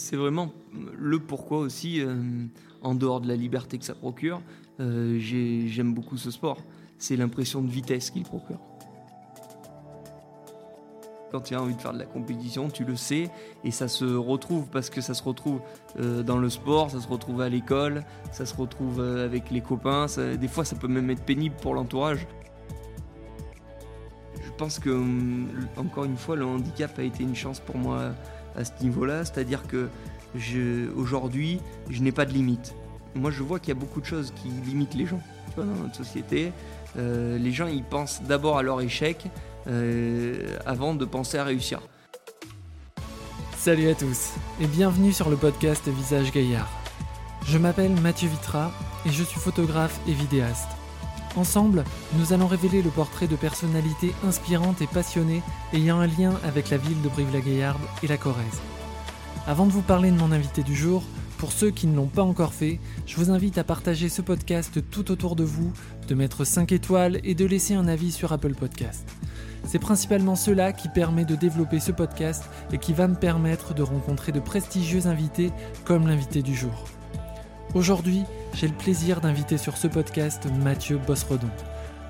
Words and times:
c'est 0.00 0.16
vraiment 0.16 0.52
le 0.98 1.18
pourquoi 1.18 1.58
aussi, 1.58 2.02
en 2.82 2.94
dehors 2.94 3.20
de 3.20 3.28
la 3.28 3.36
liberté 3.36 3.78
que 3.78 3.84
ça 3.84 3.94
procure, 3.94 4.40
j'aime 4.78 5.94
beaucoup 5.94 6.16
ce 6.16 6.30
sport. 6.30 6.58
C'est 6.98 7.16
l'impression 7.16 7.62
de 7.62 7.70
vitesse 7.70 8.10
qu'il 8.10 8.24
procure. 8.24 8.60
Quand 11.30 11.40
tu 11.40 11.54
as 11.54 11.62
envie 11.62 11.76
de 11.76 11.80
faire 11.80 11.92
de 11.92 11.98
la 11.98 12.06
compétition, 12.06 12.68
tu 12.68 12.84
le 12.84 12.96
sais 12.96 13.30
et 13.62 13.70
ça 13.70 13.86
se 13.86 14.04
retrouve 14.04 14.68
parce 14.68 14.90
que 14.90 15.00
ça 15.00 15.14
se 15.14 15.22
retrouve 15.22 15.60
euh, 16.00 16.24
dans 16.24 16.38
le 16.38 16.50
sport, 16.50 16.90
ça 16.90 17.00
se 17.00 17.06
retrouve 17.06 17.40
à 17.40 17.48
l'école, 17.48 18.04
ça 18.32 18.46
se 18.46 18.56
retrouve 18.56 19.00
euh, 19.00 19.24
avec 19.24 19.50
les 19.50 19.60
copains. 19.60 20.06
des 20.40 20.48
fois, 20.48 20.64
ça 20.64 20.74
peut 20.74 20.88
même 20.88 21.08
être 21.08 21.22
pénible 21.22 21.54
pour 21.62 21.74
l'entourage. 21.74 22.26
Je 24.44 24.50
pense 24.56 24.80
que, 24.80 24.90
hum, 24.90 25.48
encore 25.76 26.04
une 26.04 26.16
fois, 26.16 26.34
le 26.34 26.44
handicap 26.44 26.98
a 26.98 27.02
été 27.02 27.22
une 27.22 27.36
chance 27.36 27.60
pour 27.60 27.78
moi 27.78 28.12
à 28.56 28.64
ce 28.64 28.72
niveau-là, 28.80 29.24
c'est-à-dire 29.24 29.66
que 29.66 29.88
aujourd'hui, 30.96 31.60
je 31.88 32.02
n'ai 32.02 32.12
pas 32.12 32.24
de 32.24 32.32
limite. 32.32 32.74
Moi, 33.14 33.30
je 33.30 33.42
vois 33.42 33.58
qu'il 33.58 33.68
y 33.68 33.76
a 33.76 33.80
beaucoup 33.80 34.00
de 34.00 34.06
choses 34.06 34.32
qui 34.36 34.48
limitent 34.48 34.94
les 34.94 35.06
gens 35.06 35.20
dans 35.56 35.64
notre 35.64 35.96
société. 35.96 36.52
Euh, 36.96 37.38
les 37.38 37.52
gens, 37.52 37.66
ils 37.66 37.84
pensent 37.84 38.22
d'abord 38.22 38.58
à 38.58 38.62
leur 38.62 38.80
échec 38.80 39.26
euh, 39.66 40.56
avant 40.66 40.94
de 40.94 41.04
penser 41.04 41.38
à 41.38 41.44
réussir. 41.44 41.80
Salut 43.56 43.88
à 43.88 43.94
tous 43.94 44.30
et 44.60 44.66
bienvenue 44.66 45.12
sur 45.12 45.28
le 45.28 45.36
podcast 45.36 45.86
Visage 45.88 46.32
Gaillard. 46.32 46.70
Je 47.46 47.58
m'appelle 47.58 47.92
Mathieu 48.00 48.28
Vitra 48.28 48.72
et 49.04 49.10
je 49.10 49.22
suis 49.22 49.40
photographe 49.40 50.00
et 50.08 50.12
vidéaste. 50.12 50.79
Ensemble, 51.36 51.84
nous 52.18 52.32
allons 52.32 52.48
révéler 52.48 52.82
le 52.82 52.90
portrait 52.90 53.28
de 53.28 53.36
personnalités 53.36 54.12
inspirantes 54.26 54.82
et 54.82 54.88
passionnées 54.88 55.42
ayant 55.72 56.00
un 56.00 56.06
lien 56.06 56.34
avec 56.44 56.70
la 56.70 56.76
ville 56.76 57.00
de 57.02 57.08
Brive-la-Gaillarde 57.08 57.80
et 58.02 58.08
la 58.08 58.16
Corrèze. 58.16 58.60
Avant 59.46 59.66
de 59.66 59.72
vous 59.72 59.82
parler 59.82 60.10
de 60.10 60.18
mon 60.18 60.32
invité 60.32 60.62
du 60.62 60.74
jour, 60.74 61.04
pour 61.38 61.52
ceux 61.52 61.70
qui 61.70 61.86
ne 61.86 61.96
l'ont 61.96 62.06
pas 62.08 62.22
encore 62.22 62.52
fait, 62.52 62.80
je 63.06 63.16
vous 63.16 63.30
invite 63.30 63.58
à 63.58 63.64
partager 63.64 64.08
ce 64.08 64.22
podcast 64.22 64.80
tout 64.90 65.10
autour 65.10 65.36
de 65.36 65.44
vous, 65.44 65.72
de 66.08 66.14
mettre 66.14 66.44
5 66.44 66.72
étoiles 66.72 67.20
et 67.22 67.34
de 67.34 67.46
laisser 67.46 67.74
un 67.74 67.86
avis 67.86 68.12
sur 68.12 68.32
Apple 68.32 68.54
Podcast. 68.54 69.08
C'est 69.64 69.78
principalement 69.78 70.36
cela 70.36 70.72
qui 70.72 70.88
permet 70.88 71.24
de 71.24 71.36
développer 71.36 71.80
ce 71.80 71.92
podcast 71.92 72.44
et 72.72 72.78
qui 72.78 72.92
va 72.92 73.06
me 73.06 73.14
permettre 73.14 73.72
de 73.72 73.82
rencontrer 73.82 74.32
de 74.32 74.40
prestigieux 74.40 75.06
invités 75.06 75.52
comme 75.84 76.08
l'invité 76.08 76.42
du 76.42 76.54
jour. 76.54 76.84
Aujourd'hui, 77.74 78.24
j'ai 78.54 78.68
le 78.68 78.74
plaisir 78.74 79.20
d'inviter 79.20 79.58
sur 79.58 79.76
ce 79.76 79.86
podcast 79.86 80.46
Mathieu 80.62 80.98
Bosredon. 80.98 81.50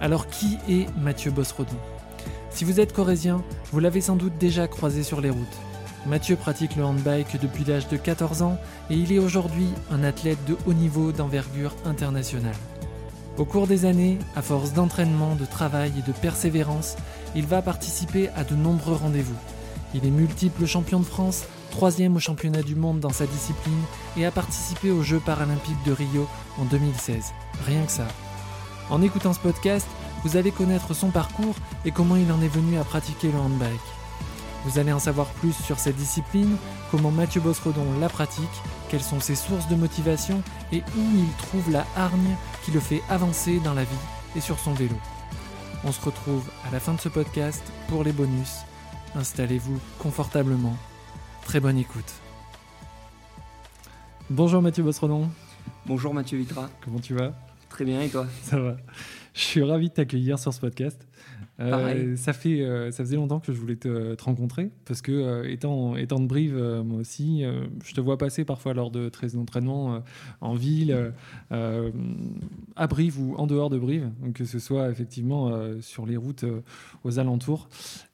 Alors 0.00 0.27
qui 0.27 0.58
est 0.69 0.86
Mathieu 0.98 1.30
Bosredon? 1.30 1.77
Si 2.50 2.64
vous 2.64 2.80
êtes 2.80 2.92
corésien, 2.92 3.42
vous 3.72 3.80
l'avez 3.80 4.00
sans 4.00 4.16
doute 4.16 4.36
déjà 4.38 4.66
croisé 4.66 5.02
sur 5.02 5.20
les 5.20 5.30
routes. 5.30 5.58
Mathieu 6.06 6.36
pratique 6.36 6.77
le 6.77 6.84
handbike 6.84 7.41
depuis 7.41 7.64
l'âge 7.64 7.88
de 7.88 7.97
14 7.97 8.42
ans 8.42 8.58
et 8.88 8.94
il 8.94 9.12
est 9.12 9.19
aujourd'hui 9.19 9.69
un 9.91 10.02
athlète 10.02 10.42
de 10.47 10.56
haut 10.66 10.72
niveau 10.72 11.12
d'envergure 11.12 11.74
internationale. 11.84 12.56
Au 13.36 13.44
cours 13.44 13.66
des 13.66 13.84
années, 13.84 14.19
à 14.34 14.42
force 14.42 14.72
d'entraînement, 14.72 15.36
de 15.36 15.44
travail 15.44 15.92
et 15.98 16.06
de 16.06 16.16
persévérance, 16.16 16.97
il 17.34 17.47
va 17.47 17.62
participer 17.62 18.28
à 18.30 18.44
de 18.44 18.54
nombreux 18.54 18.94
rendez-vous. 18.94 19.36
Il 19.94 20.06
est 20.06 20.10
multiple 20.10 20.66
champion 20.66 21.00
de 21.00 21.04
France, 21.04 21.44
troisième 21.70 22.16
au 22.16 22.20
championnat 22.20 22.62
du 22.62 22.74
monde 22.74 23.00
dans 23.00 23.12
sa 23.12 23.26
discipline 23.26 23.82
et 24.16 24.26
a 24.26 24.30
participé 24.30 24.90
aux 24.90 25.02
Jeux 25.02 25.20
paralympiques 25.20 25.82
de 25.86 25.92
Rio 25.92 26.28
en 26.58 26.64
2016. 26.64 27.32
Rien 27.66 27.84
que 27.84 27.92
ça. 27.92 28.08
En 28.90 29.00
écoutant 29.02 29.32
ce 29.32 29.38
podcast, 29.38 29.86
vous 30.24 30.36
allez 30.36 30.50
connaître 30.50 30.92
son 30.92 31.10
parcours 31.10 31.54
et 31.84 31.91
comment 31.91 32.16
il 32.16 32.30
en 32.30 32.42
est 32.42 32.48
venu 32.48 32.76
à 32.78 32.84
pratiquer 32.84 33.30
le 33.32 33.38
handbike. 33.38 33.80
Vous 34.64 34.78
allez 34.78 34.92
en 34.92 34.98
savoir 34.98 35.28
plus 35.28 35.54
sur 35.54 35.78
cette 35.78 35.96
discipline, 35.96 36.56
comment 36.91 37.10
Mathieu 37.10 37.41
Bosredon 37.41 37.86
la 37.98 38.10
pratique, 38.10 38.44
quelles 38.91 39.00
sont 39.00 39.20
ses 39.20 39.34
sources 39.34 39.68
de 39.68 39.76
motivation 39.76 40.42
et 40.72 40.82
où 40.96 41.00
il 41.14 41.32
trouve 41.38 41.70
la 41.70 41.87
hargne 41.97 42.37
qui 42.64 42.70
le 42.70 42.81
fait 42.81 43.02
avancer 43.08 43.58
dans 43.60 43.75
la 43.75 43.84
vie 43.84 43.97
et 44.37 44.41
sur 44.41 44.58
son 44.58 44.75
vélo. 44.75 44.97
On 45.84 45.92
se 45.92 46.04
retrouve 46.04 46.44
à 46.69 46.72
la 46.72 46.81
fin 46.81 46.92
de 46.92 47.00
ce 47.00 47.08
podcast 47.08 47.62
pour 47.88 48.04
les 48.04 48.12
bonus. 48.12 48.58
Installez-vous 49.14 49.78
confortablement. 49.98 50.76
Très 51.50 51.59
bonne 51.59 51.78
écoute. 51.78 52.15
Bonjour 54.31 54.62
Mathieu 54.62 54.84
Bosredon. 54.84 55.28
Bonjour 55.84 56.15
Mathieu 56.15 56.38
Vitra. 56.38 56.71
Comment 56.81 57.00
tu 57.00 57.12
vas? 57.12 57.34
Très 57.69 57.84
bien 57.84 58.00
et 58.03 58.09
toi? 58.09 58.28
Ça 58.44 58.56
va. 58.61 58.77
Je 59.34 59.41
suis 59.41 59.62
ravi 59.65 59.88
de 59.88 59.94
t'accueillir 59.94 60.38
sur 60.38 60.55
ce 60.55 60.61
podcast. 60.61 61.09
Euh, 61.59 62.15
ça, 62.16 62.33
fait, 62.33 62.62
euh, 62.62 62.93
ça 62.93 63.03
faisait 63.03 63.16
longtemps 63.16 63.41
que 63.41 63.53
je 63.53 63.59
voulais 63.59 63.75
te, 63.75 64.15
rencontrer 64.22 64.71
parce 64.84 65.03
que, 65.03 65.11
euh, 65.11 65.50
étant, 65.50 65.97
étant 65.97 66.21
de 66.21 66.27
Brive, 66.27 66.56
moi 66.84 67.00
aussi, 67.00 67.43
je 67.84 67.94
te 67.94 68.00
vois 68.00 68.17
passer 68.17 68.44
parfois 68.44 68.72
lors 68.72 68.93
de 68.93 69.11
d'entraînement 69.34 70.05
en 70.41 70.55
ville, 70.55 71.12
à 71.50 72.87
Brive 72.87 73.21
ou 73.21 73.34
en 73.34 73.49
dehors 73.49 73.71
de 73.71 73.78
Brive, 73.78 74.09
que 74.34 74.44
ce 74.44 74.61
soit 74.61 74.88
effectivement 74.88 75.50
sur 75.81 76.06
les 76.06 76.17
routes 76.17 76.44
aux 77.03 77.19
alentours. 77.19 77.69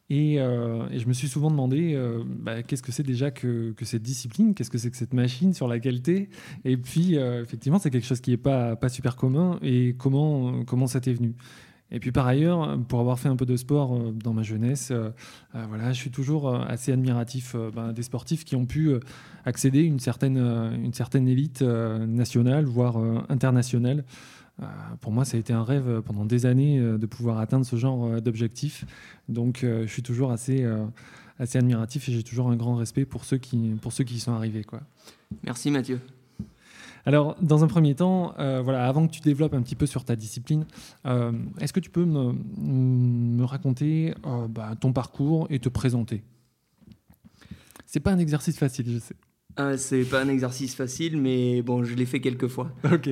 Et, 0.09 0.37
je 0.37 1.07
me 1.07 1.13
suis 1.13 1.29
souvent 1.29 1.51
demandé 1.51 1.99
bah, 2.27 2.63
qu'est-ce 2.63 2.83
que 2.83 2.93
c'est 2.93 3.03
déjà 3.03 3.31
que, 3.31 3.75
cette 3.83 4.03
discipline, 4.03 4.55
qu'est-ce 4.55 4.71
que 4.71 4.79
c'est 4.79 4.91
que 4.91 4.97
cette 4.97 5.15
machine 5.15 5.53
sur 5.53 5.69
la 5.69 5.81
qualité. 5.81 6.29
Et 6.65 6.77
puis, 6.77 7.17
effectivement, 7.17 7.79
c'est 7.79 7.91
quelque 7.91 8.07
chose 8.07 8.21
qui 8.21 8.31
n'est 8.31 8.37
pas, 8.37 8.77
super 8.89 9.17
commun. 9.17 9.59
Et 9.63 9.97
comment, 9.99 10.65
comment 10.65 10.87
ça 10.87 11.01
t'est 11.01 11.15
venu? 11.15 11.35
Et 11.91 12.01
puis 12.01 12.11
par 12.11 12.27
ailleurs, 12.27 12.79
pour 12.89 12.99
avoir 13.01 13.19
fait 13.19 13.29
un 13.29 13.37
peu 13.37 13.47
de 13.47 13.57
sport 13.57 13.95
euh, 13.95 14.13
dans 14.13 14.33
ma 14.33 14.43
jeunesse, 14.43 14.91
euh, 14.91 15.11
euh, 15.55 15.65
voilà, 15.69 15.93
je 15.93 15.99
suis 15.99 16.11
toujours 16.11 16.55
assez 16.55 16.93
admiratif 16.93 17.55
ben, 17.75 17.93
des 17.93 18.03
sportifs 18.03 18.45
qui 18.45 18.57
ont 18.57 18.67
pu 18.67 18.93
accéder 19.45 19.81
à 19.81 19.83
une 19.83 20.01
certaine, 20.01 20.39
une 20.39 20.93
certaine 20.93 21.29
élite 21.29 21.63
nationale, 21.63 22.65
voire 22.65 22.97
internationale. 23.29 24.05
Pour 25.01 25.13
moi, 25.13 25.25
ça 25.25 25.37
a 25.37 25.41
été 25.41 25.53
un 25.53 25.65
rêve 25.65 26.03
pendant 26.03 26.25
des 26.25 26.47
années 26.47 26.81
de 26.81 27.07
pouvoir 27.07 27.39
atteindre 27.39 27.67
ce 27.67 27.77
genre 27.77 28.21
d'objectif. 28.23 28.85
Donc 29.29 29.59
je 29.63 29.87
suis 29.87 30.03
toujours 30.03 30.31
assez, 30.31 30.67
assez 31.39 31.59
admiratif 31.59 32.09
et 32.09 32.13
j'ai 32.13 32.23
toujours 32.23 32.51
un 32.51 32.57
grand 32.57 32.77
respect 32.77 33.05
pour 33.05 33.25
ceux 33.25 33.39
qui, 33.39 33.77
pour 33.83 33.93
ceux 33.93 34.05
qui 34.05 34.15
y 34.15 34.21
sont 34.21 34.33
arrivés. 34.33 34.65
Quoi. 34.65 34.81
Merci 35.45 35.71
Mathieu. 35.71 36.01
Alors, 37.07 37.37
dans 37.41 37.63
un 37.63 37.69
premier 37.69 37.95
temps, 37.95 38.35
euh, 38.41 38.61
voilà, 38.61 38.89
avant 38.89 39.07
que 39.07 39.13
tu 39.13 39.21
développes 39.21 39.55
un 39.55 39.63
petit 39.63 39.77
peu 39.77 39.87
sur 39.87 40.05
ta 40.05 40.17
discipline, 40.17 40.67
euh, 41.07 41.33
est-ce 41.61 41.73
que 41.73 41.79
tu 41.79 41.89
peux 41.89 42.05
me, 42.05 43.45
raconter 43.45 44.13
euh, 44.27 44.49
bah, 44.49 44.75
ton 44.79 44.93
parcours 44.93 45.47
et 45.49 45.61
te 45.61 45.69
présenter? 45.69 46.25
C'est 47.87 48.01
pas 48.01 48.11
un 48.11 48.19
exercice 48.19 48.59
facile, 48.59 48.91
je 48.91 48.99
sais. 48.99 49.15
Ah, 49.57 49.79
c'est 49.79 50.05
pas 50.05 50.23
un 50.23 50.29
exercice 50.29 50.75
facile, 50.75 51.17
mais 51.17 51.63
bon, 51.63 51.83
je 51.83 51.95
l'ai 51.95 52.07
fait 52.07 52.21
quelques 52.21 52.49
fois. 52.49 52.71
Ok. 52.85 53.09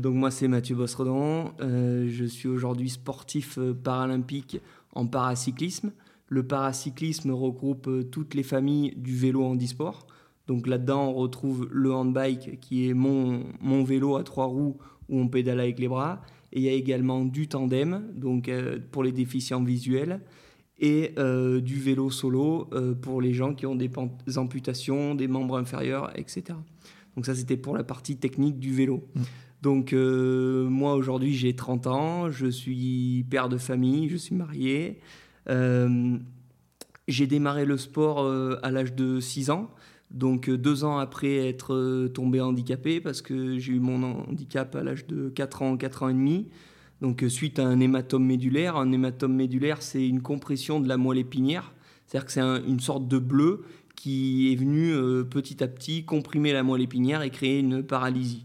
donc 0.00 0.14
moi, 0.14 0.30
c'est 0.30 0.48
Mathieu 0.48 0.76
Bosredon. 0.76 1.52
je 1.60 2.24
suis 2.24 2.48
aujourd'hui 2.48 2.88
sportif 2.88 3.58
paralympique 3.84 4.60
en 4.94 5.06
paracyclisme. 5.06 5.92
Le 6.28 6.42
paracyclisme 6.42 7.30
regroupe 7.30 7.88
toutes 8.10 8.34
les 8.34 8.42
familles 8.42 8.94
du 8.96 9.14
vélo 9.14 9.44
handisport. 9.44 10.06
Donc 10.46 10.66
là-dedans, 10.66 11.08
on 11.08 11.14
retrouve 11.14 11.68
le 11.70 11.92
handbike 11.92 12.60
qui 12.60 12.88
est 12.88 12.94
mon, 12.94 13.44
mon 13.60 13.84
vélo 13.84 14.16
à 14.16 14.24
trois 14.24 14.46
roues 14.46 14.76
où 15.08 15.20
on 15.20 15.28
pédale 15.28 15.60
avec 15.60 15.78
les 15.78 15.88
bras. 15.88 16.22
Et 16.52 16.60
il 16.60 16.62
y 16.62 16.68
a 16.68 16.72
également 16.72 17.24
du 17.24 17.48
tandem, 17.48 18.04
donc 18.14 18.48
euh, 18.48 18.78
pour 18.92 19.02
les 19.02 19.12
déficients 19.12 19.62
visuels, 19.62 20.20
et 20.78 21.12
euh, 21.18 21.60
du 21.60 21.76
vélo 21.76 22.10
solo 22.10 22.68
euh, 22.72 22.94
pour 22.94 23.20
les 23.20 23.32
gens 23.32 23.54
qui 23.54 23.66
ont 23.66 23.74
des, 23.74 23.90
amputations, 24.36 25.14
des 25.14 25.28
membres 25.28 25.58
inférieurs, 25.58 26.10
etc. 26.16 26.58
Donc 27.14 27.26
ça, 27.26 27.34
c'était 27.34 27.56
pour 27.56 27.76
la 27.76 27.84
partie 27.84 28.16
technique 28.16 28.58
du 28.58 28.72
vélo. 28.72 29.08
Mmh. 29.14 29.20
Donc 29.62 29.92
moi, 29.92 30.94
aujourd'hui, 30.94 31.34
j'ai 31.34 31.56
30 31.56 31.86
ans, 31.88 32.30
je 32.30 32.46
suis 32.46 33.24
père 33.30 33.48
de 33.48 33.56
famille, 33.56 34.08
je 34.08 34.16
suis 34.16 34.36
marié. 34.36 35.00
j'ai 37.08 37.26
démarré 37.26 37.64
le 37.64 37.76
sport 37.76 38.30
à 38.62 38.70
l'âge 38.70 38.94
de 38.94 39.18
6 39.18 39.50
ans. 39.50 39.70
Donc 40.10 40.48
euh, 40.48 40.56
deux 40.56 40.84
ans 40.84 40.98
après 40.98 41.48
être 41.48 41.74
euh, 41.74 42.08
tombé 42.08 42.40
handicapé, 42.40 43.00
parce 43.00 43.22
que 43.22 43.58
j'ai 43.58 43.72
eu 43.72 43.80
mon 43.80 44.02
handicap 44.02 44.74
à 44.76 44.82
l'âge 44.82 45.06
de 45.06 45.28
4 45.30 45.62
ans, 45.62 45.76
4 45.76 46.02
ans 46.04 46.08
et 46.08 46.14
demi, 46.14 46.48
donc 47.00 47.22
euh, 47.22 47.28
suite 47.28 47.58
à 47.58 47.66
un 47.66 47.80
hématome 47.80 48.24
médulaire. 48.24 48.76
Un 48.76 48.92
hématome 48.92 49.34
médulaire, 49.34 49.82
c'est 49.82 50.06
une 50.06 50.22
compression 50.22 50.80
de 50.80 50.88
la 50.88 50.96
moelle 50.96 51.18
épinière, 51.18 51.72
c'est-à-dire 52.06 52.26
que 52.26 52.32
c'est 52.32 52.40
une 52.40 52.80
sorte 52.80 53.08
de 53.08 53.18
bleu 53.18 53.64
qui 53.94 54.52
est 54.52 54.56
venu 54.56 54.92
petit 55.30 55.64
à 55.64 55.68
petit 55.68 56.04
comprimer 56.04 56.52
la 56.52 56.62
moelle 56.62 56.82
épinière 56.82 57.22
et 57.22 57.30
créer 57.30 57.60
une 57.60 57.82
paralysie. 57.82 58.44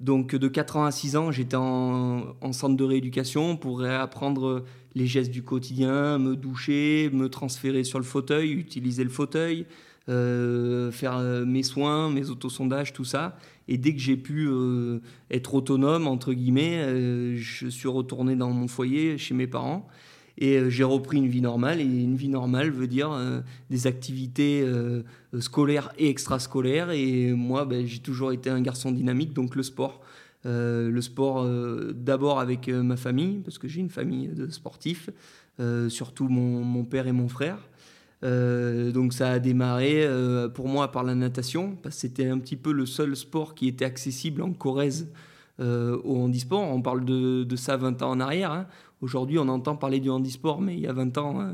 Donc 0.00 0.34
de 0.34 0.48
4 0.48 0.76
ans 0.76 0.84
à 0.84 0.90
6 0.90 1.16
ans, 1.16 1.30
j'étais 1.30 1.56
en, 1.56 2.34
en, 2.40 2.52
centre 2.52 2.76
de 2.76 2.84
rééducation 2.84 3.56
pour 3.56 3.78
réapprendre 3.80 4.64
les 4.94 5.06
gestes 5.06 5.30
du 5.30 5.42
quotidien, 5.42 6.18
me 6.18 6.36
doucher, 6.36 7.10
me 7.12 7.28
transférer 7.28 7.84
sur 7.84 7.98
le 7.98 8.04
fauteuil, 8.04 8.52
utiliser 8.52 9.04
le 9.04 9.10
fauteuil, 9.10 9.66
euh, 10.08 10.90
faire 10.90 11.18
euh, 11.18 11.44
mes 11.44 11.62
soins, 11.62 12.10
mes 12.10 12.30
autosondages, 12.30 12.94
tout 12.94 13.04
ça. 13.04 13.36
Et 13.66 13.76
dès 13.76 13.92
que 13.92 14.00
j'ai 14.00 14.16
pu 14.16 14.46
euh, 14.48 15.00
être 15.30 15.54
autonome, 15.54 16.06
entre 16.06 16.32
guillemets, 16.32 17.36
je 17.36 17.68
suis 17.68 17.88
retourné 17.88 18.34
dans 18.34 18.50
mon 18.50 18.68
foyer 18.68 19.18
chez 19.18 19.34
mes 19.34 19.46
parents. 19.46 19.86
Et 20.40 20.70
j'ai 20.70 20.84
repris 20.84 21.18
une 21.18 21.26
vie 21.26 21.42
normale. 21.42 21.80
Et 21.80 21.84
une 21.84 22.14
vie 22.14 22.28
normale 22.28 22.70
veut 22.70 22.86
dire 22.86 23.10
des 23.70 23.86
activités 23.88 24.64
scolaires 25.40 25.90
et 25.98 26.08
extrascolaires. 26.08 26.92
Et 26.92 27.32
moi, 27.32 27.64
ben, 27.64 27.84
j'ai 27.84 27.98
toujours 27.98 28.32
été 28.32 28.48
un 28.48 28.60
garçon 28.60 28.92
dynamique, 28.92 29.34
donc 29.34 29.56
le 29.56 29.64
sport. 29.64 30.00
le 30.44 31.00
sport 31.00 31.44
d'abord 31.92 32.38
avec 32.38 32.68
ma 32.68 32.96
famille, 32.96 33.40
parce 33.44 33.58
que 33.58 33.66
j'ai 33.66 33.80
une 33.80 33.90
famille 33.90 34.28
de 34.28 34.48
sportifs, 34.48 35.10
surtout 35.88 36.28
mon, 36.28 36.62
mon, 36.62 36.84
père 36.84 37.08
et 37.08 37.12
mon 37.12 37.28
frère. 37.28 37.58
Euh, 38.24 38.90
donc 38.90 39.12
ça 39.12 39.30
a 39.30 39.38
démarré 39.38 40.04
euh, 40.04 40.48
pour 40.48 40.68
moi 40.68 40.90
par 40.90 41.04
la 41.04 41.14
natation, 41.14 41.76
parce 41.82 41.96
que 41.96 42.00
c'était 42.02 42.26
un 42.26 42.38
petit 42.38 42.56
peu 42.56 42.72
le 42.72 42.86
seul 42.86 43.14
sport 43.16 43.54
qui 43.54 43.68
était 43.68 43.84
accessible 43.84 44.42
en 44.42 44.52
Corrèze 44.52 45.08
euh, 45.60 45.98
au 46.04 46.16
handisport. 46.22 46.60
On 46.60 46.82
parle 46.82 47.04
de, 47.04 47.56
ça 47.56 47.76
20 47.76 48.02
ans 48.02 48.10
en 48.10 48.20
arrière. 48.20 48.52
Hein. 48.52 48.66
Aujourd'hui, 49.00 49.38
on 49.38 49.48
entend 49.48 49.76
parler 49.76 50.00
du 50.00 50.10
handisport, 50.10 50.60
mais 50.60 50.74
il 50.74 50.80
y 50.80 50.88
a 50.88 50.92
20 50.92 51.18
ans, 51.18 51.48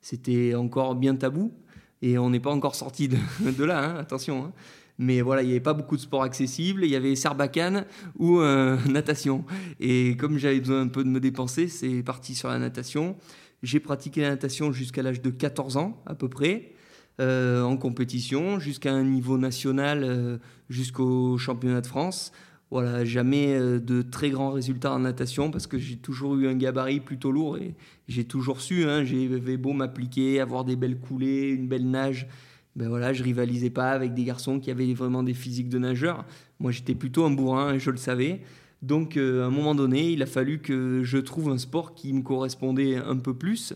c'était 0.00 0.54
encore 0.54 0.94
bien 0.94 1.14
tabou. 1.14 1.52
Et 2.00 2.16
on 2.16 2.30
n'est 2.30 2.40
pas 2.40 2.52
encore 2.52 2.76
sorti 2.76 3.08
de, 3.08 3.16
là, 3.64 3.84
hein, 3.84 3.96
attention. 3.98 4.44
Hein. 4.44 4.52
Mais 5.00 5.20
voilà, 5.20 5.42
il 5.42 5.46
n'y 5.46 5.52
avait 5.52 5.60
pas 5.60 5.74
beaucoup 5.74 5.96
de 5.96 6.00
sports 6.00 6.22
accessibles. 6.22 6.84
Il 6.84 6.90
y 6.90 6.96
avait 6.96 7.14
Serbacane 7.14 7.84
ou 8.18 8.40
natation. 8.88 9.44
Et 9.80 10.16
comme 10.16 10.38
j'avais 10.38 10.60
besoin 10.60 10.80
un 10.80 10.88
peu 10.88 11.04
de 11.04 11.08
me 11.08 11.20
dépenser, 11.20 11.68
c'est 11.68 12.02
parti 12.02 12.34
sur 12.34 12.48
la 12.48 12.58
natation. 12.58 13.16
J'ai 13.62 13.80
pratiqué 13.80 14.22
la 14.22 14.30
natation 14.30 14.72
jusqu'à 14.72 15.02
l'âge 15.02 15.20
de 15.20 15.30
14 15.30 15.76
ans 15.76 16.00
à 16.06 16.14
peu 16.14 16.28
près, 16.28 16.72
euh, 17.20 17.62
en 17.62 17.76
compétition, 17.76 18.58
jusqu'à 18.58 18.92
un 18.92 19.04
niveau 19.04 19.38
national, 19.38 20.04
euh, 20.04 20.38
jusqu'au 20.70 21.36
championnat 21.38 21.80
de 21.80 21.86
France. 21.86 22.32
Voilà, 22.70 23.04
jamais 23.04 23.54
euh, 23.54 23.80
de 23.80 24.02
très 24.02 24.28
grands 24.28 24.50
résultats 24.50 24.92
en 24.92 24.98
natation 24.98 25.50
parce 25.50 25.66
que 25.66 25.78
j'ai 25.78 25.96
toujours 25.96 26.36
eu 26.36 26.46
un 26.46 26.54
gabarit 26.54 27.00
plutôt 27.00 27.32
lourd 27.32 27.56
et 27.56 27.74
j'ai 28.08 28.24
toujours 28.24 28.60
su, 28.60 28.84
hein, 28.84 29.04
j'avais 29.04 29.56
beau 29.56 29.72
m'appliquer, 29.72 30.38
avoir 30.38 30.64
des 30.64 30.76
belles 30.76 30.98
coulées, 30.98 31.48
une 31.48 31.66
belle 31.66 31.88
nage. 31.88 32.28
Ben 32.76 32.88
voilà, 32.88 33.12
je 33.12 33.24
rivalisais 33.24 33.70
pas 33.70 33.90
avec 33.90 34.14
des 34.14 34.22
garçons 34.22 34.60
qui 34.60 34.70
avaient 34.70 34.92
vraiment 34.92 35.22
des 35.22 35.34
physiques 35.34 35.70
de 35.70 35.78
nageurs. 35.78 36.24
Moi, 36.60 36.70
j'étais 36.70 36.94
plutôt 36.94 37.24
un 37.24 37.30
bourrin 37.30 37.74
et 37.74 37.78
je 37.80 37.90
le 37.90 37.96
savais. 37.96 38.42
Donc 38.82 39.16
euh, 39.16 39.42
à 39.42 39.46
un 39.46 39.50
moment 39.50 39.74
donné, 39.74 40.10
il 40.10 40.22
a 40.22 40.26
fallu 40.26 40.60
que 40.60 41.02
je 41.02 41.18
trouve 41.18 41.50
un 41.50 41.58
sport 41.58 41.94
qui 41.94 42.12
me 42.12 42.22
correspondait 42.22 42.96
un 42.96 43.16
peu 43.16 43.34
plus. 43.34 43.74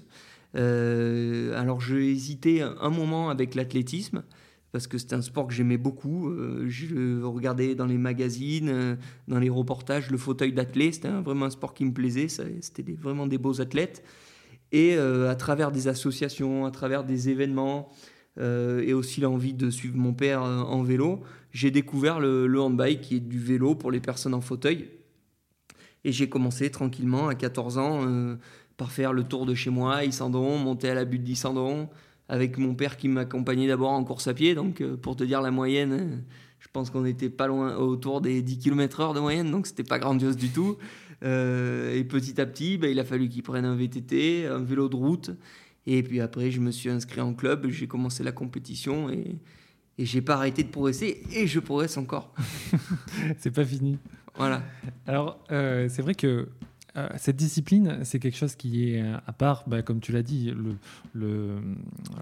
Euh, 0.55 1.59
alors 1.59 1.81
j'ai 1.81 2.11
hésité 2.11 2.63
un 2.63 2.91
moment 2.91 3.31
avec 3.31 3.55
l'athlétisme 3.55 4.23
parce 4.71 4.87
que 4.87 4.99
c'était 4.99 5.15
un 5.15 5.23
sport 5.23 5.49
que 5.49 5.55
j'aimais 5.55 5.77
beaucoup. 5.77 6.29
Euh, 6.29 6.67
je 6.69 7.23
regardais 7.23 7.75
dans 7.75 7.87
les 7.87 7.99
magazines, 7.99 8.97
dans 9.29 9.39
les 9.39 9.51
reportages, 9.51 10.11
le 10.11 10.19
fauteuil 10.19 10.53
d'athlète, 10.53 10.95
c'était 10.95 11.09
vraiment 11.09 11.47
un 11.47 11.51
sport 11.51 11.75
qui 11.75 11.85
me 11.85 11.93
plaisait, 11.93 12.29
c'était 12.29 12.85
vraiment 12.93 13.27
des 13.27 13.39
beaux 13.39 13.61
athlètes. 13.61 14.03
Et 14.75 14.97
à 14.97 15.35
travers 15.35 15.71
des 15.71 15.89
associations, 15.89 16.65
à 16.65 16.71
travers 16.71 17.05
des 17.05 17.29
événements, 17.29 17.91
et 18.41 18.95
aussi 18.95 19.21
l'envie 19.21 19.53
de 19.53 19.69
suivre 19.69 19.99
mon 19.99 20.15
père 20.15 20.41
en 20.43 20.83
vélo, 20.83 21.21
j'ai 21.53 21.71
découvert 21.71 22.19
le, 22.19 22.47
le, 22.47 22.61
handbike 22.61 23.03
qui 23.03 23.17
est 23.17 23.21
du 23.21 23.39
vélo 23.39 23.75
pour 23.75 23.91
les 23.91 24.01
personnes 24.01 24.35
en 24.35 24.41
fauteuil. 24.41 24.89
Et 26.05 26.13
j'ai 26.13 26.29
commencé 26.29 26.71
tranquillement 26.71 27.29
à 27.29 27.35
14 27.35 27.79
ans 27.79 28.01
euh, 28.03 28.37
par 28.77 28.91
faire 28.91 29.13
le 29.13 29.25
tour 29.25 29.47
de 29.47 29.55
chez 29.55 29.71
moi 29.71 30.05
Isandon, 30.05 30.59
monter 30.59 30.91
à 30.91 30.95
la 30.95 31.05
butte 31.05 31.23
d'Isandon, 31.23 31.89
avec 32.29 32.59
mon 32.59 32.75
père 32.75 32.97
qui 32.97 33.09
m'accompagnait 33.09 33.69
d'abord 33.69 33.93
en 33.93 34.03
course 34.03 34.27
à 34.27 34.35
pied. 34.35 34.55
Donc 34.55 34.81
euh, 34.81 34.97
pour 34.97 35.15
te 35.15 35.25
dire 35.25 35.41
la 35.43 35.51
moyenne, 35.51 35.93
euh, 35.93 36.17
je 36.59 36.69
pense 36.73 36.91
qu'on 36.91 37.03
n'était 37.03 37.31
pas 37.31 37.47
loin 37.47 37.77
autour 37.77 38.21
des 38.21 38.43
10 38.43 38.59
km/h 38.59 39.15
de 39.15 39.21
moyenne, 39.21 39.51
donc 39.51 39.67
c'était 39.67 39.85
pas 39.85 39.99
grandiose 39.99 40.37
du 40.37 40.49
tout. 40.49 40.77
et 41.23 42.05
petit 42.09 42.41
à 42.41 42.47
petit, 42.47 42.79
bah, 42.79 42.89
il 42.89 42.99
a 42.99 43.05
fallu 43.05 43.29
qu'il 43.29 43.43
prenne 43.43 43.65
un 43.65 43.77
VTT, 43.77 44.47
un 44.47 44.59
vélo 44.59 44.89
de 44.89 44.97
route. 44.97 45.31
Et 45.87 46.03
puis 46.05 46.21
après, 46.21 46.53
je 46.53 46.61
me 46.61 46.71
suis 46.71 46.89
inscrit 46.89 47.21
en 47.21 47.35
club, 47.35 47.69
j'ai 47.69 47.89
commencé 47.89 48.23
la 48.23 48.31
compétition 48.31 49.11
et, 49.11 49.39
et 49.99 50.07
j'ai 50.07 50.23
pas 50.23 50.35
arrêté 50.35 50.63
de 50.63 50.69
progresser 50.69 51.23
et 51.33 51.47
je 51.47 51.61
progresse 51.61 51.97
encore. 51.97 52.33
c'est 53.39 53.51
pas 53.51 53.65
fini. 53.65 53.99
Voilà. 54.37 54.63
Alors, 55.07 55.39
euh, 55.51 55.89
c'est 55.89 56.03
vrai 56.03 56.15
que 56.15 56.49
euh, 56.97 57.09
cette 57.17 57.37
discipline, 57.37 58.01
c'est 58.03 58.19
quelque 58.19 58.37
chose 58.37 58.55
qui 58.55 58.91
est 58.91 59.03
euh, 59.03 59.17
à 59.27 59.33
part, 59.33 59.65
bah, 59.67 59.83
comme 59.83 60.01
tu 60.01 60.13
l'as 60.13 60.23
dit, 60.23 60.51
le, 60.51 60.77
le, 61.13 61.61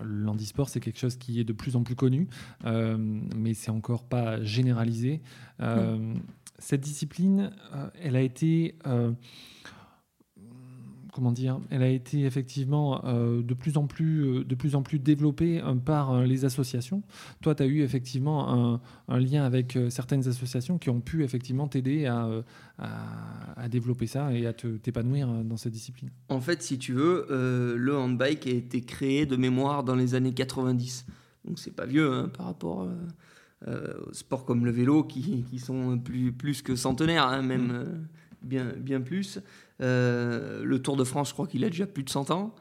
l'handisport, 0.05 0.69
c'est 0.69 0.81
quelque 0.81 0.99
chose 0.99 1.17
qui 1.17 1.41
est 1.41 1.45
de 1.45 1.53
plus 1.53 1.77
en 1.77 1.83
plus 1.83 1.97
connu, 1.97 2.29
mais 2.65 3.55
c'est 3.55 3.71
encore 3.71 4.05
pas 4.05 4.43
généralisé. 4.43 5.21
Cette 6.59 6.83
discipline, 6.83 7.53
elle 8.03 8.17
a 8.17 8.21
été 8.21 8.77
comment 11.21 11.33
dire, 11.33 11.61
elle 11.69 11.83
a 11.83 11.89
été 11.89 12.25
effectivement 12.25 13.05
euh, 13.05 13.43
de, 13.43 13.53
plus 13.53 13.77
en 13.77 13.87
plus, 13.87 14.25
euh, 14.25 14.45
de 14.45 14.55
plus 14.55 14.75
en 14.75 14.83
plus 14.83 14.99
développée 14.99 15.61
euh, 15.61 15.75
par 15.75 16.23
les 16.23 16.47
associations. 16.47 17.03
Toi, 17.43 17.55
tu 17.55 17.63
as 17.63 17.67
eu 17.67 17.83
effectivement 17.83 18.81
un, 19.09 19.19
lien 19.19 19.45
avec 19.45 19.77
certaines 19.91 20.27
associations 20.29 20.79
qui 20.79 20.89
ont 20.89 21.03
pu 21.03 21.25
effectivement 21.25 21.69
t'aider 21.69 22.07
à, 22.07 22.27
à, 22.79 23.69
développer 23.69 24.07
ça 24.07 24.33
et 24.33 24.47
à 24.47 24.55
t'épanouir 24.55 25.29
dans 25.45 25.59
cette 25.59 25.73
discipline. 25.73 26.09
En 26.31 26.41
fait, 26.41 26.63
si 26.63 26.79
tu 26.79 26.95
veux, 26.95 27.27
le 27.29 27.97
handbike 27.97 28.47
a 28.47 28.51
été 28.51 28.81
créé 28.81 29.27
de 29.27 29.37
mémoire 29.37 29.85
dans 29.85 29.95
les 29.95 30.15
années 30.15 30.33
90. 30.33 31.05
Donc 31.45 31.59
c'est 31.59 31.75
pas 31.75 31.87
vieux 31.87 32.11
hein, 32.11 32.31
par 32.35 32.47
rapport 32.47 32.89
aux 33.67 34.13
sports 34.13 34.47
comme 34.47 34.65
le 34.65 34.71
vélo 34.71 35.05
qui, 35.05 35.45
qui 35.51 35.59
sont 35.59 35.99
plus, 35.99 36.33
plus 36.33 36.63
que 36.63 36.77
centenaires, 36.77 37.27
hein, 37.27 37.43
même 37.43 37.67
mm. 37.67 38.09
Bien, 38.43 38.73
bien 38.77 39.01
plus. 39.01 39.41
Euh, 39.81 40.63
le 40.65 40.81
Tour 40.81 40.97
de 40.97 41.05
France, 41.05 41.29
je 41.29 41.35
crois 41.35 41.47
qu'il 41.47 41.65
a 41.65 41.71
déjà 41.71 41.87
plus 41.87 42.03
de 42.03 42.11
100 42.11 42.31
ans. 42.31 42.55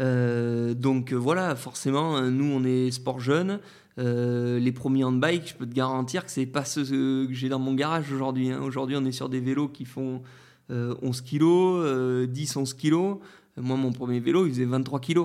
Euh, 0.00 0.74
donc 0.74 1.12
voilà, 1.12 1.56
forcément, 1.56 2.20
nous, 2.22 2.44
on 2.44 2.64
est 2.64 2.90
sport 2.90 3.20
jeune. 3.20 3.60
Euh, 3.98 4.58
les 4.58 4.72
premiers 4.72 5.04
handbike, 5.04 5.48
je 5.48 5.54
peux 5.54 5.66
te 5.66 5.74
garantir 5.74 6.24
que 6.24 6.30
c'est 6.30 6.46
pas 6.46 6.64
ce 6.64 6.80
que 6.80 7.32
j'ai 7.32 7.48
dans 7.48 7.58
mon 7.58 7.74
garage 7.74 8.12
aujourd'hui. 8.12 8.50
Hein. 8.50 8.60
Aujourd'hui, 8.62 8.96
on 8.96 9.04
est 9.04 9.12
sur 9.12 9.28
des 9.28 9.40
vélos 9.40 9.68
qui 9.68 9.84
font 9.84 10.22
11 10.70 11.20
kg, 11.22 12.26
10, 12.26 12.56
11 12.56 12.74
kg. 12.74 12.94
Moi, 13.56 13.76
mon 13.76 13.92
premier 13.92 14.20
vélo, 14.20 14.46
il 14.46 14.52
faisait 14.52 14.64
23 14.64 15.00
kg. 15.00 15.18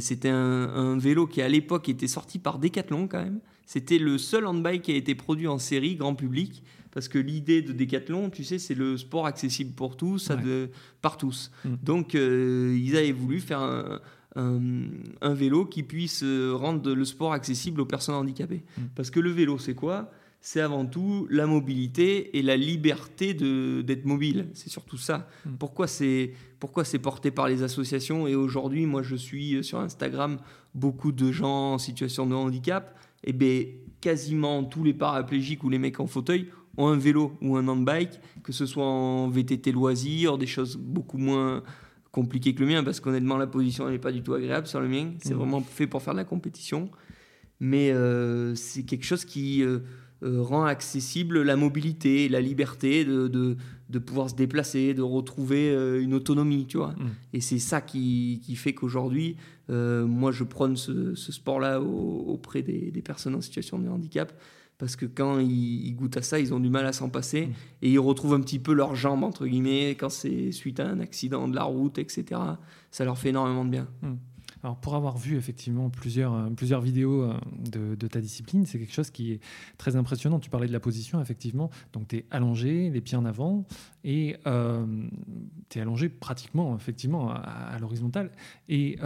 C'était 0.00 0.30
un, 0.30 0.96
vélo 0.96 1.26
qui, 1.26 1.42
à 1.42 1.48
l'époque, 1.48 1.88
était 1.88 2.06
sorti 2.06 2.38
par 2.38 2.58
Decathlon 2.58 3.08
quand 3.08 3.22
même. 3.22 3.40
C'était 3.66 3.98
le 3.98 4.16
seul 4.16 4.46
handbike 4.46 4.82
qui 4.82 4.92
a 4.92 4.94
été 4.94 5.16
produit 5.16 5.48
en 5.48 5.58
série, 5.58 5.96
grand 5.96 6.14
public, 6.14 6.62
parce 6.96 7.08
que 7.08 7.18
l'idée 7.18 7.60
de 7.60 7.74
Decathlon, 7.74 8.30
tu 8.30 8.42
sais, 8.42 8.58
c'est 8.58 8.72
le 8.72 8.96
sport 8.96 9.26
accessible 9.26 9.74
pour 9.74 9.98
tous, 9.98 10.30
de, 10.30 10.70
par 11.02 11.18
tous. 11.18 11.50
Mm. 11.62 11.74
Donc, 11.82 12.14
euh, 12.14 12.74
ils 12.80 12.96
avaient 12.96 13.12
voulu 13.12 13.38
faire 13.38 13.60
un, 13.60 14.00
un, 14.34 15.34
vélo 15.34 15.66
qui 15.66 15.82
puisse 15.82 16.22
euh, 16.22 16.54
rendre 16.54 16.94
le 16.94 17.04
sport 17.04 17.34
accessible 17.34 17.82
aux 17.82 17.84
personnes 17.84 18.14
handicapées. 18.14 18.64
Mm. 18.78 18.82
Parce 18.94 19.10
que 19.10 19.20
le 19.20 19.28
vélo, 19.28 19.58
c'est 19.58 19.74
quoi? 19.74 20.10
C'est 20.40 20.62
avant 20.62 20.86
tout 20.86 21.26
la 21.28 21.46
mobilité 21.46 22.38
et 22.38 22.40
la 22.40 22.56
liberté 22.56 23.34
d'être 23.34 24.06
mobile. 24.06 24.48
C'est 24.54 24.70
surtout 24.70 24.96
ça. 24.96 25.28
Mm. 25.44 25.56
Pourquoi 25.58 25.88
c'est 25.88 26.32
pourquoi 26.58 26.86
c'est 26.86 26.98
porté 26.98 27.30
par 27.30 27.46
les 27.46 27.62
associations? 27.62 28.26
Et 28.26 28.34
aujourd'hui, 28.34 28.86
moi, 28.86 29.02
je 29.02 29.16
suis 29.16 29.62
sur 29.62 29.80
Instagram 29.80 30.38
beaucoup 30.74 31.12
de 31.12 31.30
gens 31.30 31.74
en 31.74 31.78
situation 31.78 32.26
de 32.26 32.34
handicap. 32.34 32.98
Et 33.22 33.34
bien, 33.34 33.64
quasiment 34.00 34.64
tous 34.64 34.82
les 34.82 34.94
paraplégiques 34.94 35.62
ou 35.62 35.68
les 35.68 35.78
mecs 35.78 36.00
en 36.00 36.06
fauteuil 36.06 36.48
ont 36.76 36.88
un 36.88 36.96
vélo 36.96 37.36
ou 37.40 37.56
un 37.56 37.66
handbike, 37.68 38.20
que 38.42 38.52
ce 38.52 38.66
soit 38.66 38.86
en 38.86 39.28
VTT 39.28 39.72
loisir, 39.72 40.38
des 40.38 40.46
choses 40.46 40.76
beaucoup 40.76 41.18
moins 41.18 41.62
compliquées 42.16 42.54
que 42.54 42.60
le 42.60 42.66
mien, 42.66 42.82
parce 42.82 43.00
qu'honnêtement, 43.00 43.36
la 43.36 43.46
position 43.46 43.90
n'est 43.90 43.98
pas 43.98 44.10
du 44.10 44.22
tout 44.22 44.32
agréable 44.32 44.66
sur 44.66 44.80
le 44.80 44.88
mien. 44.88 45.10
C'est 45.22 45.34
mmh. 45.34 45.38
vraiment 45.38 45.60
fait 45.60 45.86
pour 45.86 46.02
faire 46.02 46.14
de 46.14 46.18
la 46.18 46.24
compétition. 46.24 46.90
Mais 47.60 47.90
euh, 47.90 48.54
c'est 48.54 48.84
quelque 48.84 49.04
chose 49.04 49.26
qui 49.26 49.62
euh, 49.62 49.80
euh, 50.22 50.40
rend 50.40 50.64
accessible 50.64 51.42
la 51.42 51.56
mobilité, 51.56 52.30
la 52.30 52.40
liberté 52.40 53.04
de, 53.04 53.28
de, 53.28 53.56
de, 53.90 53.98
pouvoir 53.98 54.30
se 54.30 54.34
déplacer, 54.34 54.94
de 54.94 55.02
retrouver 55.02 55.74
une 56.00 56.14
autonomie, 56.14 56.66
tu 56.66 56.78
vois. 56.78 56.92
Mmh. 56.92 57.06
Et 57.34 57.40
c'est 57.42 57.58
ça 57.58 57.82
qui, 57.82 58.40
qui 58.42 58.56
fait 58.56 58.72
qu'aujourd'hui, 58.72 59.36
moi, 59.68 60.32
je 60.32 60.44
prône 60.44 60.76
ce, 60.76 61.14
ce 61.14 61.32
sport-là 61.32 61.82
auprès 61.82 62.62
des, 62.62 62.90
des, 62.90 63.02
personnes 63.02 63.34
en 63.34 63.42
situation 63.42 63.78
de 63.78 63.88
handicap 63.88 64.32
parce 64.78 64.96
que 64.96 65.06
quand 65.06 65.38
ils, 65.38 65.94
goûtent 65.94 66.16
à 66.16 66.22
ça, 66.22 66.38
ils 66.38 66.52
ont 66.52 66.60
du 66.60 66.68
mal 66.68 66.86
à 66.86 66.92
s'en 66.92 67.08
passer 67.08 67.46
mm. 67.46 67.52
et 67.82 67.90
ils 67.92 67.98
retrouvent 67.98 68.34
un 68.34 68.40
petit 68.40 68.58
peu 68.58 68.72
leurs 68.72 68.94
jambes, 68.94 69.24
entre 69.24 69.46
guillemets, 69.46 69.90
quand 69.90 70.10
c'est 70.10 70.52
suite 70.52 70.80
à 70.80 70.86
un 70.86 71.00
accident 71.00 71.48
de 71.48 71.54
la 71.54 71.64
route, 71.64 71.98
etc. 71.98 72.40
Ça 72.90 73.04
leur 73.04 73.18
fait 73.18 73.30
énormément 73.30 73.64
de 73.64 73.70
bien. 73.70 73.88
Mm. 74.02 74.14
Alors 74.62 74.76
pour 74.76 74.94
avoir 74.94 75.16
vu 75.16 75.36
effectivement 75.36 75.90
plusieurs, 75.90 76.34
euh, 76.34 76.48
plusieurs 76.50 76.80
vidéos 76.80 77.22
euh, 77.22 77.34
de, 77.96 78.06
ta 78.06 78.20
discipline, 78.20 78.66
c'est 78.66 78.78
quelque 78.78 78.92
chose 78.92 79.10
qui 79.10 79.32
est 79.32 79.40
très 79.78 79.96
impressionnant. 79.96 80.38
Tu 80.38 80.50
parlais 80.50 80.66
de 80.66 80.72
la 80.72 80.80
position, 80.80 81.20
effectivement. 81.20 81.70
Donc 81.92 82.08
tu 82.08 82.16
es 82.16 82.24
allongé, 82.30 82.90
les 82.90 83.00
pieds 83.00 83.16
en 83.16 83.24
avant, 83.24 83.64
et 84.04 84.36
euh, 84.46 84.84
tu 85.68 85.78
es 85.78 85.82
allongé 85.82 86.08
pratiquement, 86.08 86.74
effectivement, 86.76 87.30
à, 87.30 87.76
l'horizontale, 87.80 88.30
et 88.68 88.98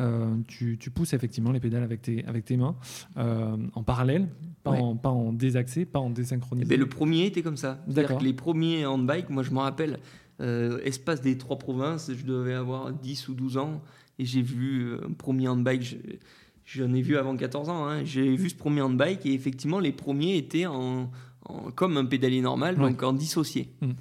tu, 0.47 0.79
pousses 0.95 1.13
effectivement 1.13 1.53
les 1.53 1.61
pédales 1.61 1.83
avec 1.83 2.03
tes, 2.03 2.25
avec 2.27 2.45
tes 2.45 2.57
mains 2.57 2.77
en 3.17 3.83
parallèle, 3.83 4.29
pas, 4.63 4.73
en, 4.73 4.97
pas 4.97 5.11
en 5.11 5.33
désaxé, 5.33 5.85
pas 5.85 5.99
en 5.99 6.11
désynchronisé. 6.11 6.67
Eh 6.67 6.69
ben, 6.69 6.79
le 6.79 6.89
premier 6.89 7.27
était 7.27 7.43
comme 7.43 7.57
ça. 7.57 7.83
D'accord. 7.87 8.21
Les 8.21 8.33
premiers 8.33 8.87
handbike, 8.87 9.31
moi 9.31 9.43
je 9.43 9.51
m'en 9.51 9.63
rappelle, 9.63 9.99
espace 10.85 11.21
des 11.21 11.39
trois 11.39 11.59
provinces, 11.59 12.11
je 12.15 12.25
devais 12.25 12.55
avoir 12.55 12.93
10 12.93 13.29
ou 13.29 13.35
12 13.35 13.57
ans. 13.59 13.83
Et 14.21 14.27
j'ai 14.27 14.43
vu 14.43 14.95
un 15.03 15.13
premier 15.13 15.49
handbike, 15.49 15.97
j'en 16.67 16.93
ai 16.93 17.01
vu 17.01 17.17
avant 17.17 17.35
14 17.35 17.71
ans, 17.71 17.89
hein. 17.89 18.05
j'ai 18.05 18.37
vu 18.37 18.51
ce 18.51 18.55
premier 18.55 18.83
handbike 18.83 19.25
et 19.25 19.33
effectivement 19.33 19.79
les 19.79 19.93
premiers 19.93 20.37
étaient 20.37 20.67
en, 20.67 21.11
comme 21.75 21.97
un 21.97 22.05
pédalier 22.05 22.43
normal, 22.43 22.77
donc 22.77 23.03
en 23.03 23.15
dissocié. 23.15 23.73
Mm. 23.81 23.93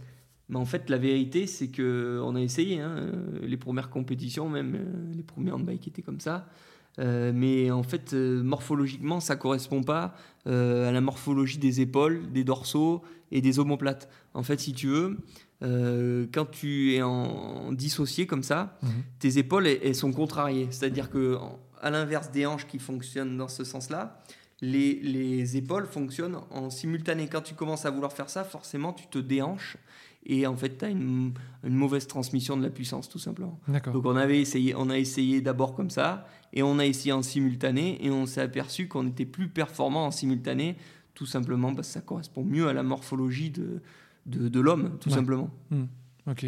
Mais 0.50 0.58
en 0.58 0.66
fait, 0.66 0.90
la 0.90 0.98
vérité, 0.98 1.46
c'est 1.46 1.68
que 1.68 2.20
on 2.24 2.36
a 2.36 2.42
essayé. 2.42 2.80
Hein, 2.82 3.12
les 3.42 3.58
premières 3.58 3.90
compétitions, 3.90 4.50
même 4.50 4.76
euh, 4.76 5.14
les 5.16 5.24
premiers 5.24 5.52
handbikes 5.52 5.88
étaient 5.88 6.02
comme 6.02 6.20
ça. 6.20 6.50
Euh, 6.98 7.32
mais 7.34 7.70
en 7.70 7.84
fait, 7.84 8.14
euh, 8.14 8.42
morphologiquement, 8.42 9.20
ça 9.20 9.36
correspond 9.36 9.84
pas 9.84 10.16
à 10.46 10.92
la 10.92 11.02
morphologie 11.02 11.60
des 11.60 11.80
épaules, 11.80 12.32
des 12.32 12.44
dorsaux 12.44 13.04
et 13.32 13.40
des 13.40 13.60
omoplates. 13.60 14.10
En 14.34 14.42
fait, 14.42 14.60
si 14.60 14.74
tu 14.74 14.88
veux, 14.88 15.18
quand 15.62 16.46
tu 16.52 16.94
es 16.94 17.02
en, 17.02 17.72
dissocié 17.74 18.26
comme 18.28 18.44
ça, 18.44 18.78
mhm. 18.82 18.90
tes 19.20 19.38
épaules 19.38 19.68
elles, 19.68 19.96
sont 19.96 20.12
contrariées. 20.12 20.68
C'est-à-dire 20.72 21.10
que, 21.10 21.38
à 21.82 21.90
l'inverse 21.90 22.32
des 22.32 22.46
hanches 22.46 22.68
qui 22.68 22.80
fonctionnent 22.80 23.38
dans 23.38 23.48
ce 23.48 23.64
sens-là, 23.64 24.22
les, 24.62 24.96
les, 24.96 25.56
épaules 25.58 25.86
fonctionnent 25.86 26.38
en 26.52 26.70
simultané. 26.70 27.28
Quand 27.28 27.42
tu 27.42 27.56
commences 27.56 27.86
à 27.86 27.92
vouloir 27.92 28.12
faire 28.12 28.30
ça, 28.30 28.44
forcément, 28.44 28.92
tu 28.92 29.08
te 29.08 29.18
déhanches 29.18 29.78
et 30.26 30.46
en 30.46 30.56
fait, 30.56 30.78
tu 30.78 30.86
as 30.86 30.90
une, 30.90 31.34
mauvaise 31.64 32.08
transmission 32.08 32.58
de 32.58 32.64
la 32.64 32.70
puissance, 32.70 33.10
tout 33.10 33.20
simplement. 33.20 33.60
Donc 33.68 34.06
on, 34.06 34.16
avait 34.16 34.40
essayé, 34.40 34.76
on 34.76 34.90
a 34.90 34.98
essayé 34.98 35.42
d'abord 35.42 35.76
comme 35.76 35.90
ça, 35.90 36.28
et 36.54 36.62
on 36.62 36.78
a 36.80 36.86
essayé 36.86 37.12
en 37.14 37.22
simultané, 37.22 38.04
et 38.06 38.12
on 38.12 38.26
s'est 38.26 38.42
aperçu 38.42 38.88
qu'on 38.88 39.08
était 39.08 39.26
plus 39.26 39.50
performant 39.50 40.06
en 40.06 40.12
simultané, 40.12 40.76
tout 41.14 41.26
simplement 41.26 41.74
parce 41.74 41.88
que 41.88 41.94
ça 41.94 42.02
correspond 42.02 42.44
mieux 42.44 42.68
à 42.68 42.74
la 42.74 42.84
morphologie 42.84 43.50
de, 43.50 43.82
de, 44.26 44.60
l'homme, 44.60 44.98
tout 45.00 45.10
simplement. 45.10 45.50
Hmm. 45.70 45.86
Ok. 46.28 46.46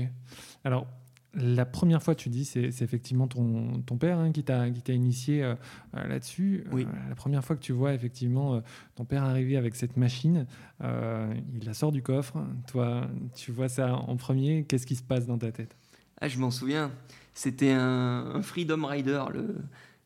Alors, 0.64 0.88
la 1.34 1.66
première 1.66 2.04
fois, 2.04 2.14
tu 2.14 2.30
dis, 2.30 2.44
c'est 2.44 2.82
effectivement 2.82 3.28
ton, 3.28 3.82
ton 3.86 3.98
père 3.98 4.20
hein, 4.20 4.32
qui 4.32 4.44
t'a 4.44 4.68
initié 4.90 5.44
euh, 5.44 5.56
euh, 5.96 6.08
là-dessus. 6.08 6.66
Oui. 6.72 6.84
Euh, 6.84 7.10
la 7.10 7.16
première 7.16 7.44
fois 7.44 7.56
que 7.56 7.62
tu 7.62 7.72
vois 7.72 7.94
effectivement 7.94 8.62
ton 8.96 9.06
père 9.06 9.24
arriver 9.24 9.56
avec 9.56 9.76
cette 9.76 9.96
machine, 9.98 10.46
il 10.82 11.66
la 11.66 11.74
sort 11.74 11.92
du 11.92 12.02
coffre. 12.02 12.44
Toi, 12.68 13.08
tu 13.36 13.52
vois 13.52 13.70
ça 13.70 13.96
en 13.96 14.18
premier. 14.18 14.66
Qu'est-ce 14.66 14.86
qui 14.86 14.96
se 14.96 15.04
passe 15.04 15.26
dans 15.26 15.38
ta 15.38 15.52
tête? 15.52 15.76
Ah, 16.20 16.28
Je 16.28 16.38
m'en 16.38 16.52
souviens. 16.52 16.92
C'était 17.34 17.72
un, 17.72 18.42
Freedom 18.42 18.86
Rider, 18.86 19.24
le, 19.34 19.56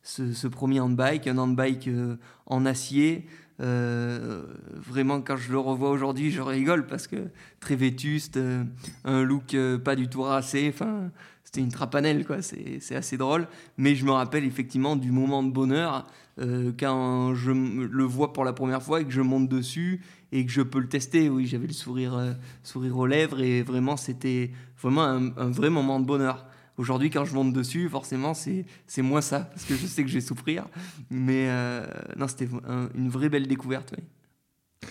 ce, 0.03 0.31
ce, 0.31 0.47
premier 0.47 0.79
handbike, 0.79 1.25
un 1.25 1.39
handbike 1.39 1.89
en 2.45 2.65
acier. 2.67 3.25
Vraiment, 3.59 5.21
quand 5.21 5.37
je 5.37 5.51
le 5.51 5.59
revois 5.59 5.91
aujourd'hui, 5.91 6.31
je 6.31 6.41
rigole 6.41 6.85
parce 6.85 7.07
que 7.07 7.29
très 7.59 7.75
vétuste, 7.75 8.39
un 9.03 9.23
look 9.23 9.55
pas 9.83 9.95
du 9.95 10.07
tout 10.07 10.23
racé. 10.23 10.71
Enfin, 10.73 11.11
c'était 11.43 11.61
une 11.61 11.71
trapanelle, 11.71 12.25
quoi. 12.25 12.41
C'est 12.41 12.95
assez 12.95 13.17
drôle. 13.17 13.47
Mais 13.77 13.95
je 13.95 14.05
me 14.05 14.11
rappelle 14.11 14.43
effectivement 14.43 14.95
du 14.95 15.11
moment 15.11 15.43
de 15.43 15.51
bonheur 15.51 16.05
quand 16.77 17.33
je 17.33 17.51
le 17.51 18.03
vois 18.03 18.33
pour 18.33 18.43
la 18.43 18.51
première 18.51 18.83
fois 18.83 19.01
et 19.01 19.05
que 19.05 19.11
je 19.11 19.21
monte 19.21 19.47
dessus 19.47 20.01
et 20.33 20.45
que 20.45 20.51
je 20.51 20.61
peux 20.61 20.79
le 20.79 20.89
tester. 20.89 21.29
Oui, 21.29 21.45
j'avais 21.45 21.67
le 21.67 21.73
sourire 21.73 22.35
aux 22.93 23.05
lèvres 23.05 23.41
et 23.41 23.61
vraiment, 23.63 23.95
c'était 23.95 24.51
vraiment 24.81 25.03
un 25.03 25.49
vrai 25.51 25.69
moment 25.69 26.01
de 26.01 26.05
bonheur. 26.05 26.45
Aujourd'hui, 26.77 27.09
quand 27.09 27.23
je 27.23 27.33
monte 27.33 27.53
dessus, 27.53 27.87
forcément, 27.89 28.33
c'est 28.33 28.65
moins 29.01 29.21
ça, 29.21 29.41
parce 29.41 29.63
que 29.63 29.75
je 29.75 29.85
sais 29.85 30.03
que 30.03 30.09
je 30.09 30.15
vais 30.15 30.21
souffrir. 30.21 30.67
Mais 31.09 31.47
euh, 31.49 31.85
non, 32.17 32.27
c'était 32.27 32.49
une 32.95 33.09
vraie 33.09 33.29
belle 33.29 33.47
découverte. 33.47 33.93
Oui. 33.97 34.89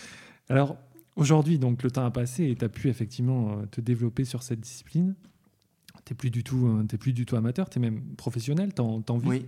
Alors, 0.48 0.76
aujourd'hui, 1.16 1.58
donc 1.58 1.82
le 1.82 1.90
temps 1.90 2.04
a 2.04 2.10
passé 2.10 2.44
et 2.44 2.56
tu 2.56 2.64
as 2.64 2.68
pu 2.68 2.88
effectivement 2.88 3.58
euh, 3.58 3.66
te 3.66 3.80
développer 3.80 4.24
sur 4.24 4.42
cette 4.42 4.60
discipline. 4.60 5.14
Tu 6.06 6.12
n'es 6.12 6.16
plus, 6.16 6.30
du 6.30 6.42
tout, 6.42 6.66
euh, 6.66 6.96
plus 6.98 7.12
du 7.12 7.26
tout 7.26 7.36
amateur, 7.36 7.68
tu 7.68 7.78
es 7.78 7.82
même 7.82 8.00
professionnel, 8.16 8.72
tu 8.74 8.80
en, 8.80 9.18
vis. 9.18 9.28
Oui. 9.28 9.46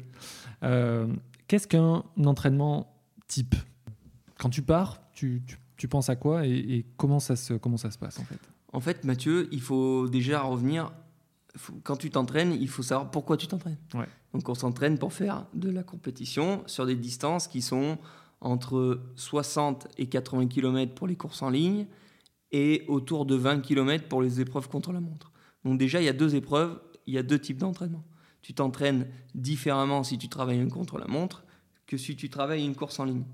Qu'est-ce 1.48 1.68
qu'un 1.68 2.02
entraînement 2.24 2.92
type? 3.28 3.54
Quand 4.38 4.50
tu 4.50 4.62
pars, 4.62 5.00
tu, 5.12 5.42
tu, 5.46 5.58
tu 5.76 5.88
penses 5.88 6.10
à 6.10 6.16
quoi 6.16 6.46
et, 6.46 6.52
et, 6.52 6.86
comment, 6.96 7.20
ça 7.20 7.36
se, 7.36 7.54
comment 7.54 7.76
ça 7.76 7.90
se 7.90 7.98
passe 7.98 8.18
en 8.18 8.24
fait? 8.24 8.40
En 8.72 8.80
fait, 8.80 9.04
Mathieu, 9.04 9.48
il 9.52 9.60
faut 9.60 10.08
déjà 10.08 10.42
revenir 10.42 10.92
quand 11.82 11.96
tu 11.96 12.10
t'entraînes, 12.10 12.52
il 12.52 12.68
faut 12.68 12.82
savoir 12.82 13.10
pourquoi 13.10 13.36
tu 13.36 13.46
t'entraînes. 13.46 13.78
Donc 14.32 14.48
on 14.48 14.54
s'entraîne 14.54 14.98
pour 14.98 15.12
faire 15.12 15.46
de 15.54 15.70
la 15.70 15.82
compétition 15.82 16.62
sur 16.66 16.86
des 16.86 16.96
distances 16.96 17.48
qui 17.48 17.62
sont 17.62 17.98
entre 18.40 19.00
60 19.16 19.88
et 19.98 20.08
80 20.08 20.48
km 20.48 20.94
pour 20.94 21.06
les 21.06 21.16
courses 21.16 21.42
en 21.42 21.50
ligne 21.50 21.86
et 22.52 22.84
autour 22.88 23.26
de 23.26 23.34
20 23.34 23.60
km 23.60 24.08
pour 24.08 24.22
les 24.22 24.40
épreuves 24.40 24.68
contre 24.68 24.92
la 24.92 25.00
montre. 25.00 25.32
Donc 25.64 25.78
déjà, 25.78 26.00
il 26.00 26.04
y 26.04 26.08
a 26.08 26.12
deux 26.12 26.34
épreuves, 26.34 26.80
il 27.06 27.14
y 27.14 27.18
a 27.18 27.22
deux 27.22 27.38
types 27.38 27.58
d'entraînement. 27.58 28.04
Tu 28.42 28.54
t'entraînes 28.54 29.08
différemment 29.34 30.04
si 30.04 30.18
tu 30.18 30.28
travailles 30.28 30.60
un 30.60 30.68
contre 30.68 30.98
la 30.98 31.06
montre 31.06 31.44
que 31.86 31.96
si 31.96 32.16
tu 32.16 32.28
travailles 32.28 32.64
une 32.64 32.76
course 32.76 33.00
en 33.00 33.04
ligne. 33.04 33.24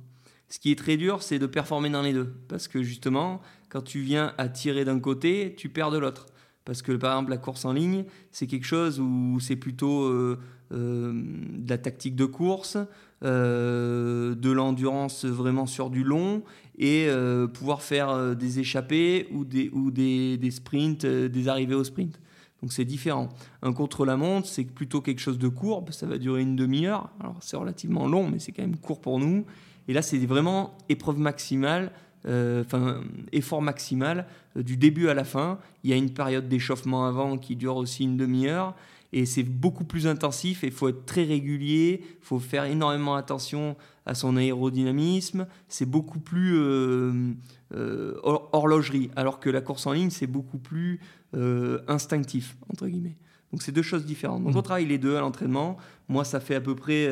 Ce 0.49 0.59
qui 0.59 0.71
est 0.71 0.79
très 0.79 0.97
dur, 0.97 1.23
c'est 1.23 1.39
de 1.39 1.47
performer 1.47 1.91
dans 1.91 2.03
les 2.03 2.13
deux. 2.13 2.35
Parce 2.49 2.69
que 2.69 2.83
justement, 2.83 3.41
quand 3.71 3.83
tu 3.83 4.01
viens 4.01 4.35
à 4.39 4.49
tirer 4.49 4.85
d'un 4.85 5.01
côté, 5.01 5.55
tu 5.57 5.69
perds 5.71 5.91
de 5.91 5.99
l'autre. 5.99 6.27
Parce 6.65 6.83
que 6.83 6.93
par 6.93 7.13
exemple, 7.13 7.31
la 7.31 7.39
course 7.39 7.65
en 7.65 7.73
ligne, 7.73 8.05
c'est 8.31 8.47
quelque 8.47 8.67
chose 8.67 9.01
où 9.01 9.39
c'est 9.41 9.57
plutôt 9.57 10.05
euh, 10.05 10.39
euh, 10.73 11.13
de 11.13 11.69
la 11.69 11.79
tactique 11.79 12.15
de 12.15 12.25
course, 12.25 12.77
euh, 13.25 14.35
de 14.35 14.51
l'endurance 14.51 15.25
vraiment 15.25 15.67
sur 15.67 15.91
du 15.91 16.05
long 16.05 16.43
et 16.79 17.09
pouvoir 17.53 17.83
faire 17.83 18.35
des 18.35 18.59
échappées 18.59 19.29
ou 19.33 19.45
des, 19.45 19.71
ou 19.73 19.91
des, 19.91 20.39
des 20.39 20.51
sprints, 20.51 21.05
des 21.05 21.49
arrivées 21.49 21.75
au 21.75 21.85
sprint. 21.85 22.19
Donc 22.63 22.73
c'est 22.73 22.85
différent. 22.85 23.29
Un 23.61 23.73
contre-la-montre, 23.73 24.49
c'est 24.49 24.65
plutôt 24.65 25.01
quelque 25.01 25.21
chose 25.21 25.39
de 25.39 25.49
court, 25.49 25.85
ça 25.91 26.07
va 26.07 26.17
durer 26.19 26.43
une 26.43 26.57
demi-heure. 26.57 27.11
Alors 27.21 27.37
c'est 27.41 27.57
relativement 27.57 28.07
long, 28.07 28.29
mais 28.29 28.39
c'est 28.39 28.53
quand 28.53 28.63
même 28.63 28.77
court 28.77 29.01
pour 29.01 29.19
nous. 29.19 29.45
Et 29.89 29.93
là, 29.93 30.03
c'est 30.03 30.19
vraiment 30.19 30.77
épreuve 30.89 31.19
maximale 31.19 31.93
enfin 32.27 33.01
effort 33.33 33.63
maximal 33.63 34.27
euh, 34.57 34.63
du 34.63 34.77
début 34.77 35.09
à 35.09 35.15
la 35.15 35.25
fin. 35.25 35.59
Il 35.85 35.91
y 35.91 35.93
a 35.93 35.97
une 35.97 36.11
période 36.11 36.49
d'échauffement 36.49 37.07
avant 37.07 37.39
qui 37.39 37.57
dure 37.57 37.77
aussi 37.77 38.05
une 38.05 38.17
demi-heure 38.17 38.75
et 39.13 39.27
c'est 39.27 39.43
beaucoup 39.43 39.85
plus 39.85 40.07
intensif 40.07 40.65
et 40.65 40.69
il 40.69 40.73
faut 40.73 40.89
être 40.89 41.05
très 41.05 41.25
régulier, 41.25 42.01
il 42.03 42.25
faut 42.25 42.39
faire 42.39 42.65
énormément 42.65 43.15
attention 43.15 43.77
à 44.07 44.15
son 44.15 44.37
aérodynamisme, 44.37 45.47
c'est 45.69 45.85
beaucoup 45.85 46.19
plus 46.19 46.55
euh, 46.57 47.35
horlogerie, 48.23 49.11
alors 49.15 49.39
que 49.39 49.51
la 49.51 49.61
course 49.61 49.87
en 49.87 49.93
ligne 49.93 50.11
c'est 50.11 50.27
beaucoup 50.27 50.59
plus 50.59 51.01
instinctif, 51.89 52.57
entre 52.71 52.87
guillemets. 52.89 53.17
Donc 53.53 53.63
c'est 53.63 53.73
deux 53.73 53.83
choses 53.83 54.07
différentes. 54.07 54.45
Donc 54.45 54.57
on 54.57 54.61
mmh. 54.61 54.63
travaille 54.63 54.87
les 54.87 54.97
deux 54.97 55.15
à 55.15 55.21
l'entraînement. 55.21 55.77
Moi 56.09 56.25
ça 56.25 56.41
fait 56.41 56.55
à 56.55 56.61
peu 56.63 56.75
près, 56.75 57.07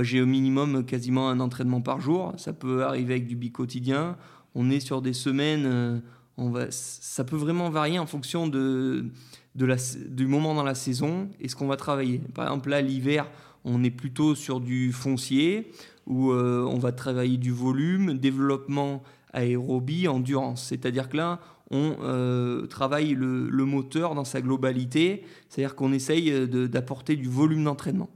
j'ai 0.00 0.20
au 0.20 0.26
minimum 0.26 0.84
quasiment 0.84 1.30
un 1.30 1.38
entraînement 1.38 1.80
par 1.80 2.00
jour, 2.00 2.34
ça 2.36 2.52
peut 2.52 2.82
arriver 2.82 3.14
avec 3.14 3.28
du 3.28 3.36
bi-quotidien 3.36 4.16
on 4.54 4.70
est 4.70 4.80
sur 4.80 5.02
des 5.02 5.12
semaines, 5.12 5.64
euh, 5.66 5.98
on 6.36 6.50
va, 6.50 6.70
ça 6.70 7.24
peut 7.24 7.36
vraiment 7.36 7.70
varier 7.70 7.98
en 7.98 8.06
fonction 8.06 8.46
de, 8.46 9.06
de 9.54 9.66
la, 9.66 9.76
du 10.08 10.26
moment 10.26 10.54
dans 10.54 10.62
la 10.62 10.74
saison 10.74 11.28
et 11.40 11.48
ce 11.48 11.56
qu'on 11.56 11.66
va 11.66 11.76
travailler. 11.76 12.20
Par 12.34 12.46
exemple, 12.46 12.70
là, 12.70 12.80
l'hiver, 12.80 13.30
on 13.64 13.82
est 13.84 13.90
plutôt 13.90 14.34
sur 14.34 14.60
du 14.60 14.92
foncier 14.92 15.70
où 16.06 16.30
euh, 16.30 16.64
on 16.64 16.78
va 16.78 16.92
travailler 16.92 17.36
du 17.36 17.50
volume, 17.50 18.18
développement 18.18 19.02
aérobie, 19.32 20.08
endurance. 20.08 20.64
C'est-à-dire 20.64 21.08
que 21.08 21.16
là, 21.16 21.40
on 21.70 21.96
euh, 22.00 22.66
travaille 22.66 23.14
le, 23.14 23.48
le, 23.50 23.64
moteur 23.64 24.14
dans 24.14 24.24
sa 24.24 24.40
globalité, 24.40 25.24
c'est-à-dire 25.48 25.74
qu'on 25.74 25.92
essaye 25.92 26.48
d'apporter 26.48 27.14
du 27.16 27.28
volume 27.28 27.64
d'entraînement 27.64 28.08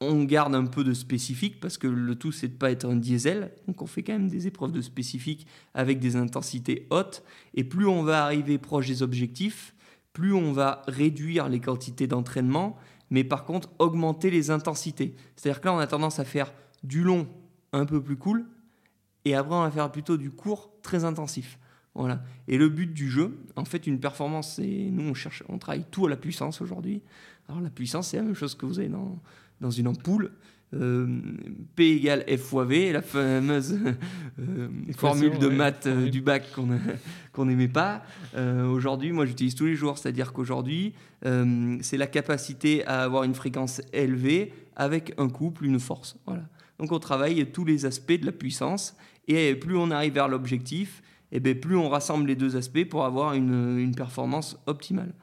on 0.00 0.24
garde 0.24 0.54
un 0.54 0.66
peu 0.66 0.84
de 0.84 0.94
spécifique 0.94 1.58
parce 1.60 1.76
que 1.76 1.88
le 1.88 2.14
tout 2.14 2.30
c'est 2.30 2.48
de 2.48 2.54
pas 2.54 2.70
être 2.70 2.84
un 2.84 2.96
diesel 2.96 3.52
donc 3.66 3.82
on 3.82 3.86
fait 3.86 4.02
quand 4.02 4.12
même 4.12 4.28
des 4.28 4.46
épreuves 4.46 4.70
de 4.70 4.80
spécifique 4.80 5.46
avec 5.74 5.98
des 5.98 6.16
intensités 6.16 6.86
hautes 6.90 7.24
et 7.54 7.64
plus 7.64 7.86
on 7.86 8.02
va 8.04 8.24
arriver 8.24 8.58
proche 8.58 8.86
des 8.86 9.02
objectifs 9.02 9.74
plus 10.12 10.32
on 10.32 10.52
va 10.52 10.82
réduire 10.86 11.48
les 11.48 11.60
quantités 11.60 12.06
d'entraînement 12.06 12.76
mais 13.10 13.24
par 13.24 13.44
contre 13.44 13.70
augmenter 13.80 14.30
les 14.30 14.50
intensités 14.50 15.16
c'est 15.34 15.50
à 15.50 15.52
dire 15.52 15.60
que 15.60 15.66
là 15.66 15.74
on 15.74 15.78
a 15.78 15.86
tendance 15.88 16.20
à 16.20 16.24
faire 16.24 16.52
du 16.84 17.02
long 17.02 17.26
un 17.72 17.84
peu 17.84 18.00
plus 18.00 18.16
cool 18.16 18.46
et 19.24 19.34
après 19.34 19.54
on 19.54 19.62
va 19.62 19.70
faire 19.70 19.90
plutôt 19.90 20.16
du 20.16 20.30
court 20.30 20.72
très 20.82 21.04
intensif 21.04 21.58
voilà. 21.94 22.22
Et 22.46 22.58
le 22.58 22.68
but 22.68 22.92
du 22.92 23.10
jeu, 23.10 23.36
en 23.56 23.64
fait, 23.64 23.88
une 23.88 23.98
performance, 23.98 24.54
c'est 24.54 24.88
nous 24.92 25.02
on 25.02 25.14
cherche, 25.14 25.42
on 25.48 25.58
travaille 25.58 25.84
tout 25.90 26.06
à 26.06 26.10
la 26.10 26.16
puissance 26.16 26.60
aujourd'hui. 26.60 27.02
Alors 27.48 27.60
la 27.60 27.70
puissance, 27.70 28.08
c'est 28.08 28.18
la 28.18 28.22
même 28.22 28.34
chose 28.34 28.54
que 28.54 28.66
vous 28.66 28.78
avez 28.78 28.88
dans, 28.88 29.18
dans 29.60 29.70
une 29.70 29.88
ampoule. 29.88 30.32
Euh, 30.74 31.06
P 31.76 31.92
égale 31.92 32.24
F 32.28 32.42
fois 32.42 32.66
V, 32.66 32.92
la 32.92 33.00
fameuse 33.00 33.78
euh, 34.38 34.68
formule 34.98 35.38
de 35.38 35.48
maths 35.48 35.86
euh, 35.86 36.10
du 36.10 36.20
bac 36.20 36.44
qu'on 37.32 37.44
n'aimait 37.46 37.68
pas. 37.68 38.02
aujourd'hui, 38.36 39.12
moi 39.12 39.24
j'utilise 39.24 39.54
tous 39.54 39.64
les 39.64 39.74
jours, 39.74 39.96
c'est-à-dire 39.96 40.32
qu'aujourd'hui, 40.32 40.94
c'est 41.22 41.96
la 41.96 42.06
capacité 42.06 42.84
à 42.86 43.02
avoir 43.02 43.24
une 43.24 43.34
fréquence 43.34 43.80
élevée 43.92 44.52
avec 44.76 45.14
un 45.18 45.28
couple, 45.28 45.64
une 45.64 45.80
force. 45.80 46.16
Voilà. 46.26 46.42
Donc 46.78 46.92
on 46.92 46.98
travaille 46.98 47.46
tous 47.46 47.64
les 47.64 47.86
aspects 47.86 48.12
de 48.12 48.26
la 48.26 48.32
puissance 48.32 48.94
et 49.26 49.54
plus 49.54 49.76
on 49.76 49.90
arrive 49.90 50.14
vers 50.14 50.28
l'objectif, 50.28 51.02
et 51.32 51.36
eh 51.36 51.40
bien 51.40 51.54
plus 51.54 51.76
on 51.76 51.88
rassemble 51.88 52.26
les 52.26 52.36
deux 52.36 52.56
aspects 52.56 52.84
pour 52.84 53.04
avoir 53.04 53.34
une, 53.34 53.78
une 53.78 53.94
performance 53.94 54.58
optimale. 54.66 55.14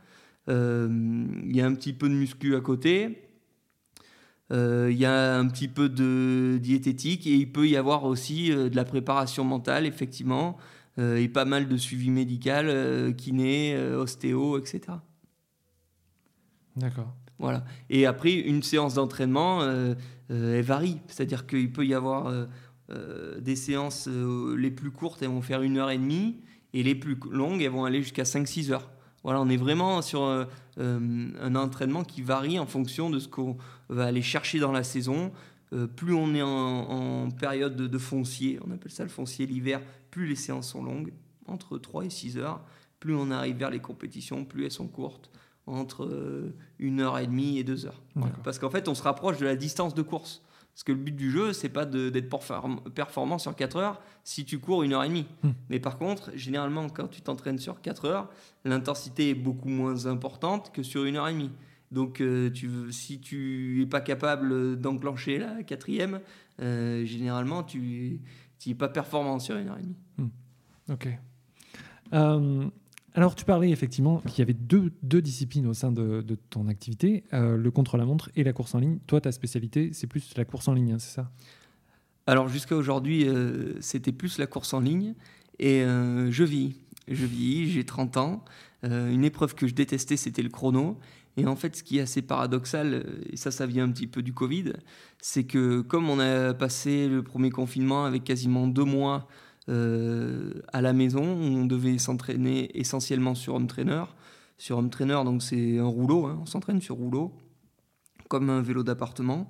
Il 0.47 1.55
y 1.55 1.61
a 1.61 1.65
un 1.65 1.73
petit 1.75 1.93
peu 1.93 2.09
de 2.09 2.13
muscu 2.13 2.55
à 2.55 2.61
côté, 2.61 3.24
il 4.51 4.97
y 4.97 5.05
a 5.05 5.37
un 5.37 5.47
petit 5.47 5.67
peu 5.67 5.89
de 5.89 6.57
diététique 6.61 7.25
et 7.27 7.35
il 7.35 7.51
peut 7.51 7.67
y 7.67 7.75
avoir 7.75 8.03
aussi 8.03 8.49
de 8.49 8.75
la 8.75 8.85
préparation 8.85 9.43
mentale, 9.43 9.85
effectivement, 9.85 10.57
et 10.97 11.27
pas 11.27 11.45
mal 11.45 11.67
de 11.67 11.77
suivi 11.77 12.09
médical, 12.09 13.15
kiné, 13.15 13.77
ostéo, 13.77 14.57
etc. 14.57 14.81
D'accord. 16.75 17.13
Voilà. 17.37 17.65
Et 17.89 18.05
après, 18.05 18.33
une 18.33 18.63
séance 18.63 18.93
d'entraînement, 18.93 19.61
elle 20.29 20.61
varie. 20.61 20.99
C'est-à-dire 21.07 21.47
qu'il 21.47 21.71
peut 21.71 21.85
y 21.85 21.93
avoir 21.93 22.47
des 23.41 23.55
séances 23.55 24.07
les 24.07 24.71
plus 24.71 24.91
courtes, 24.91 25.21
elles 25.21 25.29
vont 25.29 25.41
faire 25.41 25.63
une 25.63 25.77
heure 25.77 25.89
et 25.89 25.97
demie, 25.97 26.37
et 26.73 26.83
les 26.83 26.95
plus 26.95 27.17
longues, 27.31 27.61
elles 27.61 27.71
vont 27.71 27.85
aller 27.85 28.01
jusqu'à 28.01 28.23
5-6 28.23 28.71
heures. 28.71 28.91
Voilà, 29.25 29.41
on 29.41 29.49
est 29.49 29.57
vraiment 29.57 30.03
sur 30.03 30.21
euh, 30.21 30.45
euh, 30.77 31.29
un 31.41 31.55
entraînement 31.55 32.03
qui 32.03 32.21
varie 32.21 32.59
en 32.59 32.67
fonction 32.67 33.09
de 33.09 33.17
ce 33.17 33.27
qu'on 33.27 33.57
va 33.89 34.05
aller 34.05 34.21
chercher 34.21 34.59
dans 34.59 34.71
la 34.71 34.83
saison. 34.83 35.31
Euh, 35.73 35.87
plus 35.87 36.13
on 36.13 36.35
est 36.35 36.43
en, 36.43 37.31
période 37.31 37.75
de, 37.75 37.97
foncier, 37.97 38.59
on 38.63 38.69
appelle 38.69 38.91
ça 38.91 39.01
le 39.01 39.09
foncier 39.09 39.47
l'hiver, 39.47 39.81
plus 40.11 40.27
les 40.27 40.35
séances 40.35 40.69
sont 40.69 40.83
longues, 40.83 41.11
entre 41.47 41.79
3 41.79 42.05
et 42.05 42.11
6 42.11 42.37
heures. 42.37 42.61
Plus 42.99 43.15
on 43.15 43.31
arrive 43.31 43.55
vers 43.57 43.71
les 43.71 43.79
compétitions, 43.79 44.45
plus 44.45 44.65
elles 44.65 44.71
sont 44.71 44.87
courtes, 44.87 45.31
entre 45.65 46.53
1 46.79 46.99
heure 46.99 47.17
et 47.17 47.25
demie 47.25 47.57
et 47.57 47.63
2 47.63 47.87
heures. 47.87 48.03
Parce 48.43 48.59
qu'en 48.59 48.69
fait, 48.69 48.87
on 48.87 48.93
se 48.93 49.01
rapproche 49.01 49.39
de 49.39 49.45
la 49.45 49.55
distance 49.55 49.95
de 49.95 50.03
course. 50.03 50.43
Parce 50.75 50.83
que 50.83 50.91
le 50.91 50.97
but 50.97 51.15
du 51.15 51.31
jeu, 51.31 51.53
c'est 51.53 51.69
pas 51.69 51.85
d'être 51.85 52.29
performant 52.93 53.37
sur 53.37 53.55
4 53.55 53.77
heures 53.77 54.01
si 54.25 54.43
tu 54.43 54.59
cours 54.59 54.83
une 54.83 54.91
heure 54.91 55.05
et 55.05 55.07
demie. 55.07 55.25
Hmm. 55.41 55.51
Mais 55.69 55.79
par 55.79 55.97
contre, 55.97 56.31
généralement, 56.35 56.89
quand 56.89 57.07
tu 57.07 57.21
t'entraînes 57.21 57.59
sur 57.59 57.79
4 57.79 58.03
heures, 58.03 58.29
l'intensité 58.65 59.29
est 59.29 59.35
beaucoup 59.35 59.69
moins 59.69 60.05
importante 60.05 60.73
que 60.73 60.83
sur 60.83 61.05
une 61.05 61.15
heure 61.15 61.29
et 61.29 61.31
demie. 61.31 61.51
Donc, 61.91 62.19
euh, 62.19 62.51
tu, 62.51 62.69
si 62.91 63.21
tu 63.21 63.77
n'es 63.79 63.85
pas 63.85 64.01
capable 64.01 64.77
d'enclencher 64.77 65.37
la 65.37 65.63
quatrième, 65.63 66.19
euh, 66.61 67.05
généralement, 67.05 67.63
tu 67.63 68.19
n'es 68.67 68.75
pas 68.75 68.89
performant 68.89 69.39
sur 69.39 69.55
une 69.55 69.69
heure 69.69 69.77
et 69.77 69.83
demie. 69.83 69.97
Hmm. 70.17 70.91
Ok. 70.91 71.07
Euh, 72.11 72.65
alors, 73.15 73.33
tu 73.33 73.45
parlais 73.45 73.69
effectivement 73.69 74.21
qu'il 74.27 74.39
y 74.39 74.41
avait 74.41 74.53
deux, 74.53 74.91
disciplines 75.21 75.67
au 75.67 75.73
sein 75.73 75.89
de, 75.89 76.21
ton 76.49 76.67
activité, 76.67 77.23
euh, 77.33 77.55
le 77.55 77.71
contre-la-montre 77.71 78.29
et 78.35 78.43
la 78.43 78.51
course 78.51 78.75
en 78.75 78.79
ligne. 78.79 78.99
Toi, 79.07 79.21
ta 79.21 79.31
spécialité, 79.31 79.91
c'est 79.93 80.05
plus 80.05 80.35
la 80.35 80.43
course 80.43 80.67
en 80.67 80.73
ligne, 80.73 80.91
hein, 80.91 80.99
c'est 80.99 81.15
ça? 81.15 81.31
Alors, 82.27 82.49
jusqu'à 82.49 82.75
aujourd'hui, 82.75 83.25
euh, 83.25 83.79
c'était 83.79 84.11
plus 84.11 84.37
la 84.37 84.47
course 84.47 84.73
en 84.73 84.81
ligne. 84.81 85.13
Et 85.59 85.81
euh, 85.83 86.29
je 86.29 86.43
vis. 86.43 86.75
Je 87.07 87.25
vis, 87.25 87.71
j'ai 87.71 87.85
30 87.85 88.17
ans. 88.17 88.43
une 88.83 89.23
épreuve 89.23 89.55
que 89.55 89.65
je 89.65 89.73
détestais, 89.73 90.17
c'était 90.17 90.43
le 90.43 90.49
chrono. 90.49 90.99
Et 91.37 91.47
en 91.47 91.55
fait, 91.55 91.77
ce 91.77 91.83
qui 91.83 91.99
est 91.99 92.01
assez 92.01 92.21
paradoxal, 92.21 93.05
et 93.31 93.37
ça, 93.37 93.49
ça 93.49 93.65
vient 93.65 93.85
un 93.85 93.91
petit 93.91 94.07
peu 94.07 94.23
du 94.23 94.33
Covid, 94.33 94.73
c'est 95.21 95.45
que 95.45 95.81
comme 95.81 96.09
on 96.09 96.19
a 96.19 96.53
passé 96.53 97.07
le 97.07 97.23
premier 97.23 97.49
confinement 97.49 98.05
avec 98.05 98.25
quasiment 98.25 98.67
deux 98.67 98.83
mois 98.83 99.27
à 99.67 100.81
la 100.81 100.93
maison. 100.93 101.23
On 101.23 101.65
devait 101.65 101.97
s'entraîner 101.97 102.77
essentiellement 102.77 103.35
sur 103.35 103.55
home 103.55 103.67
trainer. 103.67 104.03
Sur 104.57 104.77
home 104.77 104.89
trainer, 104.89 105.21
donc 105.25 105.43
c'est 105.43 105.79
un 105.79 105.85
rouleau, 105.85 106.25
hein. 106.27 106.39
on 106.41 106.45
s'entraîne 106.45 106.79
sur 106.79 106.95
rouleau, 106.95 107.33
comme 108.29 108.49
un 108.49 108.61
vélo 108.61 108.83
d'appartement. 108.83 109.47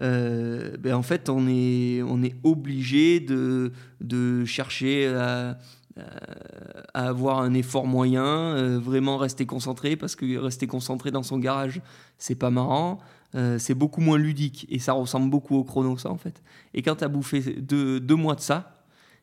Euh, 0.00 0.76
ben 0.78 0.94
en 0.94 1.02
fait, 1.02 1.28
on 1.28 1.46
est, 1.48 2.02
on 2.02 2.22
est 2.22 2.34
obligé 2.42 3.20
de, 3.20 3.72
de 4.00 4.44
chercher 4.44 5.08
à, 5.08 5.58
à, 5.96 7.08
avoir 7.08 7.40
un 7.40 7.54
effort 7.54 7.86
moyen, 7.86 8.24
euh, 8.24 8.78
vraiment 8.78 9.16
rester 9.16 9.46
concentré, 9.46 9.96
parce 9.96 10.16
que 10.16 10.36
rester 10.38 10.66
concentré 10.66 11.10
dans 11.10 11.22
son 11.22 11.38
garage, 11.38 11.80
c'est 12.18 12.34
pas 12.34 12.50
marrant. 12.50 12.98
c'est 13.58 13.74
beaucoup 13.74 14.00
moins 14.00 14.18
ludique 14.18 14.66
et 14.68 14.78
ça 14.78 14.92
ressemble 14.92 15.30
beaucoup 15.30 15.56
au 15.56 15.64
chrono, 15.64 15.96
ça 15.96 16.10
en 16.10 16.18
fait. 16.18 16.42
Et 16.74 16.82
quand 16.82 16.96
tu 16.96 17.04
as 17.04 17.08
bouffé 17.08 17.40
deux, 17.40 18.00
deux 18.00 18.16
mois 18.16 18.34
de 18.34 18.40
ça, 18.40 18.79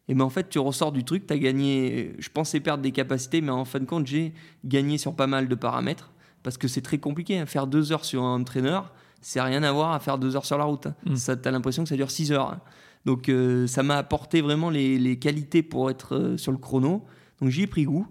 et 0.08 0.16
ben 0.16 0.24
en 0.24 0.30
fait 0.30 0.50
tu 0.50 0.60
ressors 0.60 0.92
du 0.92 1.04
truc, 1.04 1.28
tu 1.28 1.34
as 1.34 1.38
gagné, 1.38 2.14
je 2.20 2.30
pensais 2.30 2.60
perdre 2.60 2.84
des 2.84 2.92
capacités, 2.92 3.42
mais 3.42 3.52
en 3.52 3.66
fin 3.66 3.80
de 3.80 3.86
compte 3.86 4.08
j'ai 4.08 4.34
gagné 4.64 4.98
sur 4.98 5.16
pas 5.16 5.28
mal 5.28 5.48
de 5.48 5.56
paramètres, 5.56 6.12
parce 6.44 6.58
que 6.58 6.68
c'est 6.68 6.82
très 6.82 6.98
compliqué, 6.98 7.40
hein. 7.40 7.46
faire 7.46 7.68
deux 7.68 7.92
heures 7.92 8.06
sur 8.06 8.24
un 8.24 8.40
entraîneur, 8.40 8.94
c'est 9.22 9.42
rien 9.42 9.64
à 9.64 9.72
voir 9.72 9.92
à 9.92 10.00
faire 10.00 10.18
deux 10.18 10.36
heures 10.36 10.46
sur 10.46 10.58
la 10.58 10.64
route. 10.64 10.88
Hein. 10.88 10.96
Mm. 11.06 11.16
Ça, 11.16 11.36
tu 11.36 11.48
as 11.48 11.52
l'impression 11.52 11.84
que 11.84 11.90
ça 11.90 11.96
dure 11.96 12.12
six 12.12 12.32
heures. 12.32 12.52
Hein. 12.52 12.62
Donc 13.06 13.30
euh, 13.30 13.68
ça 13.68 13.84
m'a 13.84 13.98
apporté 13.98 14.42
vraiment 14.42 14.70
les, 14.70 14.98
les, 15.00 15.18
qualités 15.18 15.64
pour 15.64 15.90
être 15.90 16.16
euh, 16.16 16.38
sur 16.38 16.52
le 16.52 16.58
chrono, 16.58 17.06
donc 17.42 17.50
j'y 17.50 17.64
ai 17.64 17.68
pris 17.68 17.86
goût. 17.86 18.08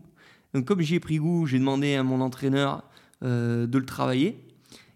Donc 0.54 0.64
comme 0.64 0.80
j'y 0.80 0.94
ai 0.94 1.00
pris 1.00 1.18
goût, 1.18 1.46
j'ai 1.46 1.58
demandé 1.58 1.94
à 1.94 2.02
mon 2.02 2.20
entraîneur 2.20 2.82
euh, 3.22 3.66
de 3.66 3.78
le 3.78 3.84
travailler, 3.84 4.42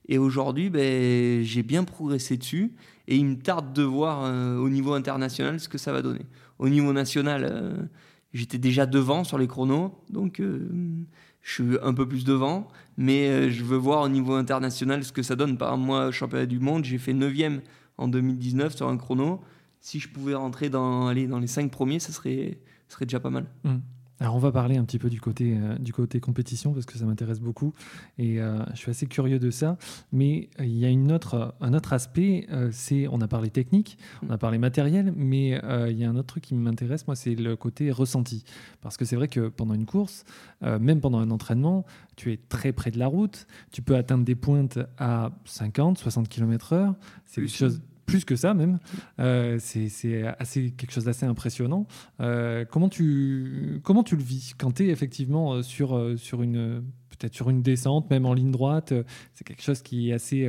et 0.08 0.16
aujourd'hui 0.16 0.70
ben, 0.70 1.42
j'ai 1.42 1.62
bien 1.62 1.84
progressé 1.84 2.36
dessus, 2.36 2.72
et 3.08 3.16
il 3.16 3.26
me 3.26 3.36
tarde 3.36 3.72
de 3.72 3.82
voir 3.82 4.22
au 4.60 4.68
niveau 4.68 4.94
international 4.94 5.58
ce 5.58 5.68
que 5.68 5.78
ça 5.78 5.92
va 5.92 6.00
donner 6.00 6.26
au 6.60 6.68
niveau 6.68 6.92
national, 6.92 7.48
euh, 7.50 7.72
j'étais 8.34 8.58
déjà 8.58 8.86
devant 8.86 9.24
sur 9.24 9.38
les 9.38 9.48
chronos, 9.48 9.98
donc 10.10 10.40
euh, 10.40 10.68
je 11.40 11.52
suis 11.52 11.78
un 11.82 11.94
peu 11.94 12.06
plus 12.06 12.24
devant, 12.24 12.68
mais 12.98 13.28
euh, 13.28 13.50
je 13.50 13.64
veux 13.64 13.78
voir 13.78 14.02
au 14.02 14.08
niveau 14.08 14.34
international 14.34 15.02
ce 15.02 15.10
que 15.10 15.22
ça 15.22 15.36
donne. 15.36 15.56
Par 15.56 15.70
exemple, 15.70 15.86
moi, 15.86 16.10
championnat 16.12 16.46
du 16.46 16.60
monde, 16.60 16.84
j'ai 16.84 16.98
fait 16.98 17.14
9e 17.14 17.60
en 17.96 18.08
2019 18.08 18.76
sur 18.76 18.88
un 18.88 18.98
chrono. 18.98 19.40
Si 19.80 19.98
je 20.00 20.08
pouvais 20.10 20.34
rentrer 20.34 20.68
dans, 20.68 21.14
dans 21.14 21.38
les 21.38 21.46
5 21.46 21.70
premiers, 21.70 21.98
ça 21.98 22.12
serait, 22.12 22.58
serait 22.88 23.06
déjà 23.06 23.20
pas 23.20 23.30
mal. 23.30 23.46
Mmh. 23.64 23.76
Alors 24.20 24.34
on 24.34 24.38
va 24.38 24.52
parler 24.52 24.76
un 24.76 24.84
petit 24.84 24.98
peu 24.98 25.08
du 25.08 25.18
côté, 25.18 25.56
euh, 25.56 25.78
du 25.78 25.94
côté 25.94 26.20
compétition 26.20 26.74
parce 26.74 26.84
que 26.84 26.98
ça 26.98 27.06
m'intéresse 27.06 27.40
beaucoup 27.40 27.72
et 28.18 28.38
euh, 28.38 28.58
je 28.74 28.76
suis 28.76 28.90
assez 28.90 29.06
curieux 29.06 29.38
de 29.38 29.50
ça. 29.50 29.78
Mais 30.12 30.50
euh, 30.60 30.66
il 30.66 30.76
y 30.76 30.84
a 30.84 30.90
une 30.90 31.10
autre, 31.10 31.54
un 31.62 31.72
autre 31.72 31.94
aspect, 31.94 32.46
c'est 32.70 33.08
on 33.08 33.22
a 33.22 33.28
parlé 33.28 33.48
technique, 33.48 33.96
on 34.22 34.30
a 34.30 34.36
parlé 34.36 34.58
matériel, 34.58 35.14
mais 35.16 35.60
il 35.88 35.96
y 35.96 36.04
a 36.04 36.10
un 36.10 36.16
autre 36.16 36.26
truc 36.28 36.44
qui 36.44 36.54
m'intéresse, 36.54 37.06
moi, 37.06 37.16
c'est 37.16 37.34
le 37.34 37.56
côté 37.56 37.90
ressenti. 37.90 38.44
Parce 38.82 38.96
que 38.96 39.04
c'est 39.04 39.16
vrai 39.16 39.28
que 39.28 39.48
pendant 39.48 39.74
une 39.74 39.86
course, 39.86 40.24
même 40.62 41.00
pendant 41.00 41.18
un 41.18 41.30
entraînement, 41.30 41.86
tu 42.16 42.32
es 42.32 42.36
très 42.36 42.72
près 42.72 42.90
de 42.90 42.98
la 42.98 43.06
route, 43.06 43.46
tu 43.72 43.80
peux 43.82 43.96
atteindre 43.96 44.24
des 44.24 44.34
pointes 44.34 44.78
à 44.98 45.30
50, 45.46 45.98
60 45.98 46.28
km/h. 46.28 46.94
C'est 47.24 47.40
une 47.40 47.48
chose 47.48 47.80
plus 48.10 48.24
que 48.24 48.36
ça 48.36 48.54
même. 48.54 48.78
Euh, 49.18 49.58
c'est 49.60 50.24
assez 50.38 50.72
quelque 50.72 50.92
chose 50.92 51.04
d'assez 51.04 51.26
impressionnant. 51.26 51.86
Euh, 52.20 52.64
comment 52.64 52.88
tu 52.88 53.80
comment 53.82 54.02
tu 54.02 54.16
le 54.16 54.22
vis 54.22 54.54
quand 54.58 54.72
tu 54.72 54.84
es 54.84 54.88
effectivement 54.88 55.54
euh, 55.54 55.62
sur 55.62 56.18
sur 56.18 56.42
une 56.42 56.82
peut-être 57.10 57.34
sur 57.34 57.50
une 57.50 57.62
descente, 57.62 58.10
même 58.10 58.26
en 58.26 58.34
ligne 58.34 58.50
droite, 58.50 58.92
c'est 59.34 59.46
quelque 59.46 59.62
chose 59.62 59.82
qui 59.82 60.10
est 60.10 60.14
assez, 60.14 60.48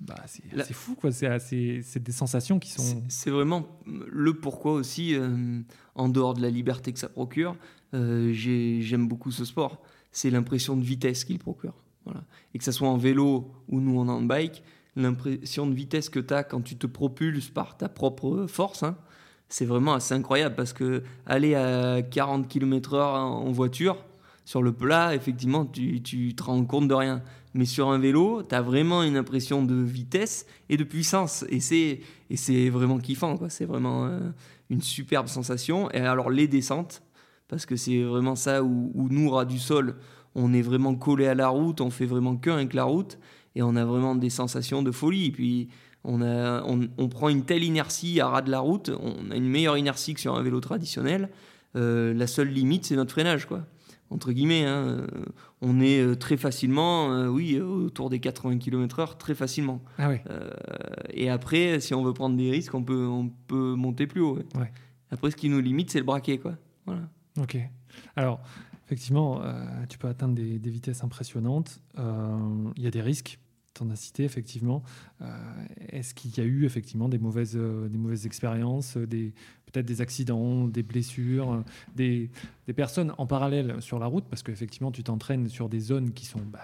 bah, 0.00 0.16
assez 0.22 0.74
fou 0.74 0.94
quoi. 0.94 1.10
C'est 1.12 1.38
c'est 1.38 2.02
des 2.02 2.12
sensations 2.12 2.58
qui 2.58 2.70
sont. 2.70 3.02
C'est 3.08 3.30
vraiment 3.30 3.66
le 3.86 4.34
pourquoi 4.34 4.72
aussi 4.72 5.16
en 5.94 6.08
dehors 6.08 6.34
de 6.34 6.42
la 6.42 6.50
liberté 6.50 6.92
que 6.92 6.98
ça 6.98 7.08
procure. 7.08 7.56
J'aime 7.92 9.08
beaucoup 9.08 9.30
ce 9.30 9.44
sport. 9.44 9.82
C'est 10.12 10.30
l'impression 10.30 10.76
de 10.76 10.84
vitesse 10.84 11.24
qu'il 11.24 11.38
procure. 11.38 11.74
Voilà. 12.04 12.22
Et 12.52 12.58
que 12.58 12.64
ce 12.64 12.70
soit 12.70 12.88
en 12.88 12.98
vélo 12.98 13.50
ou 13.68 13.80
nous 13.80 13.98
en 13.98 14.22
bike, 14.22 14.62
l'impression 14.96 15.66
de 15.66 15.74
vitesse 15.74 16.08
que 16.08 16.20
tu 16.20 16.34
as 16.34 16.44
quand 16.44 16.60
tu 16.60 16.76
te 16.76 16.86
propulses 16.86 17.50
par 17.50 17.76
ta 17.76 17.88
propre 17.88 18.46
force, 18.48 18.82
hein, 18.82 18.96
c'est 19.48 19.64
vraiment 19.64 19.94
assez 19.94 20.14
incroyable 20.14 20.54
parce 20.54 20.72
que 20.72 21.02
aller 21.26 21.54
à 21.54 22.02
40 22.02 22.48
km/h 22.48 22.96
en 22.96 23.50
voiture, 23.52 23.96
sur 24.44 24.62
le 24.62 24.72
plat, 24.72 25.14
effectivement, 25.14 25.64
tu, 25.64 26.02
tu, 26.02 26.34
te 26.34 26.42
rends 26.42 26.64
compte 26.64 26.88
de 26.88 26.94
rien. 26.94 27.22
Mais 27.54 27.64
sur 27.64 27.90
un 27.90 27.98
vélo, 27.98 28.42
tu 28.42 28.54
as 28.54 28.60
vraiment 28.60 29.02
une 29.02 29.16
impression 29.16 29.64
de 29.64 29.74
vitesse 29.74 30.46
et 30.68 30.76
de 30.76 30.84
puissance. 30.84 31.44
Et 31.48 31.60
c'est, 31.60 32.00
et 32.28 32.36
c'est 32.36 32.68
vraiment 32.68 32.98
kiffant. 32.98 33.38
C'est 33.48 33.64
vraiment 33.64 34.06
euh, 34.06 34.18
une 34.68 34.82
superbe 34.82 35.28
sensation. 35.28 35.90
Et 35.92 36.00
alors, 36.00 36.30
les 36.30 36.46
descentes, 36.46 37.02
parce 37.48 37.64
que 37.64 37.76
c'est 37.76 38.02
vraiment 38.02 38.36
ça 38.36 38.62
où, 38.62 38.90
où 38.94 39.08
nous, 39.08 39.30
ras 39.30 39.44
du 39.44 39.58
sol, 39.58 39.96
on 40.34 40.52
est 40.52 40.62
vraiment 40.62 40.94
collé 40.94 41.26
à 41.26 41.34
la 41.34 41.48
route, 41.48 41.80
on 41.80 41.90
fait 41.90 42.06
vraiment 42.06 42.36
qu'un 42.36 42.56
avec 42.56 42.74
la 42.74 42.84
route 42.84 43.18
et 43.54 43.62
on 43.62 43.76
a 43.76 43.84
vraiment 43.84 44.14
des 44.14 44.30
sensations 44.30 44.82
de 44.82 44.90
folie. 44.90 45.26
Et 45.26 45.30
puis 45.30 45.68
on, 46.04 46.22
a, 46.22 46.62
on, 46.62 47.08
prend 47.08 47.28
une 47.28 47.44
telle 47.44 47.64
inertie 47.64 48.20
à 48.20 48.28
ras 48.28 48.42
de 48.42 48.50
la 48.50 48.60
route, 48.60 48.90
on 49.00 49.30
a 49.30 49.36
une 49.36 49.48
meilleure 49.48 49.78
inertie 49.78 50.14
que 50.14 50.20
sur 50.20 50.34
un 50.34 50.42
vélo 50.42 50.60
traditionnel. 50.60 51.30
Euh, 51.76 52.14
la 52.14 52.26
seule 52.26 52.48
limite, 52.48 52.84
c'est 52.84 52.96
notre 52.96 53.12
freinage, 53.12 53.46
quoi. 53.46 53.66
Entre 54.10 54.32
guillemets, 54.32 54.64
hein. 54.64 55.06
on 55.60 55.80
est 55.80 56.00
euh, 56.00 56.14
très 56.14 56.36
facilement, 56.36 57.10
euh, 57.10 57.26
oui, 57.26 57.58
autour 57.58 58.10
des 58.10 58.20
80 58.20 58.58
km/h, 58.58 59.16
très 59.16 59.34
facilement. 59.34 59.82
Ah 59.98 60.10
et 61.10 61.30
après, 61.30 61.80
si 61.80 61.94
on 61.94 62.04
veut 62.04 62.12
prendre 62.12 62.36
des 62.36 62.50
risques, 62.50 62.74
on 62.74 62.84
peut, 62.84 63.06
on 63.06 63.28
peut 63.28 63.74
monter 63.74 64.06
plus 64.06 64.20
haut. 64.20 64.38
Après, 65.10 65.30
ce 65.30 65.36
qui 65.36 65.48
nous 65.48 65.60
limite, 65.60 65.90
c'est 65.90 65.98
le 65.98 66.04
braquet, 66.04 66.38
quoi. 66.38 66.54
Voilà. 66.86 67.02
Ok. 67.40 67.56
Alors, 68.14 68.40
effectivement, 68.84 69.40
tu 69.88 69.98
peux 69.98 70.08
atteindre 70.08 70.34
des, 70.34 70.58
des 70.58 70.70
vitesses 70.70 71.02
impressionnantes. 71.02 71.80
Il 71.96 72.82
y 72.82 72.86
a 72.86 72.90
des 72.90 73.02
risques 73.02 73.38
en 73.80 73.90
as 73.90 73.96
cité 73.96 74.24
effectivement. 74.24 74.82
Est-ce 75.88 76.14
qu'il 76.14 76.36
y 76.36 76.40
a 76.40 76.44
eu 76.44 76.64
effectivement 76.64 77.08
des 77.08 77.18
mauvaises, 77.18 77.56
des 77.56 77.98
mauvaises 77.98 78.26
expériences, 78.26 78.96
des, 78.96 79.32
peut-être 79.74 79.86
des 79.86 80.00
accidents, 80.00 80.68
des 80.68 80.82
blessures, 80.82 81.64
des, 81.96 82.30
des, 82.66 82.72
personnes 82.72 83.12
en 83.18 83.26
parallèle 83.26 83.76
sur 83.80 83.98
la 83.98 84.06
route, 84.06 84.24
parce 84.30 84.42
qu'effectivement, 84.42 84.92
tu 84.92 85.02
t'entraînes 85.02 85.48
sur 85.48 85.68
des 85.68 85.80
zones 85.80 86.12
qui 86.12 86.26
sont 86.26 86.40
bah, 86.40 86.60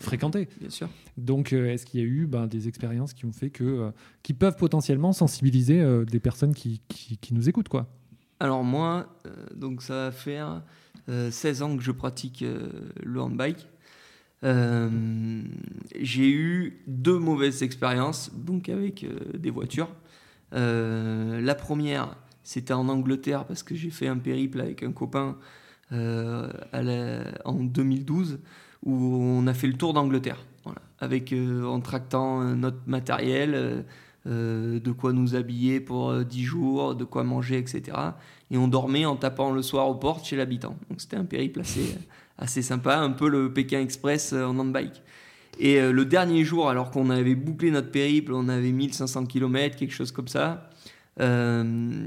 fréquentées. 0.00 0.48
Bien 0.60 0.70
sûr. 0.70 0.88
Donc, 1.16 1.52
euh, 1.52 1.72
est-ce 1.72 1.86
qu'il 1.86 2.00
y 2.00 2.02
a 2.02 2.06
eu 2.06 2.26
bah, 2.26 2.46
des 2.46 2.68
expériences 2.68 3.12
qui 3.12 3.26
ont 3.26 3.32
fait 3.32 3.50
que, 3.50 3.64
euh, 3.64 3.90
qui 4.22 4.32
peuvent 4.32 4.56
potentiellement 4.56 5.12
sensibiliser 5.12 5.80
euh, 5.80 6.04
des 6.04 6.20
personnes 6.20 6.54
qui, 6.54 6.80
qui, 6.88 7.34
nous 7.34 7.48
écoutent, 7.48 7.68
quoi? 7.68 7.86
Alors 8.40 8.64
moi, 8.64 9.06
donc 9.54 9.82
ça 9.82 9.94
va 9.94 10.10
faire 10.10 10.62
16 11.06 11.62
ans 11.62 11.76
que 11.76 11.82
je 11.82 11.92
pratique 11.92 12.44
le 13.02 13.20
handbike. 13.20 13.68
J'ai 14.42 16.30
eu 16.30 16.82
deux 16.86 17.18
mauvaises 17.18 17.62
expériences, 17.62 18.32
donc 18.34 18.68
avec 18.68 19.06
des 19.38 19.50
voitures. 19.50 19.90
la 20.52 21.54
première, 21.54 22.16
c'était 22.42 22.74
en 22.74 22.88
Angleterre 22.88 23.44
parce 23.44 23.62
que 23.62 23.74
j'ai 23.74 23.90
fait 23.90 24.08
un 24.08 24.18
périple 24.18 24.60
avec 24.60 24.82
un 24.82 24.92
copain 24.92 25.36
euh, 25.92 26.50
en 27.44 27.54
2012 27.54 28.40
où 28.84 28.92
on 28.92 29.46
a 29.46 29.54
fait 29.54 29.66
le 29.66 29.74
tour 29.74 29.92
d'Angleterre. 29.92 30.38
avec, 31.00 31.32
euh, 31.32 31.64
en 31.64 31.80
tractant 31.80 32.42
notre 32.54 32.78
matériel, 32.86 33.84
euh, 34.26 34.78
de 34.78 34.92
quoi 34.92 35.12
nous 35.12 35.34
habiller 35.34 35.80
pour 35.80 36.14
10 36.14 36.44
jours, 36.44 36.94
de 36.94 37.04
quoi 37.04 37.24
manger, 37.24 37.58
etc. 37.58 37.96
Et 38.50 38.56
on 38.56 38.68
dormait 38.68 39.04
en 39.04 39.16
tapant 39.16 39.50
le 39.50 39.62
soir 39.62 39.88
aux 39.88 39.96
portes 39.96 40.24
chez 40.24 40.36
l'habitant. 40.36 40.76
Donc 40.88 41.00
c'était 41.00 41.16
un 41.16 41.24
périple 41.24 41.60
assez, 41.60 41.96
assez 42.38 42.62
sympa, 42.62 42.96
un 42.96 43.10
peu 43.10 43.28
le 43.28 43.52
Pékin 43.52 43.80
Express 43.80 44.32
en 44.32 44.58
handbike. 44.58 45.02
Et 45.58 45.80
le 45.80 46.04
dernier 46.06 46.44
jour, 46.44 46.70
alors 46.70 46.90
qu'on 46.90 47.10
avait 47.10 47.34
bouclé 47.34 47.70
notre 47.70 47.90
périple, 47.90 48.32
on 48.32 48.48
avait 48.48 48.72
1500 48.72 49.26
km, 49.26 49.76
quelque 49.76 49.92
chose 49.92 50.10
comme 50.10 50.28
ça, 50.28 50.70
euh, 51.20 52.06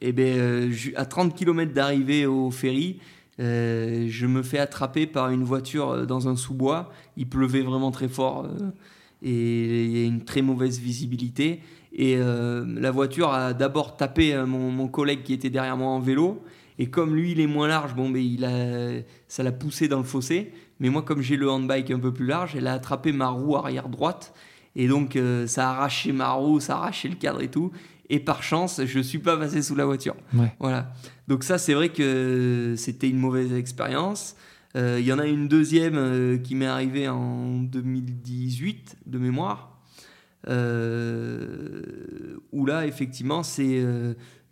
et 0.00 0.12
ben, 0.12 0.38
euh, 0.38 0.72
à 0.96 1.04
30 1.04 1.34
km 1.34 1.72
d'arrivée 1.72 2.26
au 2.26 2.50
ferry, 2.50 2.98
euh, 3.40 4.06
je 4.08 4.26
me 4.26 4.42
fais 4.42 4.58
attraper 4.58 5.06
par 5.06 5.30
une 5.30 5.44
voiture 5.44 6.06
dans 6.06 6.28
un 6.28 6.36
sous-bois. 6.36 6.90
Il 7.16 7.28
pleuvait 7.28 7.62
vraiment 7.62 7.90
très 7.90 8.08
fort 8.08 8.46
et 9.22 9.84
il 9.84 9.96
y 9.96 10.02
a 10.02 10.06
une 10.06 10.24
très 10.24 10.42
mauvaise 10.42 10.78
visibilité. 10.78 11.60
Et 11.94 12.16
la 12.16 12.90
voiture 12.90 13.30
a 13.32 13.52
d'abord 13.52 13.96
tapé 13.98 14.34
mon, 14.46 14.88
collègue 14.88 15.22
qui 15.22 15.34
était 15.34 15.50
derrière 15.50 15.76
moi 15.76 15.88
en 15.88 16.00
vélo. 16.00 16.42
Et 16.78 16.88
comme 16.90 17.14
lui, 17.14 17.32
il 17.32 17.40
est 17.40 17.46
moins 17.46 17.68
large, 17.68 17.94
bon, 17.94 18.10
ben, 18.10 18.22
il 18.22 18.44
a, 18.44 19.02
ça 19.28 19.42
l'a 19.42 19.52
poussé 19.52 19.88
dans 19.88 19.98
le 19.98 20.04
fossé. 20.04 20.52
Mais 20.80 20.88
moi, 20.88 21.02
comme 21.02 21.20
j'ai 21.22 21.36
le 21.36 21.50
handbike 21.50 21.90
un 21.90 21.98
peu 21.98 22.12
plus 22.12 22.26
large, 22.26 22.56
elle 22.56 22.66
a 22.66 22.72
attrapé 22.72 23.12
ma 23.12 23.28
roue 23.28 23.56
arrière 23.56 23.88
droite. 23.88 24.34
Et 24.74 24.88
donc, 24.88 25.18
ça 25.46 25.68
a 25.68 25.72
arraché 25.74 26.12
ma 26.12 26.30
roue, 26.30 26.58
ça 26.58 26.74
a 26.74 26.78
arraché 26.78 27.08
le 27.08 27.16
cadre 27.16 27.42
et 27.42 27.48
tout 27.48 27.72
et 28.12 28.20
par 28.20 28.42
chance, 28.42 28.82
je 28.84 28.98
ne 28.98 29.02
suis 29.02 29.20
pas 29.20 29.38
passé 29.38 29.62
sous 29.62 29.74
la 29.74 29.86
voiture. 29.86 30.14
Voilà. 30.60 30.92
Donc 31.28 31.44
ça, 31.44 31.56
c'est 31.56 31.72
vrai 31.72 31.88
que 31.88 32.74
c'était 32.76 33.08
une 33.08 33.16
mauvaise 33.16 33.54
expérience. 33.54 34.36
Euh, 34.76 34.98
il 35.00 35.06
y 35.06 35.12
en 35.14 35.18
a 35.18 35.26
une 35.26 35.48
deuxième 35.48 35.96
euh, 35.96 36.36
qui 36.36 36.54
m'est 36.54 36.66
arrivée 36.66 37.08
en 37.08 37.60
2018 37.60 38.98
de 39.06 39.18
mémoire, 39.18 39.78
euh, 40.48 42.36
où 42.52 42.66
là, 42.66 42.86
effectivement, 42.86 43.42
c'est 43.42 43.82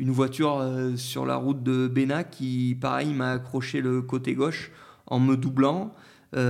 une 0.01 0.11
voiture 0.11 0.61
sur 0.97 1.25
la 1.25 1.37
route 1.37 1.63
de 1.63 1.87
Béna 1.87 2.25
qui, 2.25 2.77
pareil, 2.81 3.15
m'a 3.15 3.31
accroché 3.33 3.81
le 3.81 4.03
côté 4.03 4.35
gauche 4.35 4.73
en 5.07 5.21
me 5.21 5.37
doublant. 5.37 5.95
là, 6.33 6.41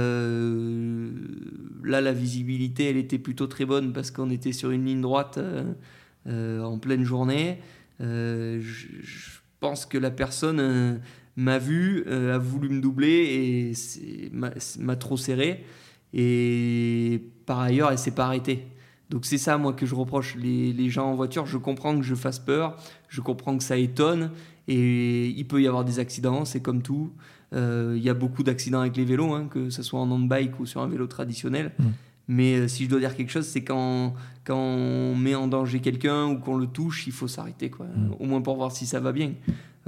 la 2.01 2.13
visibilité, 2.13 2.89
elle 2.89 2.97
était 2.97 3.19
plutôt 3.19 3.47
très 3.47 3.67
bonne 3.67 3.93
parce 3.93 4.11
qu'on 4.11 4.31
était 4.31 4.53
sur 4.53 4.71
une 4.71 4.87
ligne 4.87 5.03
droite 5.03 5.39
euh, 6.27 6.63
en 6.63 6.79
pleine 6.79 7.03
journée. 7.03 7.59
Euh, 8.03 8.61
je, 8.61 9.39
pense 9.59 9.85
que 9.85 9.99
la 9.99 10.11
personne 10.11 10.59
euh, 10.59 10.97
m'a 11.37 11.59
vu, 11.59 12.07
a 12.07 12.39
voulu 12.39 12.71
me 12.71 12.81
doubler 12.81 13.73
et 13.73 14.31
m'a 14.33 14.97
trop 14.97 15.19
serré. 15.19 15.65
Et 16.15 17.23
par 17.45 17.61
ailleurs, 17.61 17.91
elle 17.91 17.99
s'est 17.99 18.15
pas 18.15 18.25
arrêtée. 18.25 18.67
Donc 19.11 19.27
c'est 19.27 19.39
ça, 19.39 19.59
moi, 19.59 19.73
que 19.73 19.87
je 19.87 19.95
reproche. 19.95 20.37
Les, 20.37 20.73
les, 20.73 20.89
gens 20.89 21.11
en 21.11 21.15
voiture, 21.15 21.45
je 21.47 21.59
comprends 21.59 21.99
que 21.99 22.05
je 22.05 22.15
fasse 22.15 22.39
peur, 22.39 22.77
je 23.09 23.21
comprends 23.21 23.57
que 23.59 23.65
ça 23.65 23.77
étonne, 23.77 24.31
et 24.69 25.29
il 25.29 25.47
peut 25.47 25.61
y 25.61 25.67
avoir 25.67 25.85
des 25.85 25.99
accidents, 25.99 26.45
c'est 26.45 26.61
comme 26.61 26.83
tout. 26.83 27.11
Il 27.53 27.99
y 27.99 28.09
a 28.09 28.15
beaucoup 28.15 28.45
d'accidents 28.45 28.81
avec 28.81 28.97
les 28.97 29.05
vélos, 29.05 29.35
hein, 29.35 29.49
que 29.51 29.71
ce 29.71 29.83
soit 29.83 29.99
en 29.99 30.09
on-bike 30.11 30.61
ou 30.61 30.67
sur 30.67 30.81
un 30.81 30.87
vélo 30.87 31.09
traditionnel. 31.09 31.73
Mmh. 31.79 31.85
Mais 32.31 32.55
euh, 32.55 32.69
si 32.69 32.85
je 32.85 32.89
dois 32.89 33.01
dire 33.01 33.17
quelque 33.17 33.33
chose, 33.33 33.47
c'est 33.47 33.65
quand, 33.65 34.15
quand 34.45 34.57
on 34.57 35.17
met 35.17 35.35
en 35.35 35.49
danger 35.49 35.81
quelqu'un 35.81 36.29
ou 36.29 36.39
qu'on 36.39 36.57
le 36.57 36.69
touche, 36.69 37.09
il 37.09 37.13
faut 37.13 37.27
s'arrêter, 37.27 37.71
quoi. 37.71 37.87
Mm. 37.87 38.15
Au 38.21 38.25
moins 38.25 38.41
pour 38.41 38.55
voir 38.55 38.71
si 38.71 38.87
ça 38.87 39.01
va 39.01 39.11
bien. 39.11 39.33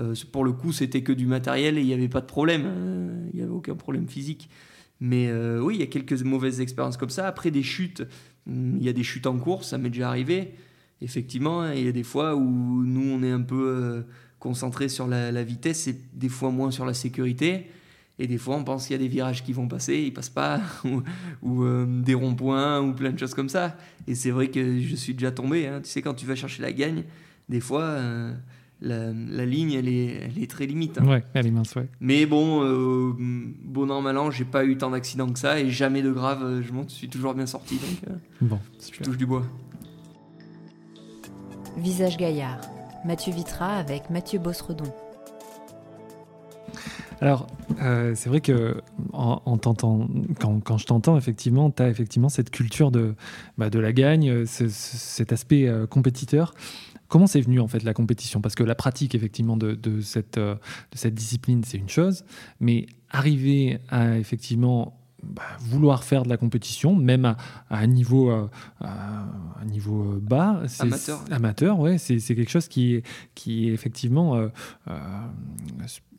Euh, 0.00 0.12
pour 0.32 0.44
le 0.44 0.50
coup, 0.50 0.72
c'était 0.72 1.02
que 1.02 1.12
du 1.12 1.26
matériel 1.26 1.78
et 1.78 1.82
il 1.82 1.86
n'y 1.86 1.94
avait 1.94 2.08
pas 2.08 2.20
de 2.20 2.26
problème. 2.26 2.66
Hein. 2.66 3.28
Il 3.32 3.36
n'y 3.36 3.42
avait 3.42 3.52
aucun 3.52 3.76
problème 3.76 4.08
physique. 4.08 4.50
Mais 4.98 5.28
euh, 5.28 5.60
oui, 5.60 5.76
il 5.76 5.80
y 5.80 5.84
a 5.84 5.86
quelques 5.86 6.20
mauvaises 6.22 6.60
expériences 6.60 6.96
comme 6.96 7.10
ça. 7.10 7.28
Après 7.28 7.52
des 7.52 7.62
chutes, 7.62 8.02
il 8.46 8.82
y 8.82 8.88
a 8.88 8.92
des 8.92 9.02
chutes 9.02 9.26
en 9.26 9.38
course, 9.38 9.68
ça 9.68 9.78
m'est 9.78 9.90
déjà 9.90 10.08
arrivé. 10.08 10.54
Effectivement, 11.00 11.62
hein, 11.62 11.74
il 11.74 11.84
y 11.84 11.88
a 11.88 11.92
des 11.92 12.02
fois 12.02 12.34
où 12.36 12.84
nous, 12.84 13.10
on 13.12 13.22
est 13.22 13.30
un 13.30 13.42
peu 13.42 14.04
concentré 14.38 14.88
sur 14.88 15.06
la, 15.06 15.30
la, 15.30 15.44
vitesse 15.44 15.86
et 15.86 15.96
des 16.12 16.28
fois 16.28 16.50
moins 16.50 16.70
sur 16.70 16.84
la 16.84 16.94
sécurité. 16.94 17.66
Et 18.18 18.26
des 18.26 18.38
fois, 18.38 18.56
on 18.56 18.64
pense 18.64 18.86
qu'il 18.86 18.94
y 18.94 18.98
a 18.98 19.02
des 19.02 19.08
virages 19.08 19.42
qui 19.42 19.52
vont 19.52 19.66
passer, 19.68 19.96
ils 19.96 20.12
passent 20.12 20.28
pas, 20.28 20.60
ou, 21.42 21.64
euh, 21.64 21.86
des 21.86 22.14
ronds-points, 22.14 22.80
ou 22.80 22.92
plein 22.92 23.10
de 23.10 23.18
choses 23.18 23.34
comme 23.34 23.48
ça. 23.48 23.76
Et 24.06 24.14
c'est 24.14 24.30
vrai 24.30 24.48
que 24.48 24.80
je 24.80 24.94
suis 24.94 25.14
déjà 25.14 25.32
tombé. 25.32 25.66
Hein. 25.66 25.80
Tu 25.82 25.90
sais, 25.90 26.02
quand 26.02 26.14
tu 26.14 26.26
vas 26.26 26.34
chercher 26.34 26.62
la 26.62 26.72
gagne, 26.72 27.04
des 27.48 27.60
fois, 27.60 27.82
euh, 27.82 28.34
la, 28.82 29.12
la, 29.12 29.46
ligne, 29.46 29.72
elle 29.72 29.88
est, 29.88 30.22
elle 30.24 30.42
est 30.42 30.50
très 30.50 30.66
limite. 30.66 30.98
Hein. 30.98 31.06
Ouais, 31.06 31.24
elle 31.34 31.46
est 31.46 31.50
mince, 31.50 31.74
ouais. 31.76 31.88
Mais 32.00 32.26
bon, 32.26 32.62
euh, 32.64 33.12
bon 33.16 33.90
an, 33.90 34.00
mal 34.02 34.18
an, 34.18 34.30
j'ai 34.30 34.44
pas 34.44 34.64
eu 34.64 34.76
tant 34.76 34.90
d'accidents 34.90 35.32
que 35.32 35.38
ça, 35.38 35.60
et 35.60 35.70
jamais 35.70 36.02
de 36.02 36.12
grave, 36.12 36.62
je 36.62 36.72
m'en 36.72 36.88
suis 36.88 37.08
toujours 37.08 37.34
bien 37.34 37.46
sorti. 37.46 37.76
Donc, 37.76 38.18
bon, 38.40 38.58
je 38.92 39.02
touche 39.02 39.16
du 39.16 39.26
bois. 39.26 39.44
Visage 41.78 42.16
Gaillard, 42.16 42.60
Mathieu 43.04 43.32
Vitra 43.32 43.76
avec 43.76 44.10
Mathieu 44.10 44.38
Bossredon. 44.38 44.92
Alors, 47.22 47.46
euh, 47.80 48.14
c'est 48.16 48.28
vrai 48.28 48.40
que 48.40 48.80
en, 49.12 49.38
quand, 49.56 50.76
je 50.76 50.86
t'entends, 50.86 51.16
effectivement, 51.16 51.70
tu 51.70 51.80
as 51.80 51.88
effectivement 51.88 52.28
cette 52.28 52.50
culture 52.50 52.90
de, 52.90 53.14
bah, 53.56 53.70
de 53.70 53.78
la 53.78 53.92
gagne, 53.92 54.44
cet 54.44 55.32
aspect 55.32 55.68
euh, 55.68 55.86
compétiteur. 55.86 56.52
Comment 57.12 57.26
c'est 57.26 57.42
venu 57.42 57.60
en 57.60 57.68
fait 57.68 57.82
la 57.82 57.92
compétition? 57.92 58.40
Parce 58.40 58.54
que 58.54 58.62
la 58.62 58.74
pratique 58.74 59.14
effectivement 59.14 59.58
de, 59.58 60.00
cette, 60.00 60.38
euh, 60.38 60.54
de 60.92 60.96
cette 60.96 61.12
discipline, 61.12 61.62
c'est 61.62 61.76
une 61.76 61.90
chose, 61.90 62.24
mais 62.58 62.86
arriver 63.10 63.80
à 63.90 64.16
effectivement 64.16 64.98
bah, 65.22 65.42
vouloir 65.60 66.04
faire 66.04 66.22
de 66.22 66.30
la 66.30 66.38
compétition, 66.38 66.94
même 66.96 67.26
à, 67.26 67.36
un 67.68 67.86
niveau, 67.86 68.30
un 68.80 69.64
niveau 69.66 70.18
bas, 70.22 70.62
amateur, 70.78 71.22
amateur 71.30 71.78
ouais, 71.80 71.98
c'est 71.98 72.18
quelque 72.18 72.48
chose 72.48 72.66
qui 72.66 72.94
est, 72.94 73.06
qui 73.34 73.68
est 73.68 73.74
effectivement 73.74 74.48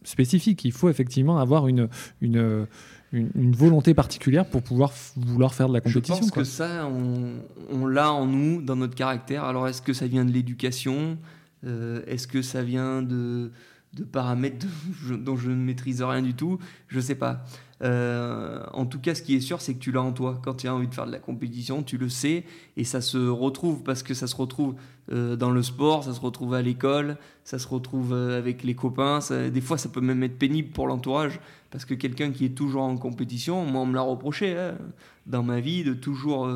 spécifique. 0.03 0.63
Il 0.63 0.73
faut 0.73 0.89
effectivement 0.89 1.39
avoir 1.39 1.67
une, 1.67 1.89
une, 2.21 2.67
une, 3.13 3.55
volonté 3.55 3.93
particulière 3.93 4.45
pour 4.45 4.63
pouvoir 4.63 4.91
vouloir 5.15 5.53
faire 5.53 5.69
de 5.69 5.73
la 5.73 5.81
compétition. 5.81 6.15
Je 6.15 6.21
pense 6.21 6.31
que 6.31 6.43
ça, 6.43 6.87
on, 6.87 7.35
on 7.71 7.85
l'a 7.85 8.11
en 8.11 8.25
nous, 8.25 8.61
dans 8.61 8.75
notre 8.75 8.95
caractère. 8.95 9.43
Alors, 9.43 9.67
est-ce 9.67 9.81
que 9.81 9.93
ça 9.93 10.07
vient 10.07 10.25
de 10.25 10.31
l'éducation? 10.31 11.17
Euh, 11.65 12.01
Est-ce 12.07 12.27
que 12.27 12.41
ça 12.41 12.63
vient 12.63 13.01
de, 13.01 13.51
de 13.93 14.03
paramètres 14.03 14.65
dont 15.17 15.37
je 15.37 15.49
ne 15.49 15.55
maîtrise 15.55 16.01
rien 16.01 16.21
du 16.21 16.33
tout? 16.33 16.59
Je 16.87 16.97
ne 16.97 17.01
sais 17.01 17.15
pas. 17.15 17.45
Euh, 17.83 18.63
en 18.73 18.85
tout 18.85 18.99
cas, 18.99 19.13
ce 19.13 19.21
qui 19.21 19.35
est 19.35 19.41
sûr, 19.41 19.61
c'est 19.61 19.73
que 19.73 19.79
tu 19.79 19.91
l'as 19.91 20.01
en 20.01 20.13
toi. 20.13 20.39
Quand 20.43 20.55
tu 20.55 20.67
as 20.67 20.73
envie 20.73 20.87
de 20.87 20.93
faire 20.93 21.05
de 21.05 21.11
la 21.11 21.19
compétition, 21.19 21.83
tu 21.83 21.97
le 21.97 22.09
sais 22.09 22.45
et 22.77 22.83
ça 22.83 23.01
se 23.01 23.17
retrouve 23.17 23.83
parce 23.83 24.03
que 24.03 24.13
ça 24.13 24.25
se 24.25 24.35
retrouve 24.35 24.75
euh, 25.11 25.35
dans 25.35 25.51
le 25.51 25.61
sport, 25.61 26.03
ça 26.03 26.13
se 26.13 26.21
retrouve 26.21 26.53
à 26.53 26.61
l'école, 26.61 27.17
ça 27.43 27.59
se 27.59 27.67
retrouve 27.67 28.13
avec 28.13 28.63
les 28.63 28.73
copains. 28.73 29.19
des 29.53 29.61
fois, 29.61 29.77
ça 29.77 29.89
peut 29.89 30.01
même 30.01 30.23
être 30.23 30.37
pénible 30.37 30.69
pour 30.69 30.87
l'entourage 30.87 31.41
parce 31.73 31.83
que 31.85 31.93
quelqu'un 31.95 32.31
qui 32.31 32.45
est 32.45 32.55
toujours 32.55 32.83
en 32.83 32.95
compétition, 32.95 33.65
moi, 33.65 33.81
on 33.81 33.85
me 33.87 33.95
l'a 33.95 34.01
reproché 34.01 34.55
hein, 34.55 34.77
dans 35.25 35.43
ma 35.43 35.59
vie 35.59 35.83
de 35.83 35.93
toujours 35.93 36.47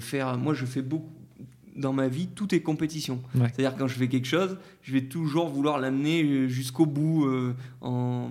faire. 0.00 0.36
Moi, 0.38 0.54
je 0.54 0.64
fais 0.64 0.82
beaucoup 0.82 1.12
dans 1.76 1.92
ma 1.92 2.08
vie, 2.08 2.28
tout 2.28 2.54
est 2.54 2.60
compétition. 2.60 3.20
C'est-à-dire 3.34 3.76
quand 3.76 3.86
je 3.86 3.94
fais 3.94 4.08
quelque 4.08 4.26
chose, 4.26 4.56
je 4.80 4.94
vais 4.94 5.02
toujours 5.02 5.48
vouloir 5.48 5.78
l'amener 5.78 6.48
jusqu'au 6.48 6.86
bout 6.86 7.28
en, 7.82 8.30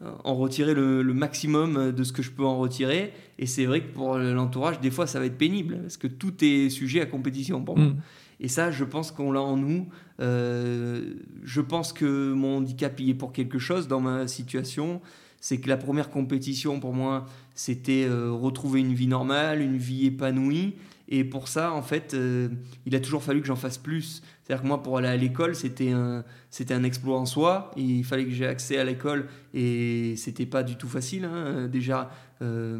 en 0.00 0.34
retirer 0.34 0.74
le, 0.74 1.02
maximum 1.14 1.92
de 1.92 2.04
ce 2.04 2.12
que 2.12 2.22
je 2.22 2.30
peux 2.30 2.44
en 2.44 2.58
retirer. 2.58 3.12
Et 3.38 3.46
c'est 3.46 3.66
vrai 3.66 3.82
que 3.82 3.92
pour 3.92 4.16
l'entourage, 4.16 4.80
des 4.80 4.90
fois, 4.90 5.06
ça 5.06 5.18
va 5.18 5.26
être 5.26 5.38
pénible, 5.38 5.78
parce 5.82 5.96
que 5.96 6.06
tout 6.06 6.32
est 6.42 6.70
sujet 6.70 7.00
à 7.00 7.06
compétition 7.06 7.62
pour 7.62 7.76
moi. 7.76 7.88
Mm. 7.88 7.96
Et 8.40 8.48
ça, 8.48 8.70
je 8.70 8.84
pense 8.84 9.10
qu'on 9.10 9.32
l'a 9.32 9.40
en 9.40 9.56
nous. 9.56 9.88
Euh, 10.20 11.14
je 11.42 11.60
pense 11.60 11.92
que 11.92 12.32
mon 12.32 12.58
handicap 12.58 12.98
y 13.00 13.10
est 13.10 13.14
pour 13.14 13.32
quelque 13.32 13.58
chose 13.58 13.88
dans 13.88 14.00
ma 14.00 14.28
situation. 14.28 15.00
C'est 15.40 15.58
que 15.58 15.68
la 15.68 15.76
première 15.76 16.10
compétition 16.10 16.80
pour 16.80 16.92
moi, 16.92 17.26
c'était 17.54 18.04
euh, 18.08 18.30
retrouver 18.32 18.80
une 18.80 18.94
vie 18.94 19.06
normale, 19.06 19.60
une 19.60 19.76
vie 19.76 20.06
épanouie. 20.06 20.74
Et 21.10 21.24
pour 21.24 21.48
ça, 21.48 21.72
en 21.72 21.80
fait, 21.80 22.12
euh, 22.12 22.48
il 22.84 22.94
a 22.94 23.00
toujours 23.00 23.22
fallu 23.22 23.40
que 23.40 23.46
j'en 23.46 23.56
fasse 23.56 23.78
plus. 23.78 24.22
C'est-à-dire 24.42 24.62
que 24.62 24.68
moi, 24.68 24.82
pour 24.82 24.98
aller 24.98 25.08
à 25.08 25.16
l'école, 25.16 25.54
c'était 25.54 25.90
un, 25.90 26.22
c'était 26.50 26.74
un 26.74 26.84
exploit 26.84 27.18
en 27.18 27.24
soi. 27.24 27.70
Il 27.76 28.04
fallait 28.04 28.26
que 28.26 28.30
j'ai 28.30 28.46
accès 28.46 28.76
à 28.76 28.84
l'école 28.84 29.26
et 29.54 30.16
c'était 30.16 30.44
pas 30.44 30.62
du 30.62 30.76
tout 30.76 30.88
facile. 30.88 31.24
Hein. 31.24 31.66
Déjà, 31.66 32.10
euh, 32.42 32.78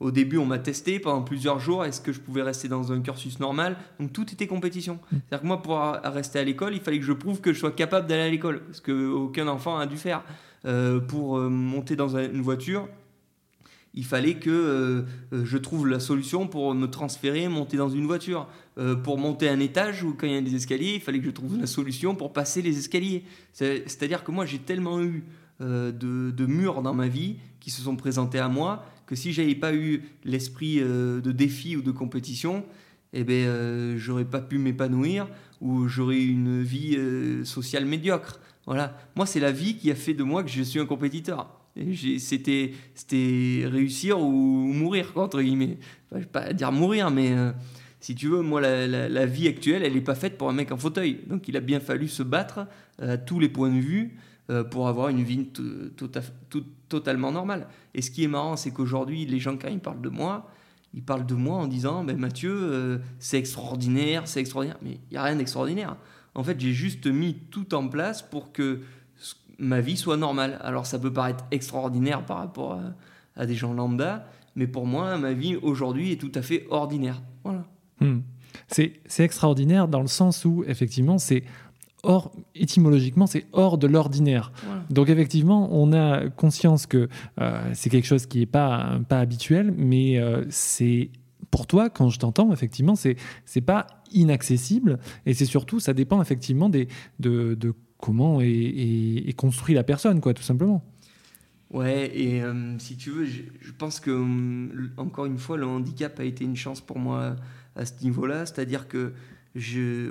au 0.00 0.10
début, 0.10 0.36
on 0.36 0.46
m'a 0.46 0.58
testé 0.58 0.98
pendant 0.98 1.22
plusieurs 1.22 1.60
jours. 1.60 1.84
Est-ce 1.84 2.00
que 2.00 2.12
je 2.12 2.18
pouvais 2.20 2.42
rester 2.42 2.66
dans 2.66 2.90
un 2.90 3.00
cursus 3.00 3.38
normal? 3.38 3.76
Donc 4.00 4.12
tout 4.12 4.30
était 4.32 4.48
compétition. 4.48 4.94
Mmh. 4.94 5.16
C'est-à-dire 5.28 5.42
que 5.42 5.46
moi, 5.46 5.62
pour 5.62 5.78
rester 5.78 6.40
à 6.40 6.44
l'école, 6.44 6.74
il 6.74 6.80
fallait 6.80 6.98
que 6.98 7.04
je 7.04 7.12
prouve 7.12 7.40
que 7.40 7.52
je 7.52 7.60
sois 7.60 7.72
capable 7.72 8.08
d'aller 8.08 8.22
à 8.22 8.30
l'école. 8.30 8.62
Ce 8.72 8.80
qu'aucun 8.80 9.46
enfant 9.46 9.78
a 9.78 9.86
dû 9.86 9.96
faire. 9.96 10.24
Euh, 10.66 11.00
pour 11.00 11.38
monter 11.38 11.96
dans 11.96 12.16
une 12.16 12.42
voiture, 12.42 12.88
il 13.96 14.04
fallait 14.04 14.34
que 14.34 14.50
euh, 14.50 15.02
euh, 15.32 15.44
je 15.44 15.56
trouve 15.56 15.88
la 15.88 16.00
solution 16.00 16.46
pour 16.46 16.74
me 16.74 16.86
transférer, 16.86 17.48
monter 17.48 17.78
dans 17.78 17.88
une 17.88 18.06
voiture. 18.06 18.46
Euh, 18.78 18.94
pour 18.94 19.16
monter 19.16 19.48
un 19.48 19.58
étage 19.58 20.04
ou 20.04 20.12
quand 20.12 20.26
il 20.26 20.34
y 20.34 20.36
a 20.36 20.42
des 20.42 20.54
escaliers, 20.54 20.96
il 20.96 21.00
fallait 21.00 21.18
que 21.18 21.24
je 21.24 21.30
trouve 21.30 21.58
la 21.58 21.66
solution 21.66 22.14
pour 22.14 22.34
passer 22.34 22.60
les 22.60 22.78
escaliers. 22.78 23.24
C'est-à-dire 23.54 24.22
que 24.22 24.30
moi, 24.30 24.44
j'ai 24.44 24.58
tellement 24.58 25.02
eu 25.02 25.24
de, 25.58 26.46
murs 26.46 26.82
dans 26.82 26.92
ma 26.92 27.08
vie 27.08 27.36
qui 27.58 27.70
se 27.70 27.80
sont 27.80 27.96
présentés 27.96 28.38
à 28.38 28.48
moi 28.48 28.84
que 29.06 29.16
si 29.16 29.32
j'avais 29.32 29.54
pas 29.54 29.72
eu 29.72 30.02
l'esprit 30.24 30.80
de 30.80 31.32
défi 31.32 31.76
ou 31.76 31.80
de 31.80 31.90
compétition, 31.90 32.66
eh 33.14 33.24
ben, 33.24 33.96
j'aurais 33.96 34.26
pas 34.26 34.42
pu 34.42 34.58
m'épanouir 34.58 35.26
ou 35.62 35.88
j'aurais 35.88 36.22
une 36.22 36.62
vie 36.62 36.98
sociale 37.44 37.86
médiocre. 37.86 38.40
Voilà. 38.66 38.96
Moi, 39.14 39.26
c'est 39.26 39.40
la 39.40 39.52
vie 39.52 39.76
qui 39.76 39.90
a 39.90 39.94
fait 39.94 40.14
de 40.14 40.24
moi 40.24 40.42
que 40.42 40.50
je 40.50 40.62
suis 40.62 40.80
un 40.80 40.86
compétiteur. 40.86 41.48
C'était 42.16 42.72
réussir 43.64 44.20
ou 44.20 44.32
mourir, 44.32 45.12
entre 45.14 45.40
guillemets. 45.40 45.78
Vais 46.10 46.24
pas 46.24 46.52
dire 46.52 46.72
mourir, 46.72 47.10
mais 47.10 47.32
euh, 47.32 47.52
si 48.00 48.14
tu 48.14 48.28
veux, 48.28 48.42
moi, 48.42 48.60
la, 48.60 49.26
vie 49.26 49.46
actuelle, 49.46 49.82
elle 49.84 49.94
n'est 49.94 50.00
pas 50.00 50.14
faite 50.14 50.36
pour 50.36 50.48
un 50.48 50.52
mec 50.52 50.72
en 50.72 50.76
fauteuil. 50.76 51.20
Donc 51.28 51.48
il 51.48 51.56
a 51.56 51.60
bien 51.60 51.80
fallu 51.80 52.08
se 52.08 52.22
battre 52.22 52.66
euh, 53.02 53.14
à 53.14 53.18
tous 53.18 53.38
les 53.38 53.48
points 53.48 53.70
de 53.70 53.78
vue 53.78 54.16
euh, 54.50 54.64
pour 54.64 54.88
avoir 54.88 55.10
une 55.10 55.22
vie 55.22 55.48
totalement 56.88 57.30
normale. 57.30 57.68
Et 57.94 58.02
ce 58.02 58.10
qui 58.10 58.24
est 58.24 58.28
marrant, 58.28 58.56
c'est 58.56 58.70
qu'aujourd'hui, 58.70 59.26
les 59.26 59.38
gens, 59.38 59.56
quand 59.56 59.68
ils 59.68 59.80
parlent 59.80 60.02
de 60.02 60.08
moi, 60.08 60.50
ils 60.94 61.02
parlent 61.02 61.26
de 61.26 61.34
moi 61.34 61.58
en 61.58 61.66
disant 61.66 62.04
ben, 62.04 62.16
Mathieu, 62.16 63.00
c'est 63.18 63.38
extraordinaire, 63.38 64.26
c'est 64.26 64.40
extraordinaire. 64.40 64.78
Mais 64.82 64.98
il 65.10 65.12
n'y 65.12 65.18
a 65.18 65.22
rien 65.22 65.36
d'extraordinaire. 65.36 65.96
En 66.36 66.44
fait, 66.44 66.60
j'ai 66.60 66.72
juste 66.72 67.06
mis 67.06 67.34
tout 67.50 67.74
en 67.74 67.88
place 67.88 68.22
pour 68.22 68.52
que 68.52 68.82
ma 69.58 69.80
vie 69.80 69.96
soit 69.96 70.18
normale. 70.18 70.58
Alors 70.62 70.86
ça 70.86 70.98
peut 70.98 71.12
paraître 71.12 71.44
extraordinaire 71.50 72.24
par 72.24 72.38
rapport 72.38 72.80
à, 73.34 73.46
des 73.46 73.54
gens 73.54 73.72
lambda, 73.72 74.28
mais 74.54 74.66
pour 74.66 74.86
moi, 74.86 75.18
ma 75.18 75.32
vie 75.32 75.56
aujourd'hui 75.56 76.12
est 76.12 76.20
tout 76.20 76.32
à 76.34 76.42
fait 76.42 76.66
ordinaire. 76.70 77.22
Voilà. 77.42 77.64
Hmm. 78.00 78.20
C'est 78.68 79.00
extraordinaire 79.18 79.88
dans 79.88 80.00
le 80.00 80.06
sens 80.06 80.44
où, 80.44 80.64
effectivement, 80.66 81.18
c'est 81.18 81.44
hors, 82.02 82.32
étymologiquement, 82.54 83.26
c'est 83.26 83.46
hors 83.52 83.78
de 83.78 83.86
l'ordinaire. 83.86 84.52
Donc 84.90 85.08
effectivement, 85.08 85.68
on 85.72 85.92
a 85.92 86.28
conscience 86.28 86.86
que 86.86 87.08
euh, 87.40 87.70
c'est 87.74 87.90
quelque 87.90 88.06
chose 88.06 88.26
qui 88.26 88.40
n'est 88.40 88.46
pas, 88.46 88.98
pas 89.08 89.20
habituel, 89.20 89.74
mais 89.76 90.18
euh, 90.18 90.44
c'est 90.50 91.10
pour 91.56 91.66
toi, 91.66 91.88
quand 91.88 92.10
je 92.10 92.18
t'entends, 92.18 92.52
effectivement, 92.52 92.96
c'est 92.96 93.16
c'est 93.46 93.62
pas 93.62 93.86
inaccessible 94.12 94.98
et 95.24 95.32
c'est 95.32 95.46
surtout, 95.46 95.80
ça 95.80 95.94
dépend 95.94 96.20
effectivement 96.20 96.68
des, 96.68 96.86
de, 97.18 97.54
de 97.54 97.72
comment 97.96 98.42
est, 98.42 99.34
construit 99.38 99.74
la 99.74 99.82
personne, 99.82 100.20
quoi, 100.20 100.34
tout 100.34 100.42
simplement. 100.42 100.84
Ouais, 101.70 102.12
et 102.14 102.42
euh, 102.42 102.78
si 102.78 102.98
tu 102.98 103.08
veux, 103.08 103.24
je, 103.24 103.72
pense 103.78 104.00
que, 104.00 104.10
hum, 104.10 104.90
encore 104.98 105.24
une 105.24 105.38
fois, 105.38 105.56
le 105.56 105.64
handicap 105.64 106.20
a 106.20 106.24
été 106.24 106.44
une 106.44 106.56
chance 106.56 106.82
pour 106.82 106.98
moi 106.98 107.36
à 107.74 107.86
ce 107.86 108.04
niveau-là, 108.04 108.44
c'est-à-dire 108.44 108.86
que 108.86 109.14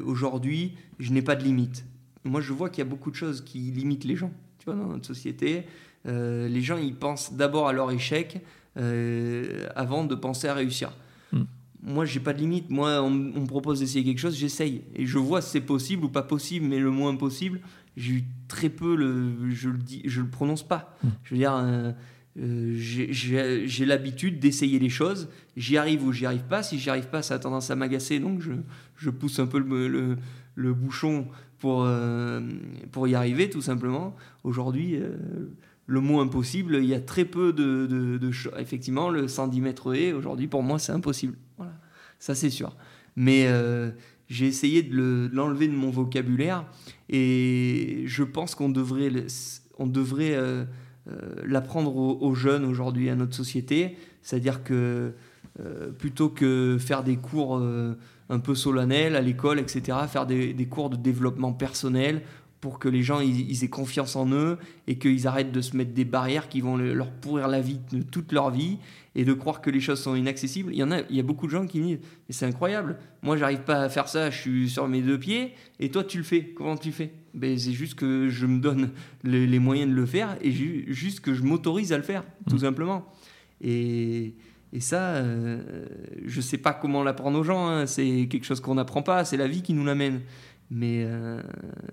aujourd'hui, 0.04 0.74
je 0.98 1.14
n'ai 1.14 1.22
pas 1.22 1.36
de 1.36 1.44
limite. 1.44 1.86
Moi, 2.24 2.42
je 2.42 2.54
vois 2.54 2.72
qu'il 2.72 2.80
y 2.80 2.88
a 2.88 2.90
beaucoup 2.90 3.12
de 3.12 3.16
choses 3.16 3.42
qui 3.46 3.60
limitent 3.60 4.06
les 4.06 4.16
gens, 4.16 4.32
tu 4.58 4.66
vois, 4.66 4.74
dans 4.74 4.88
notre 4.88 5.06
société. 5.06 5.68
Euh, 6.08 6.48
les 6.48 6.64
gens, 6.64 6.78
ils 6.78 6.96
pensent 6.96 7.34
d'abord 7.34 7.68
à 7.68 7.74
leur 7.74 7.92
échec 7.92 8.42
euh, 8.78 9.68
avant 9.76 10.06
de 10.06 10.16
penser 10.16 10.48
à 10.48 10.56
réussir. 10.56 10.92
Moi, 11.86 12.06
j'ai 12.06 12.20
pas 12.20 12.34
de 12.34 12.40
limite. 12.40 12.70
Moi, 12.70 13.02
on, 13.02 13.08
on 13.08 13.42
me 13.42 13.48
propose 13.48 13.80
d'essayer 13.80 14.04
quelque 14.04 14.20
chose, 14.20 14.36
j'essaye. 14.36 14.82
Et 14.96 15.06
je 15.06 15.18
vois 15.18 15.42
si 15.42 15.52
c'est 15.52 15.62
possible 15.62 16.06
ou 16.06 16.10
pas 16.10 16.24
possible, 16.24 16.66
mais 16.66 16.80
le 16.80 16.92
moins 16.92 17.16
possible 17.16 17.62
j'ai 17.98 18.14
eu 18.14 18.24
très 18.48 18.70
peu 18.70 18.96
le 18.96 19.52
je 19.52 19.70
le 19.70 19.78
dis 19.78 20.02
je 20.06 20.22
le 20.22 20.28
prononce 20.28 20.64
pas 20.68 20.98
hmm. 21.04 21.08
je 21.24 21.30
veux 21.32 21.38
dire 21.38 21.56
euh, 21.56 21.92
euh, 22.38 22.74
j'ai 22.76 23.86
l'habitude 23.86 24.40
d'essayer 24.40 24.80
les 24.80 24.90
choses 24.90 25.30
j'y 25.56 25.78
arrive 25.78 26.06
ou 26.06 26.12
j'y 26.12 26.26
arrive 26.26 26.44
pas 26.44 26.64
si 26.64 26.78
j'y 26.78 26.90
arrive 26.90 27.08
pas 27.08 27.22
ça 27.22 27.36
a 27.36 27.40
tendance 27.40 27.72
à 27.72 27.76
m'agacer 27.76 28.20
donc 28.20 28.42
je, 28.42 28.52
je, 28.98 29.10
pousse 29.10 29.40
un 29.40 29.48
peu 29.48 29.60
le, 29.60 30.18
le, 30.56 30.74
bouchon 30.74 31.28
pour 31.60 31.84
euh, 31.86 32.42
pour 32.92 33.08
y 33.08 33.16
arriver 33.16 33.50
tout 33.50 33.62
simplement 33.62 34.16
aujourd'hui 34.44 35.00
le 35.88 36.02
mot 36.02 36.20
impossible 36.20 36.78
il 36.78 36.86
y 36.86 36.94
a 36.94 37.00
très 37.00 37.26
peu 37.26 37.54
de, 37.54 37.86
de, 37.86 38.18
de 38.18 38.32
effectivement 38.60 39.10
le 39.10 39.28
110 39.28 39.62
mètres 39.62 39.96
et 39.96 40.14
aujourd'hui 40.14 40.48
pour 40.48 40.64
moi 40.64 40.80
c'est 40.80 40.92
impossible 40.92 41.36
voilà 41.58 41.74
ça 42.20 42.36
c'est 42.36 42.50
sûr 42.50 42.76
mais 43.16 43.48
j'ai 44.28 44.48
essayé 44.48 44.82
de 44.84 45.30
l'enlever 45.32 45.68
de 45.68 45.76
mon 45.76 45.90
vocabulaire 45.90 46.66
et 47.10 48.04
je 48.06 48.24
pense 48.24 48.56
qu'on 48.56 48.70
devrait, 48.70 49.12
on 49.78 49.88
devrait 49.88 50.36
euh, 50.36 50.66
euh, 51.08 51.36
l'apprendre 51.46 51.96
aux, 51.96 52.34
jeunes 52.34 52.66
aujourd'hui 52.66 53.10
à 53.10 53.16
notre 53.16 53.36
société. 53.36 53.98
C'est-à-dire 54.22 54.64
que 54.64 55.14
euh, 55.60 55.92
plutôt 55.92 56.30
que 56.30 56.78
faire 56.80 57.04
des 57.04 57.18
cours 57.18 57.62
un 58.30 58.40
peu 58.40 58.56
solennels 58.56 59.16
à 59.16 59.22
l'école, 59.22 59.60
etc., 59.60 60.00
faire 60.10 60.26
des, 60.26 60.68
cours 60.68 60.90
de 60.90 60.98
développement 60.98 61.54
personnel 61.54 62.24
pour 62.66 62.80
que 62.80 62.90
les 62.90 63.04
gens 63.04 63.20
ils, 63.20 63.64
aient 63.64 63.68
confiance 63.68 64.16
en 64.16 64.28
eux 64.32 64.58
et 64.88 64.98
qu'ils 64.98 65.28
arrêtent 65.28 65.52
de 65.52 65.62
se 65.62 65.78
mettre 65.78 65.94
des 65.94 66.04
barrières 66.04 66.50
qui 66.50 66.62
vont 66.62 66.78
leur 66.78 67.12
pourrir 67.12 67.48
la 67.48 67.62
vie 67.62 67.80
de 67.92 68.02
toute 68.02 68.32
leur 68.32 68.50
vie 68.50 68.80
et 69.14 69.24
de 69.24 69.34
croire 69.34 69.62
que 69.62 69.70
les 69.70 69.80
choses 69.80 70.02
sont 70.02 70.16
inaccessibles. 70.16 70.72
Il 70.74 70.80
y 70.80 70.82
en 70.82 70.90
a, 70.90 71.02
il 71.12 71.16
y 71.16 71.20
a 71.20 71.24
beaucoup 71.24 71.46
de 71.46 71.52
gens 71.52 71.68
qui 71.68 71.80
disent 71.80 72.00
mais 72.28 72.34
c'est 72.34 72.48
incroyable, 72.48 72.98
moi 73.22 73.38
j'arrive 73.38 73.62
pas 73.62 73.84
à 73.84 73.90
faire 73.90 74.08
ça, 74.08 74.32
je 74.32 74.42
suis 74.42 74.68
sur 74.72 74.88
mes 74.88 75.04
deux 75.04 75.20
pieds 75.20 75.54
et 75.80 75.92
toi 75.92 76.04
tu 76.04 76.18
le 76.18 76.24
fais. 76.24 76.42
Comment 76.56 76.76
tu 76.76 76.92
fais? 76.92 77.14
Ben, 77.36 77.56
c'est 77.56 77.74
juste 77.74 77.94
que 77.94 78.30
je 78.30 78.48
me 78.48 78.60
donne 78.60 78.90
les, 79.24 79.60
moyens 79.60 79.92
de 79.92 79.96
le 79.96 80.08
faire 80.08 80.36
et 80.42 80.52
juste 80.52 81.20
que 81.20 81.36
je 81.36 81.44
m'autorise 81.44 81.94
à 81.94 81.98
le 81.98 82.04
faire, 82.04 82.24
tout 82.50 82.56
mmh. 82.56 82.60
simplement. 82.60 83.06
Et, 83.62 84.34
et 84.74 84.80
ça, 84.80 85.02
euh, 85.18 85.86
je 86.26 86.42
sais 86.42 86.58
pas 86.58 86.74
comment 86.74 87.04
l'apprendre 87.04 87.40
aux 87.40 87.44
gens. 87.44 87.68
Hein. 87.68 87.86
C'est 87.86 88.28
quelque 88.28 88.44
chose 88.44 88.60
qu'on 88.60 88.76
n'apprend 88.76 89.04
pas. 89.04 89.24
C'est 89.24 89.38
la 89.38 89.48
vie 89.48 89.62
qui 89.62 89.74
nous 89.74 89.86
l'amène. 89.86 90.22
Mais 90.72 91.04
euh, 91.06 91.42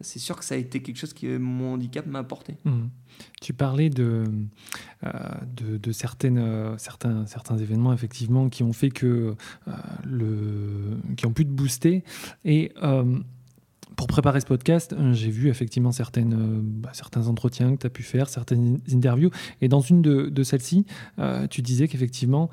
c'est 0.00 0.18
sûr 0.18 0.36
que 0.38 0.44
ça 0.44 0.54
a 0.54 0.58
été 0.58 0.80
quelque 0.80 0.96
chose 0.96 1.12
que 1.12 1.36
mon 1.36 1.74
handicap 1.74 2.06
m'a 2.06 2.20
apporté. 2.20 2.56
Mmh. 2.64 2.84
Tu 3.40 3.52
parlais 3.52 3.90
de, 3.90 4.24
euh, 5.04 5.10
de, 5.56 5.92
certaines, 5.92 6.38
euh, 6.38 6.76
certains, 6.78 7.26
certains 7.26 7.58
événements, 7.58 7.92
effectivement, 7.92 8.48
qui 8.48 8.62
ont 8.62 8.72
fait 8.72 8.90
que. 8.90 9.34
le, 10.04 10.98
qui 11.16 11.26
ont 11.26 11.32
pu 11.32 11.44
te 11.44 11.50
booster. 11.50 12.04
Et. 12.44 12.72
pour 13.94 14.06
préparer 14.06 14.40
ce 14.40 14.46
podcast, 14.46 14.96
j'ai 15.12 15.30
vu 15.30 15.48
effectivement 15.48 15.92
certaines, 15.92 16.34
bah, 16.62 16.90
certains 16.94 17.28
entretiens 17.28 17.76
que 17.76 17.82
tu 17.82 17.86
as 17.86 17.90
pu 17.90 18.02
faire, 18.02 18.28
certaines 18.30 18.80
interviews. 18.90 19.30
Et 19.60 19.68
dans 19.68 19.80
une 19.80 20.00
de, 20.00 20.42
celles-ci, 20.42 20.86
tu 21.50 21.60
disais 21.60 21.88
qu'effectivement, 21.88 22.50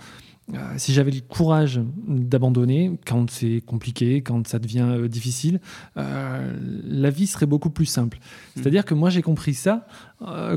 si 0.77 0.93
j'avais 0.93 1.11
le 1.11 1.21
courage 1.21 1.81
d'abandonner 2.07 2.99
quand 3.05 3.29
c'est 3.29 3.61
compliqué, 3.65 4.21
quand 4.21 4.47
ça 4.47 4.59
devient 4.59 4.87
euh, 4.89 5.07
difficile, 5.07 5.59
euh, 5.97 6.53
la 6.85 7.09
vie 7.09 7.27
serait 7.27 7.45
beaucoup 7.45 7.69
plus 7.69 7.85
simple. 7.85 8.17
Hmm. 8.17 8.21
C'est-à-dire 8.55 8.85
que 8.85 8.93
moi 8.93 9.09
j'ai 9.09 9.21
compris 9.21 9.53
ça 9.53 9.87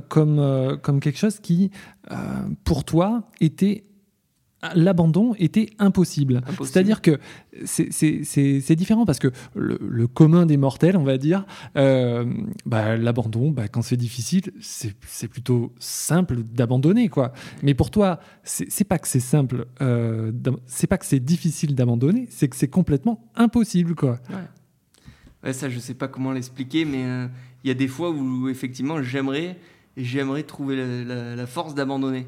comme, 0.08 0.78
comme 0.82 0.98
quelque 0.98 1.18
chose 1.18 1.38
qui, 1.38 1.70
pour 2.64 2.84
toi, 2.84 3.28
était 3.40 3.84
l'abandon 4.74 5.34
était 5.38 5.70
impossible. 5.78 6.42
C'est-à-dire 6.60 7.02
que 7.02 7.18
c'est 7.64 8.76
différent 8.76 9.04
parce 9.04 9.18
que 9.18 9.28
le, 9.54 10.06
commun 10.06 10.46
des 10.46 10.56
mortels, 10.56 10.96
on 10.96 11.04
va 11.04 11.18
dire, 11.18 11.44
euh, 11.76 12.24
bah, 12.66 12.96
l'abandon, 12.96 13.50
bah, 13.50 13.68
quand 13.68 13.82
c'est 13.82 13.96
difficile, 13.96 14.52
c'est 14.60 15.28
plutôt 15.28 15.72
simple 15.78 16.42
d'abandonner. 16.42 17.08
quoi. 17.08 17.32
Mais 17.62 17.74
pour 17.74 17.90
toi, 17.90 18.20
c'est 18.44 18.84
pas 18.84 18.98
que 18.98 19.08
c'est 19.08 19.20
simple, 19.20 19.66
euh, 19.80 20.32
c'est 20.66 20.86
pas 20.86 20.98
que 20.98 21.06
c'est 21.06 21.20
difficile 21.20 21.74
d'abandonner, 21.74 22.26
c'est 22.30 22.48
que 22.48 22.56
c'est 22.56 22.68
complètement 22.68 23.28
impossible. 23.34 23.94
quoi. 23.94 24.18
Ouais. 25.44 25.52
ça, 25.52 25.68
je 25.68 25.78
sais 25.78 25.94
pas 25.94 26.08
comment 26.08 26.32
l'expliquer, 26.32 26.84
mais 26.84 27.04
euh, 27.04 27.26
il 27.64 27.68
y 27.68 27.70
a 27.70 27.74
des 27.74 27.88
fois 27.88 28.10
où 28.10 28.48
effectivement 28.48 29.02
j'aimerais 29.02 29.58
j'aimerais 29.96 30.42
trouver 30.42 31.04
la, 31.04 31.46
force 31.46 31.74
d'abandonner. 31.74 32.26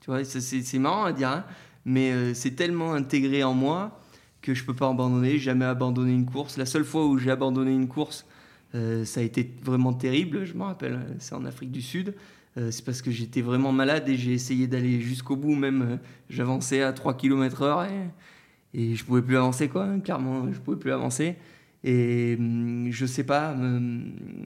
Tu 0.00 0.10
vois, 0.10 0.22
c'est 0.24 0.78
marrant 0.78 1.04
à 1.04 1.12
dire, 1.12 1.30
hein 1.30 1.44
mais 1.86 2.12
euh, 2.12 2.34
c'est 2.34 2.50
tellement 2.50 2.92
intégré 2.92 3.44
en 3.44 3.54
moi 3.54 3.98
que 4.42 4.52
je 4.52 4.64
peux 4.64 4.74
pas 4.74 4.90
abandonner, 4.90 5.38
jamais 5.38 5.64
abandonné 5.64 6.12
une 6.12 6.26
course. 6.26 6.58
La 6.58 6.66
seule 6.66 6.84
fois 6.84 7.06
où 7.06 7.16
j'ai 7.16 7.30
abandonné 7.30 7.72
une 7.72 7.88
course, 7.88 8.26
euh, 8.74 9.04
ça 9.04 9.20
a 9.20 9.22
été 9.22 9.50
vraiment 9.62 9.94
terrible, 9.94 10.44
je 10.44 10.54
me 10.54 10.64
rappelle, 10.64 10.98
c'est 11.20 11.34
en 11.34 11.44
Afrique 11.44 11.70
du 11.70 11.80
Sud. 11.80 12.14
c'est 12.56 12.84
parce 12.84 13.02
que 13.02 13.10
j'étais 13.10 13.40
vraiment 13.40 13.72
malade 13.72 14.08
et 14.08 14.16
j'ai 14.16 14.32
essayé 14.32 14.66
d'aller 14.66 15.00
jusqu'au 15.00 15.36
bout. 15.36 15.54
Même 15.54 15.98
j'avançais 16.28 16.82
à 16.82 16.92
3 16.92 17.16
km 17.16 17.62
heure 17.62 17.84
et, 17.84 18.10
et 18.74 18.94
je 18.94 19.04
pouvais 19.04 19.22
plus 19.22 19.36
avancer, 19.36 19.68
quoi. 19.68 19.84
Hein, 19.84 20.00
clairement, 20.00 20.52
je 20.52 20.58
pouvais 20.58 20.78
plus 20.78 20.92
avancer. 20.92 21.36
Et 21.84 22.36
hum, 22.38 22.88
je 22.90 23.06
sais 23.06 23.24
pas, 23.24 23.54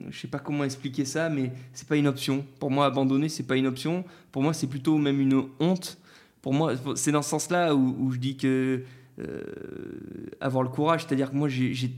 je 0.09 0.19
sais 0.19 0.27
pas 0.27 0.39
comment 0.39 0.63
expliquer 0.63 1.05
ça, 1.05 1.29
mais 1.29 1.51
c'est 1.73 1.87
pas 1.87 1.95
une 1.97 2.07
option. 2.07 2.45
Pour 2.59 2.69
moi, 2.69 2.85
abandonner, 2.85 3.29
c'est 3.29 3.47
pas 3.47 3.55
une 3.55 3.67
option. 3.67 4.05
Pour 4.31 4.43
moi, 4.43 4.53
c'est 4.53 4.67
plutôt 4.67 4.97
même 4.97 5.19
une 5.19 5.45
honte. 5.59 5.97
Pour 6.41 6.53
moi, 6.53 6.73
c'est 6.95 7.11
dans 7.11 7.21
ce 7.21 7.29
sens-là 7.29 7.75
où, 7.75 8.11
je 8.11 8.17
dis 8.17 8.35
que 8.35 8.83
euh, 9.19 9.41
avoir 10.39 10.63
le 10.63 10.69
courage, 10.69 11.05
c'est-à-dire 11.05 11.31
que 11.31 11.35
moi, 11.35 11.49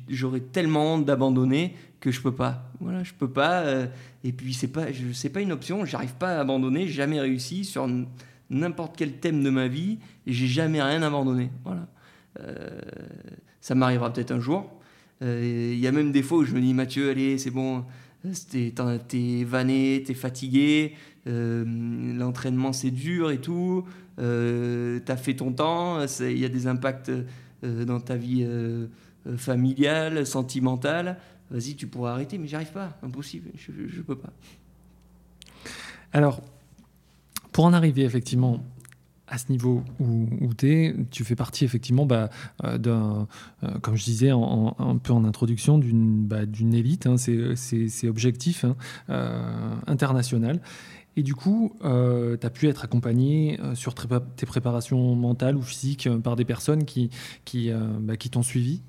j'aurais 0.09 0.41
tellement 0.41 0.95
honte 0.95 1.05
d'abandonner 1.05 1.75
que 1.99 2.11
je 2.11 2.21
peux 2.21 2.35
pas. 2.35 2.69
Voilà, 2.81 3.03
je 3.03 3.13
peux 3.13 3.29
pas. 3.29 3.61
Euh, 3.61 3.87
et 4.23 4.33
puis 4.33 4.53
c'est 4.53 4.67
pas, 4.67 4.91
je 4.91 5.27
pas 5.29 5.41
une 5.41 5.53
option. 5.53 5.85
J'arrive 5.85 6.15
pas 6.15 6.37
à 6.37 6.41
abandonner. 6.41 6.87
Jamais 6.87 7.21
réussi 7.21 7.63
sur 7.63 7.87
n'importe 8.49 8.97
quel 8.97 9.13
thème 9.13 9.41
de 9.43 9.49
ma 9.49 9.67
vie. 9.67 9.99
J'ai 10.27 10.47
jamais 10.47 10.81
rien 10.81 11.01
abandonné. 11.01 11.49
Voilà. 11.63 11.87
Euh, 12.41 12.81
ça 13.61 13.75
m'arrivera 13.75 14.11
peut-être 14.11 14.31
un 14.31 14.39
jour. 14.41 14.69
Il 15.21 15.79
y 15.79 15.87
a 15.87 15.91
même 15.93 16.11
des 16.11 16.21
fois 16.21 16.39
où 16.39 16.43
je 16.43 16.53
me 16.53 16.59
dis, 16.59 16.73
Mathieu, 16.73 17.09
allez, 17.09 17.37
c'est 17.37 17.49
bon, 17.49 17.85
t'es 18.51 19.43
vanné, 19.45 20.03
t'es 20.05 20.13
fatigué, 20.13 20.95
l'entraînement 21.25 22.73
c'est 22.73 22.91
dur 22.91 23.31
et 23.31 23.39
tout, 23.39 23.85
euh, 24.19 24.99
t'as 25.05 25.17
fait 25.17 25.35
ton 25.35 25.51
temps, 25.51 26.05
il 26.19 26.37
y 26.37 26.45
a 26.45 26.49
des 26.49 26.67
impacts 26.67 27.11
dans 27.63 27.99
ta 27.99 28.15
vie 28.15 28.47
familiale, 29.37 30.25
sentimentale. 30.25 31.17
Vas-y, 31.51 31.75
tu 31.75 31.87
pourras 31.87 32.13
arrêter, 32.13 32.37
mais 32.37 32.47
j'arrive 32.47 32.71
pas, 32.71 32.97
impossible, 33.03 33.51
je, 33.55 33.71
je 33.87 34.01
peux 34.01 34.17
pas. 34.17 34.33
Alors, 36.11 36.41
pour 37.51 37.65
en 37.65 37.73
arriver 37.73 38.03
effectivement 38.03 38.63
à 39.27 39.37
ce 39.37 39.51
niveau 39.51 39.83
où, 39.99 40.27
où 40.41 40.53
tu 40.53 40.71
es, 40.71 40.95
tu 41.09 41.23
fais 41.23 41.35
partie 41.35 41.65
effectivement 41.65 42.05
bah, 42.05 42.29
euh, 42.63 42.77
d'un, 42.77 43.27
euh, 43.63 43.79
comme 43.79 43.95
je 43.95 44.03
disais 44.03 44.29
un 44.29 44.97
peu 45.01 45.13
en 45.13 45.25
introduction, 45.25 45.79
d'une 45.79 46.23
bah, 46.25 46.43
élite, 46.43 47.07
hein, 47.07 47.15
c'est 47.17 48.07
objectif 48.07 48.63
hein, 48.63 48.75
euh, 49.09 49.75
international. 49.87 50.59
Et 51.15 51.23
du 51.23 51.35
coup, 51.35 51.75
euh, 51.83 52.37
tu 52.37 52.45
as 52.45 52.49
pu 52.49 52.67
être 52.67 52.83
accompagné 52.83 53.59
sur 53.75 53.93
tes 53.93 54.45
préparations 54.45 55.15
mentales 55.15 55.55
ou 55.55 55.61
physiques 55.61 56.09
par 56.23 56.35
des 56.35 56.45
personnes 56.45 56.85
qui, 56.85 57.09
qui, 57.45 57.71
bah, 57.99 58.17
qui 58.17 58.29
t'ont 58.29 58.43
suivi. 58.43 58.81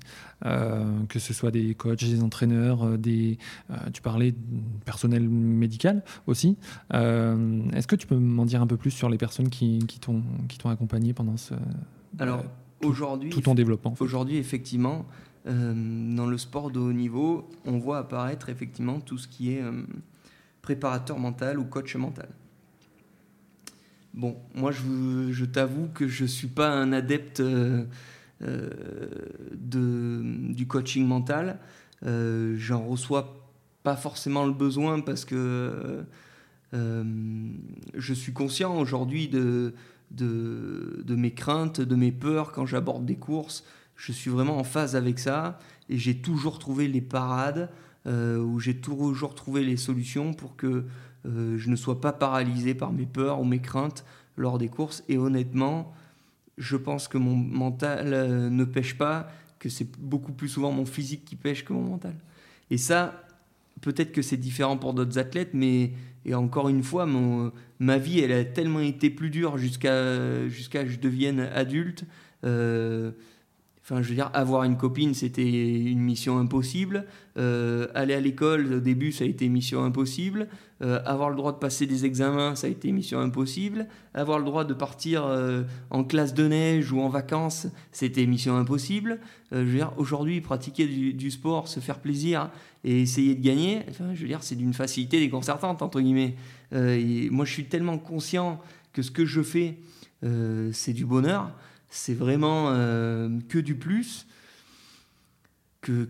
Euh, 0.45 0.83
que 1.07 1.17
ce 1.17 1.33
soit 1.33 1.49
des 1.49 1.75
coachs, 1.75 2.03
des 2.03 2.21
entraîneurs, 2.21 2.85
euh, 2.85 2.97
des, 2.97 3.37
euh, 3.71 3.75
tu 3.93 4.01
parlais 4.01 4.31
de 4.31 4.37
personnel 4.83 5.27
médical 5.29 6.03
aussi. 6.27 6.57
Est-ce 6.91 7.87
que 7.87 7.95
tu 7.95 8.05
peux 8.05 8.17
m'en 8.17 8.45
dire 8.45 8.61
un 8.61 8.67
peu 8.67 8.77
plus 8.77 8.91
sur 8.91 9.09
les 9.09 9.17
personnes 9.17 9.49
qui, 9.49 9.79
qui 9.87 9.99
t'ont 9.99 10.23
accompagné 10.69 11.13
pendant 11.13 11.37
ce... 11.37 11.53
Alors, 12.19 12.43
aujourd'hui... 12.83 13.29
Tout 13.29 13.41
ton 13.41 13.55
développement. 13.55 13.95
Aujourd'hui, 13.99 14.37
effectivement, 14.37 15.05
dans 15.45 16.27
le 16.27 16.37
sport 16.37 16.69
de 16.71 16.79
haut 16.79 16.93
niveau, 16.93 17.49
on 17.65 17.77
voit 17.77 17.99
apparaître 17.99 18.49
effectivement 18.49 18.99
tout 18.99 19.17
ce 19.17 19.27
qui 19.27 19.51
est 19.51 19.63
préparateur 20.65 21.19
mental 21.19 21.59
ou 21.59 21.63
coach 21.63 21.95
mental. 21.95 22.27
Bon, 24.15 24.35
moi 24.55 24.71
je, 24.71 25.45
t'avoue 25.45 25.89
que 25.93 26.07
je 26.07 26.23
ne 26.23 26.27
suis 26.27 26.47
pas 26.47 26.69
un 26.69 26.91
adepte 26.91 27.39
euh, 27.39 27.85
de, 28.41 30.21
du 30.53 30.65
coaching 30.65 31.05
mental. 31.05 31.59
Euh, 32.03 32.55
j'en 32.57 32.83
reçois 32.83 33.47
pas 33.83 33.95
forcément 33.95 34.47
le 34.47 34.53
besoin 34.53 35.01
parce 35.01 35.23
que 35.23 36.03
euh, 36.73 37.03
je 37.93 38.13
suis 38.15 38.33
conscient 38.33 38.75
aujourd'hui 38.75 39.27
de, 39.27 39.75
mes 41.07 41.33
craintes, 41.35 41.79
de 41.79 41.95
mes 41.95 42.11
peurs 42.11 42.53
quand 42.53 42.65
j'aborde 42.65 43.05
des 43.05 43.17
courses. 43.17 43.63
Je 43.95 44.11
suis 44.11 44.31
vraiment 44.31 44.57
en 44.57 44.63
phase 44.63 44.95
avec 44.95 45.19
ça 45.19 45.59
et 45.89 45.97
j'ai 45.99 46.17
toujours 46.17 46.57
trouvé 46.57 46.87
les 46.87 47.01
parades 47.01 47.69
euh, 47.69 47.75
où 48.05 48.59
j'ai 48.59 48.77
toujours 48.77 49.33
trouvé 49.35 49.63
les 49.63 49.77
solutions 49.77 50.33
pour 50.33 50.55
que 50.55 50.85
je 51.25 51.69
ne 51.69 51.75
sois 51.75 51.99
pas 52.01 52.13
paralysé 52.13 52.75
par 52.75 52.93
mes 52.93 53.05
peurs 53.05 53.39
ou 53.39 53.45
mes 53.45 53.59
craintes 53.59 54.05
lors 54.37 54.57
des 54.57 54.67
courses. 54.67 55.03
Et 55.09 55.17
honnêtement, 55.17 55.93
je 56.57 56.77
pense 56.77 57.07
que 57.07 57.17
mon 57.17 57.35
mental 57.35 58.13
euh, 58.13 58.49
ne 58.49 58.63
pêche 58.63 58.97
pas, 58.97 59.27
que 59.59 59.69
c'est 59.69 59.89
beaucoup 59.97 60.31
plus 60.31 60.47
souvent 60.47 60.71
mon 60.71 60.85
physique 60.85 61.25
qui 61.25 61.35
pêche 61.35 61.65
que 61.65 61.73
mon 61.73 61.83
mental. 61.83 62.15
Et 62.69 62.77
ça, 62.77 63.27
peut-être 63.81 64.11
que 64.11 64.21
c'est 64.21 64.37
différent 64.37 64.77
pour 64.77 64.93
d'autres 64.93 65.19
athlètes, 65.19 65.51
mais 65.53 65.91
et 66.27 66.33
encore 66.33 66.69
une 66.69 66.81
fois, 66.81 67.05
mon, 67.05 67.51
ma 67.79 67.97
vie, 67.97 68.19
elle 68.19 68.31
a 68.31 68.43
tellement 68.43 68.79
été 68.79 69.09
plus 69.11 69.29
dure 69.29 69.57
jusqu'à 69.57 70.47
jusqu'à 70.49 70.85
je 70.87 70.97
devienne 70.97 71.39
adulte. 71.39 72.05
Euh, 72.43 73.11
Enfin, 73.87 74.01
je 74.01 74.09
veux 74.09 74.15
dire, 74.15 74.31
avoir 74.33 74.63
une 74.63 74.77
copine, 74.77 75.13
c'était 75.13 75.47
une 75.47 75.99
mission 75.99 76.39
impossible. 76.39 77.05
Euh, 77.37 77.85
aller 77.93 78.15
à 78.15 78.19
l'école, 78.19 78.73
au 78.73 78.79
début, 78.79 79.11
ça 79.11 79.25
a 79.25 79.27
été 79.27 79.47
mission 79.47 79.83
impossible. 79.83 80.47
Euh, 80.81 80.99
avoir 81.05 81.29
le 81.29 81.35
droit 81.35 81.51
de 81.51 81.59
passer 81.59 81.85
des 81.85 82.03
examens, 82.03 82.55
ça 82.55 82.65
a 82.65 82.71
été 82.71 82.91
mission 82.91 83.19
impossible. 83.19 83.85
Avoir 84.15 84.39
le 84.39 84.45
droit 84.45 84.65
de 84.65 84.73
partir 84.73 85.27
euh, 85.27 85.61
en 85.91 86.03
classe 86.03 86.33
de 86.33 86.47
neige 86.47 86.91
ou 86.91 86.99
en 86.99 87.09
vacances, 87.09 87.67
c'était 87.91 88.25
mission 88.25 88.57
impossible. 88.57 89.19
je 89.51 89.57
veux 89.57 89.75
dire, 89.75 89.93
aujourd'hui, 89.97 90.41
pratiquer 90.41 90.87
du, 90.87 91.29
sport, 91.29 91.67
se 91.67 91.79
faire 91.79 91.99
plaisir 91.99 92.49
et 92.83 93.03
essayer 93.03 93.35
de 93.35 93.43
gagner, 93.43 93.83
enfin, 93.87 94.15
je 94.15 94.21
veux 94.23 94.27
dire, 94.27 94.41
c'est 94.41 94.55
d'une 94.55 94.73
facilité 94.73 95.19
déconcertante, 95.19 95.83
entre 95.83 96.01
guillemets. 96.01 96.35
moi, 96.71 97.45
je 97.45 97.51
suis 97.51 97.65
tellement 97.65 97.99
conscient 97.99 98.59
que 98.93 99.03
ce 99.03 99.11
que 99.11 99.25
je 99.25 99.43
fais, 99.43 99.77
c'est 100.71 100.93
du 100.93 101.05
bonheur 101.05 101.51
c'est 101.95 102.13
vraiment 102.13 102.69
euh, 102.69 103.29
que 103.49 103.59
du 103.59 103.75
plus 103.75 104.27
que, 105.85 106.07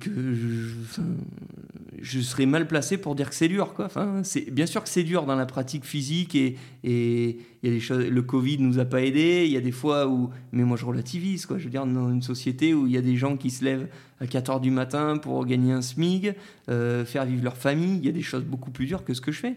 je, 2.02 2.20
serais 2.22 2.46
mal 2.46 2.66
placé 2.66 2.98
pour 2.98 3.14
dire 3.14 3.30
que 3.30 3.36
c'est 3.36 3.50
dur. 3.50 3.74
Quoi. 3.74 3.86
Enfin, 3.86 4.22
c'est, 4.24 4.50
bien 4.50 4.66
sûr 4.66 4.82
que 4.82 4.90
c'est 4.90 5.04
dur 5.04 5.26
dans 5.26 5.36
la 5.36 5.46
pratique 5.46 5.84
physique 5.84 6.34
et, 6.34 6.56
et 6.84 7.38
y 7.62 7.68
a 7.68 7.72
des 7.72 7.80
choses, 7.82 8.06
le 8.06 8.22
Covid 8.22 8.60
nous 8.60 8.80
a 8.80 8.86
pas 8.86 9.02
aidé. 9.02 9.44
Il 9.46 9.52
y 9.52 9.58
a 9.58 9.62
des 9.62 9.74
fois 9.74 10.08
où, 10.08 10.30
mais 10.54 10.64
moi 10.64 10.78
je 10.78 10.86
relativise. 10.86 11.46
Quoi. 11.46 11.58
Je 11.58 11.66
veux 11.66 11.70
dire, 11.70 11.86
dans 11.86 12.10
une 12.10 12.22
société 12.22 12.74
où 12.74 12.88
il 12.88 12.94
y 12.94 12.98
a 12.98 13.02
des 13.02 13.18
gens 13.18 13.36
qui 13.36 13.50
se 13.50 13.66
lèvent 13.66 13.90
à 14.22 14.28
4 14.28 14.54
h 14.54 14.62
du 14.62 14.72
matin 14.72 15.18
pour 15.18 15.46
gagner 15.46 15.74
un 15.74 15.82
SMIG, 15.82 16.36
euh, 16.70 17.04
faire 17.04 17.26
vivre 17.26 17.44
leur 17.44 17.58
famille, 17.58 17.98
il 17.98 18.06
y 18.06 18.10
a 18.10 18.14
des 18.14 18.22
choses 18.22 18.46
beaucoup 18.46 18.72
plus 18.72 18.86
dures 18.86 19.04
que 19.04 19.14
ce 19.14 19.20
que 19.20 19.34
je 19.34 19.40
fais. 19.40 19.56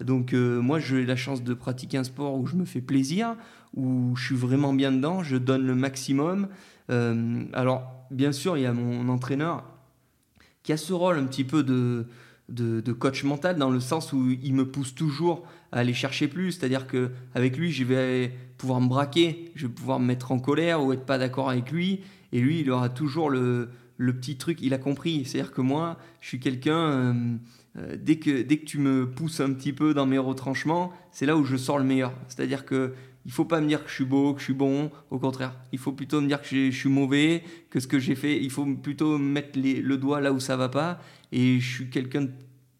Donc 0.00 0.34
euh, 0.34 0.60
moi 0.60 0.78
j'ai 0.78 1.06
la 1.06 1.16
chance 1.16 1.42
de 1.42 1.54
pratiquer 1.54 1.96
un 1.96 2.04
sport 2.04 2.34
où 2.34 2.46
je 2.46 2.54
me 2.54 2.64
fais 2.64 2.80
plaisir, 2.80 3.34
où 3.76 4.14
je 4.16 4.24
suis 4.24 4.34
vraiment 4.34 4.72
bien 4.72 4.90
dedans, 4.90 5.22
je 5.22 5.36
donne 5.36 5.66
le 5.66 5.74
maximum. 5.74 6.48
Euh, 6.90 7.44
alors, 7.52 7.84
bien 8.10 8.32
sûr, 8.32 8.56
il 8.56 8.62
y 8.62 8.66
a 8.66 8.72
mon 8.72 9.08
entraîneur 9.08 9.64
qui 10.62 10.72
a 10.72 10.76
ce 10.76 10.92
rôle 10.92 11.18
un 11.18 11.26
petit 11.26 11.44
peu 11.44 11.62
de, 11.62 12.06
coach 12.98 13.22
mental 13.22 13.56
dans 13.56 13.70
le 13.70 13.80
sens 13.80 14.12
où 14.12 14.30
il 14.30 14.54
me 14.54 14.66
pousse 14.66 14.94
toujours 14.94 15.44
à 15.70 15.78
aller 15.78 15.94
chercher 15.94 16.26
plus. 16.26 16.52
C'est-à-dire 16.52 16.86
qu'avec 16.86 17.56
lui, 17.56 17.70
je 17.70 17.84
vais 17.84 18.32
pouvoir 18.58 18.80
me 18.80 18.88
braquer, 18.88 19.52
je 19.54 19.66
vais 19.66 19.72
pouvoir 19.72 20.00
me 20.00 20.06
mettre 20.06 20.32
en 20.32 20.38
colère 20.38 20.82
ou 20.82 20.92
être 20.92 21.06
pas 21.06 21.18
d'accord 21.18 21.50
avec 21.50 21.70
lui. 21.70 22.00
Et 22.32 22.40
lui, 22.40 22.60
il 22.60 22.70
aura 22.70 22.88
toujours 22.88 23.30
le, 23.30 23.68
le 23.96 24.12
petit 24.14 24.36
truc, 24.36 24.58
il 24.60 24.74
a 24.74 24.78
compris. 24.78 25.24
C'est-à-dire 25.24 25.52
que 25.52 25.60
moi, 25.60 25.98
je 26.20 26.28
suis 26.28 26.40
quelqu'un, 26.40 26.78
euh, 26.78 27.14
euh, 27.78 27.96
dès, 27.98 28.16
que, 28.16 28.42
dès 28.42 28.58
que 28.58 28.64
tu 28.64 28.78
me 28.78 29.08
pousses 29.08 29.40
un 29.40 29.52
petit 29.52 29.72
peu 29.72 29.94
dans 29.94 30.06
mes 30.06 30.18
retranchements, 30.18 30.92
c'est 31.12 31.26
là 31.26 31.36
où 31.36 31.44
je 31.44 31.56
sors 31.56 31.78
le 31.78 31.84
meilleur. 31.84 32.12
C'est-à-dire 32.28 32.64
que 32.64 32.94
il 33.26 33.32
faut 33.32 33.44
pas 33.44 33.60
me 33.60 33.66
dire 33.66 33.82
que 33.82 33.90
je 33.90 33.94
suis 33.94 34.04
beau, 34.04 34.34
que 34.34 34.38
je 34.38 34.44
suis 34.44 34.54
bon. 34.54 34.90
Au 35.10 35.18
contraire, 35.18 35.58
il 35.72 35.80
faut 35.80 35.90
plutôt 35.90 36.20
me 36.20 36.28
dire 36.28 36.40
que 36.40 36.46
je 36.46 36.70
suis 36.70 36.88
mauvais, 36.88 37.42
que 37.70 37.80
ce 37.80 37.88
que 37.88 37.98
j'ai 37.98 38.14
fait, 38.14 38.40
il 38.40 38.50
faut 38.50 38.64
plutôt 38.64 39.18
mettre 39.18 39.58
le 39.58 39.96
doigt 39.96 40.20
là 40.20 40.32
où 40.32 40.38
ça 40.38 40.56
va 40.56 40.68
pas. 40.68 41.00
Et 41.32 41.58
je 41.58 41.74
suis 41.74 41.90
quelqu'un 41.90 42.22
de 42.22 42.30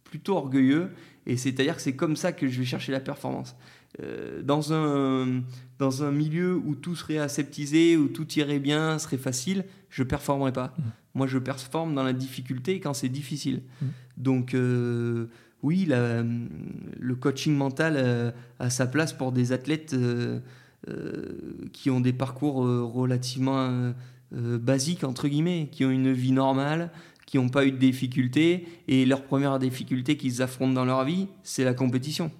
plutôt 0.04 0.36
orgueilleux. 0.36 0.90
Et 1.26 1.36
c'est-à-dire 1.36 1.74
que 1.74 1.82
c'est 1.82 1.96
comme 1.96 2.14
ça 2.14 2.30
que 2.30 2.46
je 2.46 2.60
vais 2.60 2.64
chercher 2.64 2.92
la 2.92 3.00
performance. 3.00 3.56
Euh, 4.00 4.40
dans, 4.40 4.72
un, 4.72 5.42
dans 5.80 6.04
un 6.04 6.12
milieu 6.12 6.54
où 6.54 6.76
tout 6.76 6.94
serait 6.94 7.18
aseptisé, 7.18 7.96
où 7.96 8.06
tout 8.06 8.30
irait 8.34 8.60
bien, 8.60 9.00
serait 9.00 9.18
facile, 9.18 9.64
je 9.90 10.04
ne 10.04 10.08
performerai 10.08 10.52
pas. 10.52 10.74
Mmh. 10.78 10.82
Moi, 11.14 11.26
je 11.26 11.38
performe 11.38 11.92
dans 11.92 12.04
la 12.04 12.12
difficulté 12.12 12.78
quand 12.78 12.94
c'est 12.94 13.08
difficile. 13.08 13.62
Mmh. 13.82 13.86
Donc, 14.16 14.54
euh, 14.54 15.26
oui, 15.62 15.88
le 15.88 17.14
coaching 17.14 17.54
mental 17.54 17.94
euh, 17.96 18.30
a 18.58 18.70
sa 18.70 18.86
place 18.86 19.12
pour 19.12 19.32
des 19.32 19.52
athlètes 19.52 19.94
euh, 19.94 20.40
euh, 20.88 21.68
qui 21.72 21.90
ont 21.90 22.00
des 22.00 22.12
parcours 22.12 22.56
relativement 22.56 23.92
basiques, 24.32 25.04
entre 25.04 25.28
guillemets, 25.28 25.68
qui 25.72 25.84
ont 25.84 25.90
une 25.90 26.12
vie 26.12 26.32
normale, 26.32 26.90
qui 27.26 27.38
n'ont 27.38 27.48
pas 27.48 27.64
eu 27.64 27.72
de 27.72 27.78
difficultés, 27.78 28.66
et 28.86 29.06
leur 29.06 29.24
première 29.24 29.58
difficulté 29.58 30.16
qu'ils 30.16 30.42
affrontent 30.42 30.74
dans 30.74 30.84
leur 30.84 31.04
vie, 31.04 31.26
c'est 31.42 31.64
la 31.64 31.74
compétition. 31.74 32.30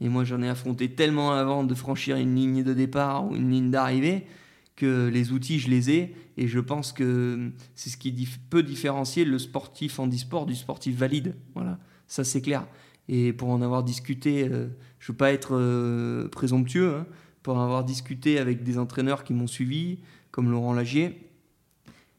Et 0.00 0.08
moi, 0.08 0.24
j'en 0.24 0.42
ai 0.42 0.48
affronté 0.48 0.90
tellement 0.90 1.32
avant 1.32 1.64
de 1.64 1.74
franchir 1.74 2.16
une 2.16 2.34
ligne 2.34 2.64
de 2.64 2.74
départ 2.74 3.26
ou 3.26 3.36
une 3.36 3.50
ligne 3.50 3.70
d'arrivée 3.70 4.26
que 4.76 5.08
les 5.08 5.32
outils, 5.32 5.60
je 5.60 5.70
les 5.70 5.90
ai. 5.90 6.14
Et 6.36 6.48
je 6.48 6.58
pense 6.58 6.92
que 6.92 7.52
c'est 7.76 7.90
ce 7.90 7.96
qui 7.96 8.28
peut 8.50 8.64
différencier 8.64 9.24
le 9.24 9.38
sportif 9.38 10.00
en 10.00 10.08
e-sport 10.08 10.46
du 10.46 10.56
sportif 10.56 10.96
valide. 10.96 11.36
Voilà 11.54 11.78
ça 12.14 12.24
c'est 12.24 12.40
clair. 12.40 12.66
Et 13.08 13.32
pour 13.32 13.50
en 13.50 13.60
avoir 13.60 13.82
discuté, 13.82 14.44
je 14.48 14.54
ne 14.54 14.68
veux 15.08 15.14
pas 15.14 15.32
être 15.32 16.28
présomptueux, 16.28 16.94
hein, 16.94 17.06
pour 17.42 17.56
en 17.56 17.62
avoir 17.62 17.84
discuté 17.84 18.38
avec 18.38 18.62
des 18.62 18.78
entraîneurs 18.78 19.24
qui 19.24 19.34
m'ont 19.34 19.46
suivi, 19.46 19.98
comme 20.30 20.50
Laurent 20.50 20.72
Lagier, 20.72 21.28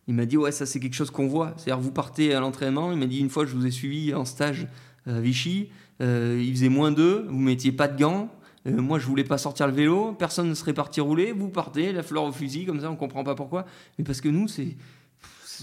il 0.07 0.13
m'a 0.13 0.27
dit 0.27 0.37
ouais 0.37 0.51
ça 0.51 0.67
c'est 0.67 0.79
quelque 0.79 0.93
chose 0.93 1.09
qu'on 1.09 1.27
voit. 1.27 1.53
C'est-à-dire 1.57 1.81
vous 1.81 1.91
partez 1.91 2.33
à 2.35 2.39
l'entraînement, 2.39 2.91
il 2.91 2.99
m'a 2.99 3.07
dit 3.07 3.19
une 3.19 3.29
fois 3.29 3.45
je 3.45 3.55
vous 3.55 3.65
ai 3.65 3.71
suivi 3.71 4.13
en 4.13 4.25
stage 4.25 4.67
à 5.07 5.19
Vichy, 5.19 5.69
il 5.99 6.51
faisait 6.51 6.69
moins 6.69 6.91
2, 6.91 7.27
vous 7.29 7.39
mettiez 7.39 7.71
pas 7.71 7.87
de 7.87 7.97
gants, 7.97 8.29
euh, 8.67 8.81
moi, 8.81 8.99
je 8.99 9.05
voulais 9.05 9.23
pas 9.23 9.37
sortir 9.37 9.67
le 9.67 9.73
vélo, 9.73 10.13
personne 10.13 10.49
ne 10.49 10.53
serait 10.53 10.73
parti 10.73 11.01
rouler, 11.01 11.31
vous 11.31 11.49
partez, 11.49 11.91
la 11.91 12.03
fleur 12.03 12.23
au 12.23 12.31
fusil, 12.31 12.65
comme 12.65 12.81
ça, 12.81 12.89
on 12.89 12.95
comprend 12.95 13.23
pas 13.23 13.35
pourquoi. 13.35 13.65
Mais 13.97 14.03
parce 14.03 14.21
que 14.21 14.29
nous, 14.29 14.47
c'est, 14.47 14.75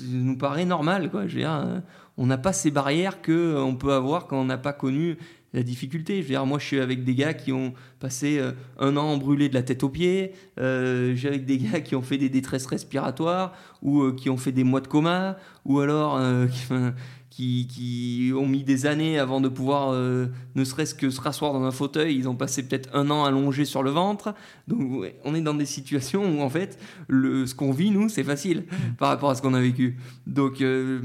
nous 0.02 0.36
paraît 0.36 0.64
normal, 0.64 1.10
quoi. 1.10 1.26
Je 1.26 1.38
veux 1.38 1.44
hein, 1.44 1.82
on 2.16 2.26
n'a 2.26 2.38
pas 2.38 2.52
ces 2.52 2.70
barrières 2.70 3.22
que 3.22 3.32
euh, 3.32 3.62
on 3.62 3.74
peut 3.74 3.92
avoir 3.92 4.26
quand 4.26 4.40
on 4.40 4.44
n'a 4.44 4.58
pas 4.58 4.72
connu 4.72 5.16
la 5.54 5.62
difficulté. 5.62 6.16
Je 6.16 6.22
veux 6.22 6.28
dire, 6.28 6.46
moi, 6.46 6.58
je 6.58 6.66
suis 6.66 6.80
avec 6.80 7.04
des 7.04 7.14
gars 7.14 7.34
qui 7.34 7.52
ont 7.52 7.74
passé 8.00 8.38
euh, 8.38 8.52
un 8.78 8.96
an 8.96 9.16
brûlé 9.18 9.48
de 9.48 9.54
la 9.54 9.62
tête 9.62 9.82
aux 9.82 9.90
pieds. 9.90 10.32
j'ai 10.56 11.28
avec 11.28 11.44
des 11.44 11.58
gars 11.58 11.80
qui 11.80 11.94
ont 11.94 12.02
fait 12.02 12.18
des 12.18 12.28
détresses 12.28 12.66
respiratoires 12.66 13.52
ou 13.82 14.12
qui 14.12 14.30
ont 14.30 14.38
fait 14.38 14.52
des 14.52 14.64
mois 14.64 14.80
de 14.80 14.88
coma 14.88 15.36
ou 15.64 15.80
alors 15.80 16.18
qui, 17.32 18.32
ont 18.36 18.46
mis 18.46 18.62
des 18.62 18.86
années 18.86 19.18
avant 19.18 19.40
de 19.40 19.48
pouvoir 19.48 19.92
euh, 19.92 20.26
ne 20.54 20.64
serait-ce 20.64 20.94
que 20.94 21.10
se 21.10 21.20
rasseoir 21.20 21.52
dans 21.52 21.64
un 21.64 21.70
fauteuil. 21.70 22.16
Ils 22.16 22.28
ont 22.28 22.36
passé 22.36 22.62
peut-être 22.66 22.90
un 22.94 23.10
an 23.10 23.24
allongé 23.24 23.64
sur 23.64 23.82
le 23.82 23.90
ventre. 23.90 24.34
Donc 24.68 25.06
on 25.24 25.34
est 25.34 25.40
dans 25.40 25.54
des 25.54 25.66
situations 25.66 26.24
où 26.24 26.42
en 26.42 26.50
fait 26.50 26.78
le, 27.08 27.46
ce 27.46 27.54
qu'on 27.54 27.72
vit 27.72 27.90
nous 27.90 28.08
c'est 28.08 28.24
facile 28.24 28.60
mmh. 28.60 28.94
par 28.98 29.08
rapport 29.08 29.30
à 29.30 29.34
ce 29.34 29.42
qu'on 29.42 29.54
a 29.54 29.60
vécu. 29.60 29.96
Donc 30.26 30.60
euh, 30.60 31.00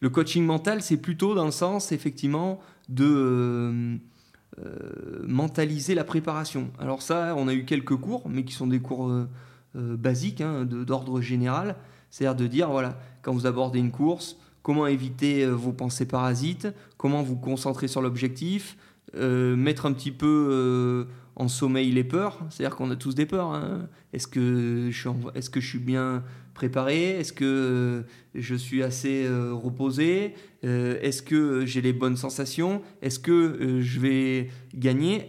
le 0.00 0.10
coaching 0.10 0.44
mental 0.44 0.82
c'est 0.82 0.96
plutôt 0.96 1.34
dans 1.34 1.44
le 1.44 1.50
sens 1.50 1.92
effectivement 1.92 2.60
de 2.88 3.06
euh, 3.06 3.96
mentaliser 5.26 5.94
la 5.94 6.04
préparation. 6.04 6.70
Alors 6.78 7.02
ça 7.02 7.34
on 7.36 7.48
a 7.48 7.54
eu 7.54 7.64
quelques 7.64 7.96
cours 7.96 8.28
mais 8.28 8.44
qui 8.44 8.52
sont 8.52 8.66
des 8.66 8.80
cours 8.80 9.12
basiques 9.74 10.40
hein, 10.40 10.64
d'ordre 10.64 11.20
général. 11.20 11.76
C'est-à-dire 12.10 12.36
de 12.36 12.46
dire 12.48 12.70
voilà 12.70 12.98
quand 13.22 13.32
vous 13.32 13.46
abordez 13.46 13.78
une 13.78 13.92
course 13.92 14.36
comment 14.62 14.86
éviter 14.86 15.44
euh, 15.44 15.50
vos 15.50 15.72
pensées 15.72 16.06
parasites, 16.06 16.68
comment 16.96 17.22
vous 17.22 17.36
concentrer 17.36 17.88
sur 17.88 18.02
l'objectif, 18.02 18.76
euh, 19.16 19.56
mettre 19.56 19.86
un 19.86 19.92
petit 19.92 20.12
peu 20.12 20.48
euh, 20.50 21.04
en 21.36 21.48
sommeil 21.48 21.90
les 21.92 22.04
peurs. 22.04 22.38
C'est-à-dire 22.50 22.76
qu'on 22.76 22.90
a 22.90 22.96
tous 22.96 23.14
des 23.14 23.26
peurs. 23.26 23.52
Hein. 23.52 23.88
Est 24.12 24.30
que 24.30 24.90
je 24.90 25.60
suis 25.60 25.78
bien 25.78 26.22
préparé 26.54 27.10
Est-ce 27.10 27.32
que 27.32 28.04
je 28.34 28.54
suis 28.54 28.82
assez 28.82 29.26
reposé 29.50 30.34
Est-ce 30.62 31.22
que 31.22 31.64
j'ai 31.66 31.80
les 31.80 31.92
bonnes 31.92 32.16
sensations 32.16 32.82
Est-ce 33.02 33.18
que 33.18 33.80
je 33.80 34.00
vais 34.00 34.48
gagner 34.74 35.28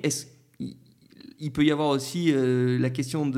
il 1.43 1.51
peut 1.51 1.65
y 1.65 1.71
avoir 1.71 1.89
aussi 1.89 2.31
la 2.35 2.89
question 2.91 3.31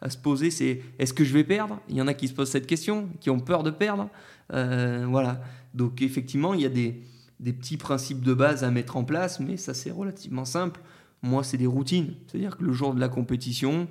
à 0.00 0.10
se 0.10 0.16
poser, 0.16 0.50
c'est 0.50 0.82
est-ce 0.98 1.12
que 1.12 1.24
je 1.24 1.32
vais 1.32 1.44
perdre? 1.44 1.80
Il 1.88 1.96
y 1.96 2.02
en 2.02 2.06
a 2.06 2.14
qui 2.14 2.28
se 2.28 2.34
posent 2.34 2.50
cette 2.50 2.66
question, 2.66 3.08
qui 3.20 3.30
ont 3.30 3.40
peur 3.40 3.62
de 3.62 3.70
perdre. 3.70 4.08
Euh, 4.52 5.06
voilà. 5.08 5.40
Donc 5.74 6.02
effectivement, 6.02 6.54
il 6.54 6.60
y 6.60 6.66
a 6.66 6.68
des, 6.68 7.02
petits 7.44 7.76
principes 7.76 8.22
de 8.22 8.34
base 8.34 8.64
à 8.64 8.70
mettre 8.70 8.96
en 8.96 9.04
place, 9.04 9.40
mais 9.40 9.56
ça 9.56 9.74
c'est 9.74 9.90
relativement 9.90 10.44
simple. 10.44 10.80
Moi, 11.22 11.42
c'est 11.42 11.56
des 11.56 11.66
routines. 11.66 12.14
C'est-à-dire 12.26 12.56
que 12.56 12.64
le 12.64 12.72
jour 12.72 12.94
de 12.94 13.00
la 13.00 13.08
compétition, 13.08 13.88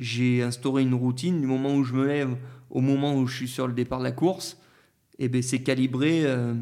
j'ai 0.00 0.42
instauré 0.42 0.82
une 0.82 0.94
routine 0.94 1.40
du 1.40 1.46
moment 1.46 1.74
où 1.74 1.84
je 1.84 1.94
me 1.94 2.06
lève 2.06 2.36
au 2.70 2.80
moment 2.80 3.14
où 3.14 3.26
je 3.26 3.36
suis 3.36 3.48
sur 3.48 3.68
le 3.68 3.72
départ 3.72 3.98
de 4.00 4.04
la 4.04 4.12
course. 4.12 4.56
Et 5.18 5.26
eh 5.26 5.28
ben 5.28 5.42
c'est 5.42 5.62
calibré 5.62 6.22
euh, 6.24 6.54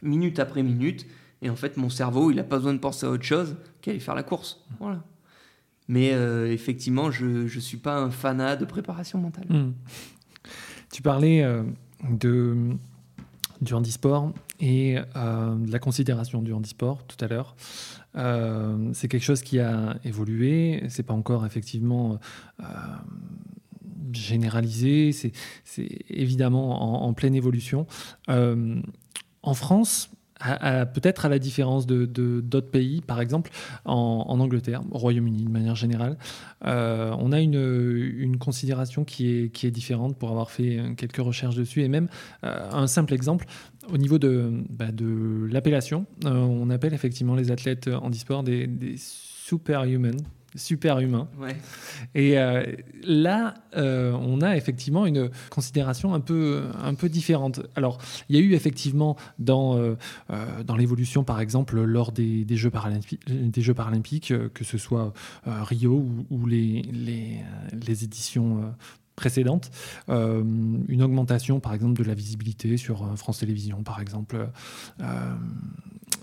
minute 0.00 0.38
après 0.38 0.62
minute. 0.62 1.06
Et 1.42 1.50
en 1.50 1.56
fait, 1.56 1.76
mon 1.76 1.90
cerveau, 1.90 2.30
il 2.30 2.36
n'a 2.36 2.44
pas 2.44 2.56
besoin 2.56 2.72
de 2.72 2.78
penser 2.78 3.04
à 3.04 3.10
autre 3.10 3.24
chose 3.24 3.56
qu'à 3.80 3.90
aller 3.90 3.98
faire 3.98 4.14
la 4.14 4.22
course. 4.22 4.64
Voilà. 4.78 5.02
Mais 5.88 6.12
euh, 6.12 6.50
effectivement, 6.52 7.10
je 7.10 7.26
ne 7.26 7.60
suis 7.60 7.78
pas 7.78 7.98
un 7.98 8.10
fanat 8.10 8.54
de 8.54 8.64
préparation 8.64 9.18
mentale. 9.18 9.46
Hmm. 9.48 9.72
Tu 10.92 11.02
parlais 11.02 11.44
de, 12.08 12.76
du 13.62 13.74
handisport 13.74 14.32
et 14.60 14.98
euh, 15.16 15.54
de 15.54 15.72
la 15.72 15.78
considération 15.78 16.42
du 16.42 16.52
handisport 16.52 17.04
tout 17.06 17.22
à 17.24 17.28
l'heure. 17.28 17.56
Euh, 18.16 18.90
c'est 18.92 19.08
quelque 19.08 19.24
chose 19.24 19.42
qui 19.42 19.58
a 19.58 19.96
évolué, 20.04 20.84
c'est 20.88 21.02
pas 21.02 21.14
encore 21.14 21.46
effectivement 21.46 22.18
euh, 22.60 22.64
généralisé, 24.12 25.12
c'est 25.12 25.32
évidemment 26.08 27.04
en, 27.04 27.08
en, 27.08 27.12
pleine 27.14 27.34
évolution. 27.34 27.86
en 28.28 29.54
France, 29.54 30.10
peut-être 30.94 31.26
à 31.26 31.28
la 31.28 31.38
différence 31.38 31.86
d'autres 31.86 32.70
pays, 32.70 33.00
par 33.00 33.20
exemple 33.20 33.50
en, 33.84 34.38
Angleterre, 34.40 34.82
au 34.90 34.98
Royaume-Uni 34.98 35.44
de 35.44 35.50
manière 35.50 35.74
générale, 35.74 36.16
euh, 36.64 37.14
on 37.18 37.32
a 37.32 37.40
une, 37.40 38.36
considération 38.38 39.04
qui 39.04 39.28
est, 39.28 39.70
différente 39.70 40.16
pour 40.16 40.30
avoir 40.30 40.50
fait 40.50 40.80
quelques 40.96 41.18
recherches 41.18 41.54
dessus. 41.54 41.82
Et 41.82 41.88
même 41.88 42.08
euh, 42.44 42.70
un 42.72 42.86
simple 42.86 43.14
exemple, 43.14 43.46
au 43.92 43.98
niveau 43.98 44.18
de, 44.18 44.50
bah, 44.70 44.86
l'appellation, 45.50 46.06
euh, 46.24 46.30
on 46.30 46.70
appelle 46.70 46.94
effectivement 46.94 47.34
les 47.34 47.50
athlètes 47.50 47.88
handisport 47.88 48.42
des, 48.42 48.66
des 48.66 48.96
superhumans 48.98 50.22
super 50.54 50.98
humain. 50.98 51.28
Et 52.14 52.38
euh, 52.38 52.64
là, 53.02 53.54
euh, 53.76 54.12
on 54.12 54.40
a 54.40 54.56
effectivement 54.56 55.06
une 55.06 55.30
considération 55.50 56.14
un 56.14 56.20
peu, 56.20 56.64
un 56.82 56.94
peu 56.94 57.08
différente. 57.08 57.60
Alors, 57.74 57.98
il 58.28 58.36
y 58.36 58.38
a 58.38 58.42
eu 58.42 58.54
effectivement 58.54 59.16
dans, 59.38 59.76
euh, 59.76 59.94
dans 60.64 60.76
l'évolution, 60.76 61.24
par 61.24 61.40
exemple, 61.40 61.80
lors 61.82 62.12
des, 62.12 62.44
des 62.44 62.56
Jeux, 62.56 62.70
paralympiques, 62.70 63.20
des 63.28 63.62
Jeux 63.62 63.74
paralympiques, 63.74 64.32
que 64.52 64.64
ce 64.64 64.78
soit 64.78 65.12
Rio 65.46 66.06
ou, 66.30 66.46
les, 66.46 66.82
les, 66.82 67.40
les, 67.72 68.04
éditions 68.04 68.74
précédentes, 69.16 69.70
une 70.08 71.02
augmentation, 71.02 71.60
par 71.60 71.74
exemple, 71.74 71.98
de 71.98 72.04
la 72.04 72.14
visibilité 72.14 72.76
sur 72.76 73.16
France 73.16 73.38
Télévisions, 73.38 73.82
par 73.82 74.00
exemple. 74.00 74.48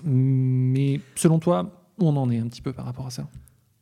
mais 0.04 1.02
selon 1.16 1.40
toi, 1.40 1.86
où 2.00 2.08
on 2.08 2.16
en 2.16 2.30
est 2.30 2.40
un 2.40 2.48
petit 2.48 2.62
peu 2.62 2.74
par 2.74 2.86
rapport 2.86 3.08
à 3.08 3.12
ça? 3.12 3.28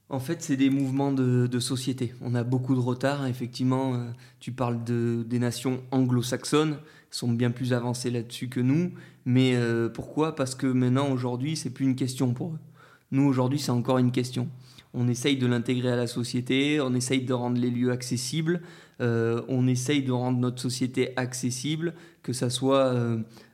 En 0.10 0.20
fait, 0.20 0.42
c'est 0.42 0.56
des 0.56 0.70
mouvements 0.70 1.12
de, 1.12 1.60
société. 1.60 2.14
On 2.22 2.34
a 2.34 2.44
beaucoup 2.44 2.76
de 2.76 2.80
retard. 2.80 3.28
Effectivement, 3.28 3.94
euh, 3.94 4.06
tu 4.40 4.52
parles 4.52 4.84
de, 4.84 5.26
des 5.28 5.40
nations 5.40 5.82
anglo-saxonnes, 5.92 6.78
sont 7.12 7.32
bien 7.32 7.52
plus 7.52 7.74
avancées 7.74 8.10
là-dessus 8.10 8.48
que 8.48 8.62
nous. 8.62 8.92
Mais 9.26 9.56
euh, 9.56 9.90
pourquoi? 9.90 10.36
Parce 10.36 10.56
que 10.56 10.68
maintenant, 10.68 11.10
aujourd'hui, 11.10 11.58
c'est 11.58 11.72
plus 11.72 11.86
une 11.86 11.96
question 11.96 12.34
pour 12.34 12.52
eux. 12.52 12.60
Nous, 13.12 13.24
aujourd'hui, 13.24 13.60
c'est 13.60 13.72
encore 13.72 13.98
une 13.98 14.12
question. 14.12 14.48
On 14.94 15.10
essaye 15.10 15.38
de 15.38 15.46
l'intégrer 15.46 15.92
à 15.92 15.98
la 15.98 16.08
société, 16.08 16.80
on 16.80 16.94
essaye 16.94 17.22
de 17.22 17.34
rendre 17.34 17.60
les 17.60 17.70
lieux 17.70 17.92
accessibles, 17.92 18.62
euh, 19.02 19.42
on 19.50 19.68
essaye 19.68 20.04
de 20.04 20.12
rendre 20.14 20.40
notre 20.40 20.62
société 20.62 21.12
accessible, 21.18 21.94
que 22.24 22.32
ça 22.34 22.50
soit 22.50 22.96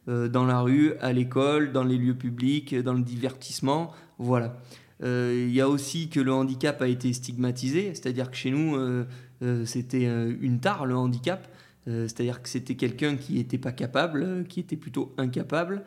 dans 0.07 0.45
la 0.45 0.59
rue, 0.61 0.93
à 0.99 1.13
l'école, 1.13 1.71
dans 1.71 1.83
les 1.83 1.97
lieux 1.97 2.15
publics, 2.15 2.75
dans 2.75 2.93
le 2.93 3.01
divertissement. 3.01 3.91
Voilà. 4.19 4.61
Euh, 5.01 5.45
il 5.47 5.53
y 5.53 5.61
a 5.61 5.67
aussi 5.67 6.09
que 6.09 6.19
le 6.19 6.31
handicap 6.31 6.81
a 6.81 6.87
été 6.87 7.11
stigmatisé, 7.13 7.93
c'est-à-dire 7.93 8.29
que 8.29 8.37
chez 8.37 8.51
nous, 8.51 8.75
euh, 8.75 9.05
euh, 9.41 9.65
c'était 9.65 10.05
une 10.05 10.59
tare, 10.59 10.85
le 10.85 10.95
handicap. 10.95 11.47
c'est-à-dire 11.85 12.41
que 12.41 12.47
c'était 12.47 12.75
quelqu'un 12.75 13.17
qui 13.17 13.33
n'était 13.33 13.57
pas 13.57 13.73
capable, 13.73 14.45
qui 14.47 14.61
était 14.61 14.77
plutôt 14.77 15.13
incapable. 15.17 15.83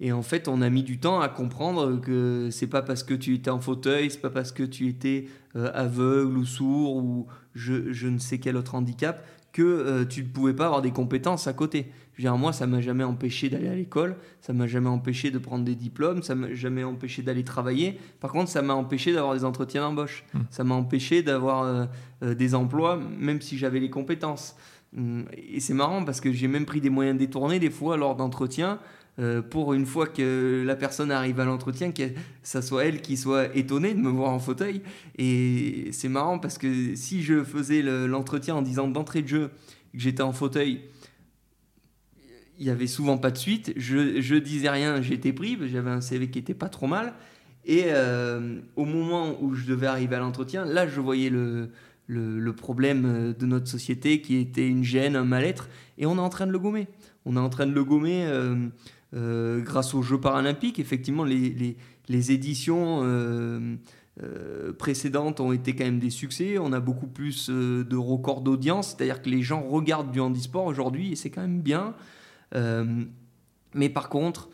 et 0.00 0.12
en 0.12 0.22
fait, 0.22 0.46
on 0.46 0.60
a 0.60 0.68
mis 0.68 0.82
du 0.82 0.98
temps 0.98 1.20
à 1.20 1.28
comprendre 1.28 1.98
que 2.00 2.50
c'est 2.50 2.66
pas 2.66 2.82
parce 2.82 3.02
que 3.02 3.14
tu 3.14 3.34
étais 3.34 3.50
en 3.50 3.60
fauteuil, 3.60 4.10
c'est 4.10 4.20
pas 4.20 4.30
parce 4.30 4.52
que 4.52 4.62
tu 4.62 4.88
étais 4.88 5.26
aveugle 5.54 6.36
ou 6.36 6.44
sourd 6.44 6.96
ou 6.96 7.26
je, 7.54 7.92
je, 7.92 8.08
ne 8.08 8.18
sais 8.18 8.38
quel 8.38 8.56
autre 8.56 8.74
handicap 8.74 9.26
que 9.52 10.04
tu 10.04 10.22
ne 10.22 10.28
pouvais 10.28 10.54
pas 10.54 10.66
avoir 10.66 10.82
des 10.82 10.92
compétences 10.92 11.46
à 11.46 11.54
côté. 11.54 11.90
Je 12.18 12.24
veux 12.24 12.30
dire, 12.30 12.36
moi, 12.36 12.52
ça 12.52 12.66
m'a 12.66 12.80
jamais 12.80 13.04
empêché 13.04 13.48
d'aller 13.48 13.68
à 13.68 13.76
l'école, 13.76 14.16
ça 14.40 14.52
m'a 14.52 14.66
jamais 14.66 14.88
empêché 14.88 15.30
de 15.30 15.38
prendre 15.38 15.64
des 15.64 15.76
diplômes, 15.76 16.24
ça 16.24 16.34
m'a 16.34 16.52
jamais 16.52 16.82
empêché 16.82 17.22
d'aller 17.22 17.44
travailler. 17.44 17.96
Par 18.18 18.32
contre, 18.32 18.50
ça 18.50 18.60
m'a 18.60 18.74
empêché 18.74 19.12
d'avoir 19.12 19.34
des 19.34 19.44
entretiens 19.44 19.82
d'embauche. 19.82 20.24
Hmm. 20.34 20.40
Ça 20.50 20.64
m'a 20.64 20.74
empêché 20.74 21.22
d'avoir 21.22 21.62
euh, 21.62 21.86
euh, 22.24 22.34
des 22.34 22.56
emplois, 22.56 22.98
même 23.18 23.40
si 23.40 23.56
j'avais 23.56 23.78
les 23.78 23.88
compétences. 23.88 24.56
Hmm, 24.94 25.22
et 25.32 25.60
c'est 25.60 25.74
marrant 25.74 26.04
parce 26.04 26.20
que 26.20 26.32
j'ai 26.32 26.48
même 26.48 26.66
pris 26.66 26.80
des 26.80 26.90
moyens 26.90 27.16
détournés 27.16 27.60
des 27.60 27.70
fois 27.70 27.96
lors 27.96 28.16
d'entretiens. 28.16 28.80
Euh, 29.20 29.42
pour 29.42 29.72
une 29.74 29.86
fois 29.86 30.06
que 30.06 30.62
la 30.64 30.76
personne 30.76 31.10
arrive 31.10 31.38
à 31.40 31.44
l'entretien, 31.44 31.90
que 31.90 32.04
ça 32.42 32.62
soit 32.62 32.84
elle 32.84 33.00
qui 33.00 33.16
soit 33.16 33.56
étonnée 33.56 33.94
de 33.94 34.00
me 34.00 34.10
voir 34.10 34.30
en 34.30 34.38
fauteuil. 34.40 34.80
Et 35.18 35.90
c'est 35.92 36.08
marrant 36.08 36.38
parce 36.38 36.58
que 36.58 36.94
si 36.96 37.22
je 37.22 37.44
faisais 37.44 37.82
l'entretien 37.82 38.56
en 38.56 38.62
disant 38.62 38.88
d'entrée 38.88 39.22
de 39.22 39.28
jeu 39.28 39.50
que 39.92 39.98
j'étais 39.98 40.22
en 40.22 40.32
fauteuil, 40.32 40.82
il 42.58 42.66
y 42.66 42.70
avait 42.70 42.86
souvent 42.86 43.18
pas 43.18 43.30
de 43.30 43.38
suite. 43.38 43.72
Je, 43.76 44.20
je 44.20 44.34
disais 44.34 44.68
rien, 44.68 45.00
j'étais 45.00 45.32
pris, 45.32 45.56
j'avais 45.68 45.90
un 45.90 46.00
CV 46.00 46.28
qui 46.28 46.38
était 46.38 46.54
pas 46.54 46.68
trop 46.68 46.86
mal. 46.86 47.14
Et 47.64 47.84
euh, 47.88 48.60
au 48.76 48.84
moment 48.84 49.36
où 49.40 49.54
je 49.54 49.66
devais 49.66 49.86
arriver 49.86 50.16
à 50.16 50.20
l'entretien, 50.20 50.64
là, 50.64 50.88
je 50.88 51.00
voyais 51.00 51.30
le, 51.30 51.70
le, 52.06 52.52
problème 52.52 53.34
de 53.38 53.46
notre 53.46 53.68
société 53.68 54.20
qui 54.20 54.36
était 54.36 54.66
une 54.66 54.82
gêne, 54.84 55.16
un 55.16 55.24
mal-être, 55.24 55.68
et 55.98 56.06
on 56.06 56.16
est 56.16 56.20
en 56.20 56.30
train 56.30 56.46
de 56.46 56.52
le 56.52 56.58
gommer. 56.58 56.88
On 57.26 57.36
est 57.36 57.40
en 57.40 57.50
train 57.50 57.66
de 57.66 57.74
le 57.74 57.84
gommer 57.84 58.26
euh, 59.14 59.60
grâce 59.60 59.94
aux 59.94 60.02
Jeux 60.02 60.20
paralympiques, 60.20 60.78
effectivement, 60.78 61.24
les, 61.24 61.76
les, 62.08 62.32
éditions 62.32 63.04
précédentes 64.78 65.40
ont 65.40 65.52
été 65.52 65.76
quand 65.76 65.84
même 65.84 65.98
des 65.98 66.10
succès. 66.10 66.56
On 66.58 66.72
a 66.72 66.80
beaucoup 66.80 67.06
plus 67.06 67.50
de 67.50 67.96
records 67.96 68.40
d'audience, 68.40 68.96
c'est-à-dire 68.96 69.20
que 69.20 69.28
les 69.28 69.42
gens 69.42 69.62
regardent 69.62 70.10
du 70.10 70.20
handisport 70.20 70.64
aujourd'hui 70.64 71.12
et 71.12 71.16
c'est 71.16 71.30
quand 71.30 71.42
même 71.42 71.60
bien. 71.60 71.94
Mais 72.52 73.88
par 73.88 74.08
contre, 74.08 74.48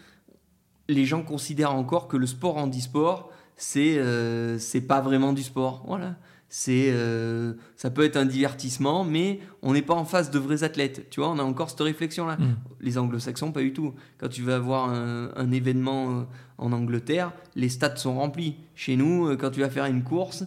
les 0.89 1.05
gens 1.05 1.23
considèrent 1.23 1.75
encore 1.75 2.09
que 2.09 2.17
le 2.17 2.27
sport 2.27 2.57
handisport, 2.57 3.31
c'est 3.57 3.99
euh, 3.99 4.59
c'est 4.59 4.81
pas 4.81 5.01
vraiment 5.01 5.33
du 5.33 5.43
sport. 5.43 5.85
Voilà. 5.87 6.17
C'est 6.49 6.91
euh, 6.93 7.55
ça 7.77 7.91
peut 7.91 8.05
être 8.05 8.17
un 8.17 8.27
divertissement, 8.27 9.05
mais 9.05 9.41
on 9.63 9.73
n'est 9.73 9.83
pas 9.83 9.95
en 9.95 10.05
face 10.05 10.31
de 10.31 10.39
vrais 10.39 10.63
athlètes. 10.63 11.09
Tu 11.11 11.21
vois, 11.21 11.31
on 11.31 11.39
a 11.39 11.43
encore 11.43 11.71
cette 11.71 11.81
réflexion-là. 11.81 12.37
Mm. 12.37 12.57
Les 12.81 12.99
anglo-saxons, 12.99 13.51
pas 13.51 13.63
du 13.63 13.73
tout. 13.73 13.95
Quand 14.19 14.29
tu 14.29 14.43
vas 14.43 14.57
avoir 14.57 14.89
un, 14.89 15.51
événement 15.51 16.11
euh, 16.11 16.23
en 16.59 16.73
Angleterre, 16.73 17.33
les 17.57 17.69
stades 17.69 17.99
sont 17.99 18.15
remplis. 18.15 18.57
Chez 18.77 18.97
nous, 18.97 19.37
quand 19.37 19.51
tu 19.51 19.61
vas 19.61 19.71
faire 19.71 19.87
une 19.87 20.05
course, 20.05 20.45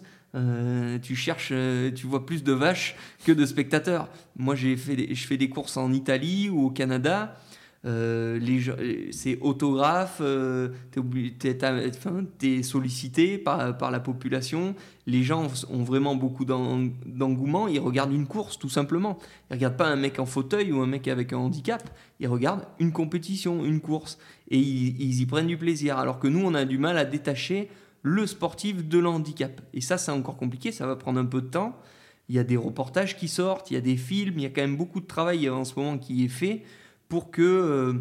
tu 1.02 1.16
cherches, 1.16 1.54
tu 1.96 2.08
vois 2.08 2.26
plus 2.26 2.44
de 2.44 2.54
vaches 2.54 2.96
que 3.26 3.32
de 3.32 3.46
spectateurs. 3.46 4.10
Moi, 4.36 4.56
j'ai 4.56 4.78
fait 4.78 5.14
je 5.14 5.28
fais 5.28 5.38
des 5.38 5.50
courses 5.50 5.78
en 5.78 5.92
Italie 5.94 6.50
ou 6.50 6.66
au 6.66 6.70
Canada. 6.70 7.36
Euh, 7.86 8.40
c'est 9.12 9.40
autographe, 9.40 10.18
euh, 10.22 10.70
tu 10.92 12.48
es, 12.48 12.64
sollicité 12.64 13.38
par, 13.38 13.78
par, 13.78 13.92
la 13.92 14.00
population. 14.00 14.76
Les 15.06 15.24
gens 15.24 15.48
ont 15.70 15.84
vraiment 15.84 16.16
beaucoup 16.16 16.44
d'engouement. 16.44 17.68
Ils 17.68 17.80
regardent 17.80 18.14
une 18.14 18.28
course, 18.28 18.60
tout 18.60 18.70
simplement. 18.70 19.18
Ils 19.50 19.54
regardent 19.54 19.78
pas 19.78 19.88
un 19.88 19.96
mec 19.96 20.20
en 20.20 20.26
fauteuil 20.26 20.72
ou 20.72 20.82
un 20.82 20.88
mec 20.88 21.08
avec 21.08 21.34
un 21.34 21.38
handicap. 21.38 21.88
Ils 22.20 22.28
regardent 22.28 22.66
une 22.80 22.92
compétition, 22.92 23.64
une 23.64 23.80
course. 23.80 24.18
Et 24.50 24.60
ils, 24.60 25.22
y 25.22 25.26
prennent 25.26 25.48
du 25.48 25.58
plaisir. 25.58 25.98
Alors 25.98 26.20
que 26.20 26.28
nous, 26.28 26.42
on 26.44 26.56
a 26.56 26.66
du 26.66 26.78
mal 26.78 26.98
à 26.98 27.06
détacher 27.06 27.70
le 28.04 28.26
sportif 28.28 28.88
de 28.88 29.00
l'handicap. 29.00 29.62
Et 29.74 29.82
ça, 29.82 29.98
c'est 29.98 30.12
encore 30.12 30.38
compliqué. 30.38 30.72
Ça 30.72 30.88
va 30.88 30.96
prendre 30.96 31.20
un 31.20 31.26
peu 31.26 31.42
de 31.42 31.48
temps. 31.48 31.78
Il 32.30 32.36
y 32.36 32.40
a 32.40 32.44
des 32.44 32.58
reportages 32.58 33.18
qui 33.18 33.28
sortent, 33.28 33.72
il 33.72 33.76
y 33.76 33.78
a 33.78 33.82
des 33.82 33.96
films, 33.96 34.34
il 34.38 34.44
y 34.44 34.46
a 34.46 34.50
quand 34.50 34.62
même 34.62 34.76
beaucoup 34.76 35.00
de 35.00 35.06
travail 35.06 35.50
en 35.50 35.64
ce 35.64 35.76
moment 35.76 35.98
qui 35.98 36.26
est 36.26 36.30
fait 36.30 36.64
pour 37.10 37.32
que 37.32 37.42
euh, 37.42 37.94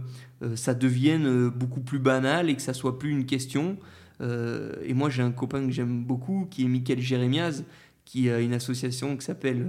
euh, 0.43 0.57
ça 0.57 0.75
devienne 0.75 1.27
euh, 1.27 1.51
beaucoup 1.51 1.81
plus 1.81 1.99
banal 1.99 2.51
et 2.51 2.57
que 2.57 2.63
ça 2.63 2.75
soit 2.75 2.99
plus 2.99 3.11
une 3.11 3.27
question. 3.27 3.79
et 4.21 4.95
moi, 4.95 5.11
j'ai 5.11 5.23
un 5.23 5.31
copain 5.31 5.67
que 5.67 5.73
j'aime 5.73 6.03
beaucoup, 6.03 6.49
qui 6.51 6.65
est 6.65 6.69
Michael 6.69 7.01
Jérémiaz, 7.01 7.65
qui 8.07 8.31
a 8.31 8.41
une 8.41 8.55
association 8.55 9.15
qui 9.17 9.27
s'appelle 9.27 9.67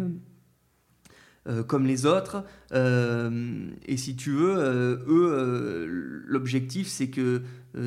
comme 1.67 1.85
les 1.85 2.05
autres. 2.05 2.45
et 2.73 3.97
si 3.97 4.15
tu 4.15 4.31
veux, 4.31 5.03
eux, 5.05 6.23
l'objectif, 6.27 6.87
c'est 6.87 7.09
que 7.09 7.41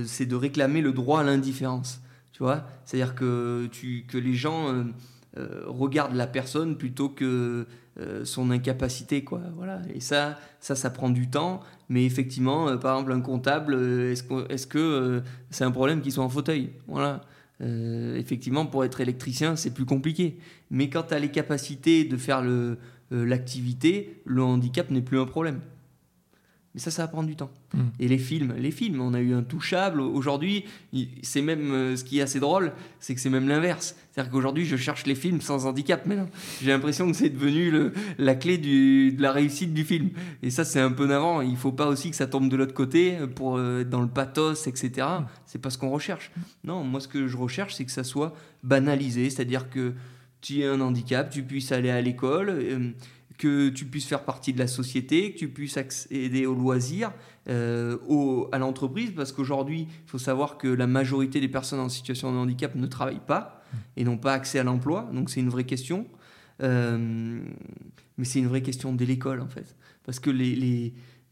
c'est 0.05 0.27
de 0.27 0.37
réclamer 0.37 0.83
le 0.83 0.93
droit 0.93 1.21
à 1.21 1.25
l'indifférence. 1.25 2.03
Tu 2.41 2.45
vois 2.45 2.65
C'est-à-dire 2.87 3.15
que, 3.15 3.69
que 4.09 4.17
les 4.17 4.33
gens 4.33 4.87
regardent 5.67 6.15
la 6.15 6.27
personne 6.27 6.79
plutôt 6.79 7.11
que 7.11 7.67
euh, 8.01 8.25
son 8.25 8.51
incapacité 8.51 9.25
quoi. 9.25 9.43
Voilà. 9.57 9.83
Et 9.93 10.01
ça 10.01 10.39
ça 10.61 10.75
ça 10.75 10.91
prend 10.91 11.11
du 11.11 11.29
temps. 11.29 11.61
Mais 11.91 12.05
effectivement 12.05 12.69
euh, 12.69 12.77
par 12.77 12.95
exemple 12.95 13.13
un 13.13 13.21
comptable 13.21 13.75
euh, 13.75 14.15
est-ce 14.49 14.67
que 14.67 15.23
c'est 15.51 15.65
un 15.65 15.71
problème 15.71 16.01
qu'il 16.01 16.13
soit 16.13 16.25
en 16.25 16.29
fauteuil? 16.29 16.71
Voilà. 16.87 17.21
Effectivement 17.63 18.65
pour 18.65 18.85
être 18.87 19.03
électricien 19.03 19.55
c'est 19.55 19.75
plus 19.75 19.85
compliqué. 19.85 20.39
Mais 20.71 20.89
quand 20.89 21.09
tu 21.09 21.15
as 21.15 21.19
les 21.19 21.31
capacités 21.31 22.05
de 22.05 22.17
faire 22.17 22.43
l'activité 23.11 24.23
le 24.25 24.43
handicap 24.43 24.91
n'est 24.91 25.03
plus 25.03 25.19
un 25.19 25.27
problème 25.27 25.61
mais 26.75 26.81
ça, 26.81 26.93
ça 26.93 27.03
va 27.03 27.09
prendre 27.09 27.29
du 27.29 27.35
temps. 27.35 27.51
Hmm. 27.75 27.89
Et 27.99 28.07
les 28.07 28.19
films, 28.19 28.55
les 28.57 28.71
films, 28.71 29.01
on 29.01 29.13
a 29.13 29.21
eu 29.21 29.35
un 29.35 29.43
touchable. 29.43 30.01
Aujourd'hui, 30.01 30.67
c'est 31.23 31.43
même 31.43 31.73
euh, 31.73 31.97
ce 31.97 32.05
qui 32.05 32.21
est 32.21 32.23
assez 32.23 32.39
drôle, 32.39 32.73
c'est 33.01 33.15
que 33.15 33.21
c'est 33.21 33.31
même 33.31 33.49
l'inverse. 33.49 33.97
C'est-à-dire 34.13 34.31
qu'aujourd'hui, 34.31 34.65
je 34.65 34.77
cherche 34.77 35.05
les 35.05 35.17
films 35.17 35.41
sans 35.41 35.67
handicap. 35.67 36.07
Mais 36.07 36.17
j'ai 36.63 36.71
l'impression 36.71 37.11
que 37.11 37.17
c'est 37.17 37.31
devenu 37.31 37.73
le, 37.73 37.93
la 38.19 38.37
clé 38.37 38.57
du, 38.57 39.13
de 39.13 39.21
la 39.21 39.33
réussite 39.33 39.75
du 39.75 39.85
film. 39.85 40.11
Et 40.45 40.51
ça, 40.51 40.65
c'est 40.65 40.81
un 40.81 40.93
peu 40.93 41.07
navrant. 41.07 41.41
Il 41.41 41.57
faut 41.57 41.73
pas 41.73 41.89
aussi 41.89 42.11
que 42.11 42.17
ça 42.17 42.29
tombe 42.29 42.49
de 42.49 42.57
l'autre 42.57 42.75
côté 42.75 43.19
pour 43.35 43.57
euh, 43.57 43.83
dans 43.83 44.01
le 44.01 44.09
pathos, 44.09 44.69
etc. 44.69 45.07
Hmm. 45.21 45.25
C'est 45.47 45.61
pas 45.61 45.71
ce 45.71 45.79
qu'on 45.79 45.91
recherche. 45.91 46.31
Non, 46.63 46.85
moi, 46.85 47.01
ce 47.01 47.09
que 47.09 47.27
je 47.27 47.37
recherche, 47.37 47.75
c'est 47.75 47.85
que 47.85 47.93
ça 47.93 48.05
soit 48.05 48.33
banalisé. 48.63 49.29
C'est-à-dire 49.29 49.71
que 49.71 49.95
tu 50.41 50.63
as 50.63 50.73
un 50.73 50.81
handicap, 50.81 51.31
tu 51.31 51.43
puisses 51.43 51.73
aller 51.73 51.91
à 51.91 52.01
l'école. 52.01 52.51
Euh, 52.51 52.91
que 53.41 53.71
tu 53.71 53.87
puisses 53.87 54.05
faire 54.05 54.25
partie 54.25 54.53
de 54.53 54.59
la 54.59 54.67
société, 54.67 55.33
que 55.33 55.39
tu 55.39 55.49
puisses 55.49 55.79
accéder 55.79 56.45
aux 56.45 56.55
loisirs, 56.55 57.11
euh, 57.49 57.97
à 58.53 58.59
l'entreprise, 58.59 59.13
parce 59.17 59.33
qu'aujourd'hui, 59.33 59.89
il 59.89 60.11
faut 60.11 60.19
savoir 60.19 60.59
que 60.59 60.69
la 60.69 60.87
majorité 60.87 61.41
des 61.41 61.49
personnes 61.49 61.81
en 61.81 61.89
situation 61.89 62.31
de 62.33 62.37
handicap 62.37 62.75
ne 62.75 62.87
travaillent 62.87 63.25
pas 63.27 63.63
et 63.97 64.05
n'ont 64.05 64.19
pas 64.19 64.35
accès 64.35 64.59
à 64.59 64.63
l'emploi, 64.63 65.09
donc 65.15 65.31
c'est 65.31 65.41
une 65.41 65.49
vraie 65.49 65.65
question. 65.65 66.07
Euh, 66.63 67.41
mais 68.19 68.27
c'est 68.27 68.41
une 68.41 68.47
vraie 68.47 68.61
question 68.61 68.93
dès 68.93 69.07
l'école, 69.07 69.41
en 69.41 69.49
fait. 69.49 69.75
Parce 70.05 70.21
que 70.21 70.31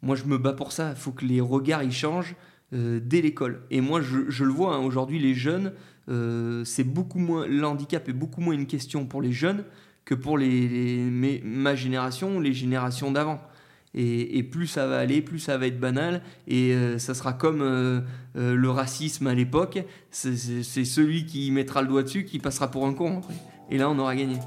moi, 0.00 0.16
je 0.16 0.24
me 0.24 0.38
bats 0.38 0.54
pour 0.54 0.72
ça. 0.72 0.90
Il 0.90 0.96
faut 0.96 1.12
que 1.12 1.26
les 1.26 1.42
regards, 1.42 1.82
ils 1.82 1.92
changent 1.92 2.36
euh, 2.72 3.00
dès 3.04 3.20
l'école. 3.20 3.64
Et 3.70 3.82
moi, 3.82 4.00
je, 4.00 4.44
le 4.44 4.50
vois, 4.50 4.76
hein, 4.76 4.78
aujourd'hui, 4.78 5.18
les 5.18 5.34
jeunes, 5.34 5.74
c'est 6.64 6.84
beaucoup 6.84 7.18
moins... 7.18 7.46
L'handicap 7.46 8.08
est 8.08 8.14
beaucoup 8.14 8.40
moins 8.40 8.54
une 8.54 8.66
question 8.66 9.04
pour 9.04 9.20
les 9.20 9.32
jeunes 9.32 9.64
que 10.08 10.14
pour 10.14 10.38
les, 10.38 11.42
ma 11.44 11.74
génération 11.74 12.38
ou 12.38 12.40
les 12.40 12.54
générations 12.54 13.10
d'avant. 13.10 13.40
Et, 13.94 14.42
plus 14.42 14.66
ça 14.66 14.86
va 14.86 14.98
aller, 14.98 15.20
plus 15.20 15.38
ça 15.38 15.58
va 15.58 15.66
être 15.66 15.78
banal, 15.78 16.22
et 16.46 16.72
euh, 16.72 16.98
ça 16.98 17.12
sera 17.14 17.34
comme 17.34 17.60
euh, 17.60 18.00
euh, 18.36 18.54
le 18.54 18.70
racisme 18.70 19.26
à 19.26 19.34
l'époque, 19.34 19.84
c'est 20.10 20.34
celui 20.84 21.26
qui 21.26 21.50
mettra 21.50 21.82
le 21.82 21.88
doigt 21.88 22.04
dessus 22.04 22.24
qui 22.24 22.38
passera 22.38 22.70
pour 22.70 22.86
un 22.86 22.94
con 22.94 23.20
Et 23.70 23.76
là, 23.76 23.90
on 23.90 23.98
aura 23.98 24.14
gagné. 24.14 24.38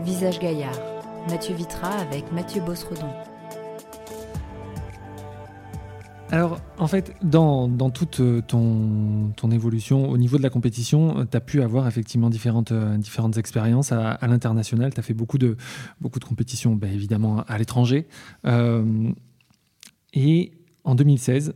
Visage 0.00 0.40
Gaillard, 0.40 0.80
Mathieu 1.28 1.54
Vitra 1.54 1.90
avec 1.90 2.32
Mathieu 2.32 2.62
Bossredon. 2.62 3.12
Alors, 6.30 6.60
en 6.78 6.86
fait, 6.86 7.14
dans, 7.22 7.68
toute 7.90 8.20
euh, 8.20 8.40
ton, 8.40 9.50
évolution 9.50 10.08
au 10.08 10.16
niveau 10.16 10.38
de 10.38 10.42
la 10.42 10.50
compétition, 10.50 11.18
euh, 11.18 11.24
tu 11.30 11.36
as 11.36 11.40
pu 11.40 11.62
avoir 11.62 11.86
effectivement 11.86 12.30
différentes, 12.30 12.72
euh, 12.72 12.96
différentes 12.96 13.36
expériences 13.36 13.92
à, 13.92 14.18
l'international. 14.26 14.92
Tu 14.92 15.00
as 15.00 15.02
fait 15.02 15.14
beaucoup 15.14 15.38
de, 15.38 15.56
beaucoup 16.00 16.18
de 16.18 16.24
compétitions, 16.24 16.74
bah, 16.74 16.88
évidemment, 16.88 17.44
à 17.46 17.58
l'étranger. 17.58 18.06
et 20.14 20.52
en 20.86 20.94
2016, 20.94 21.54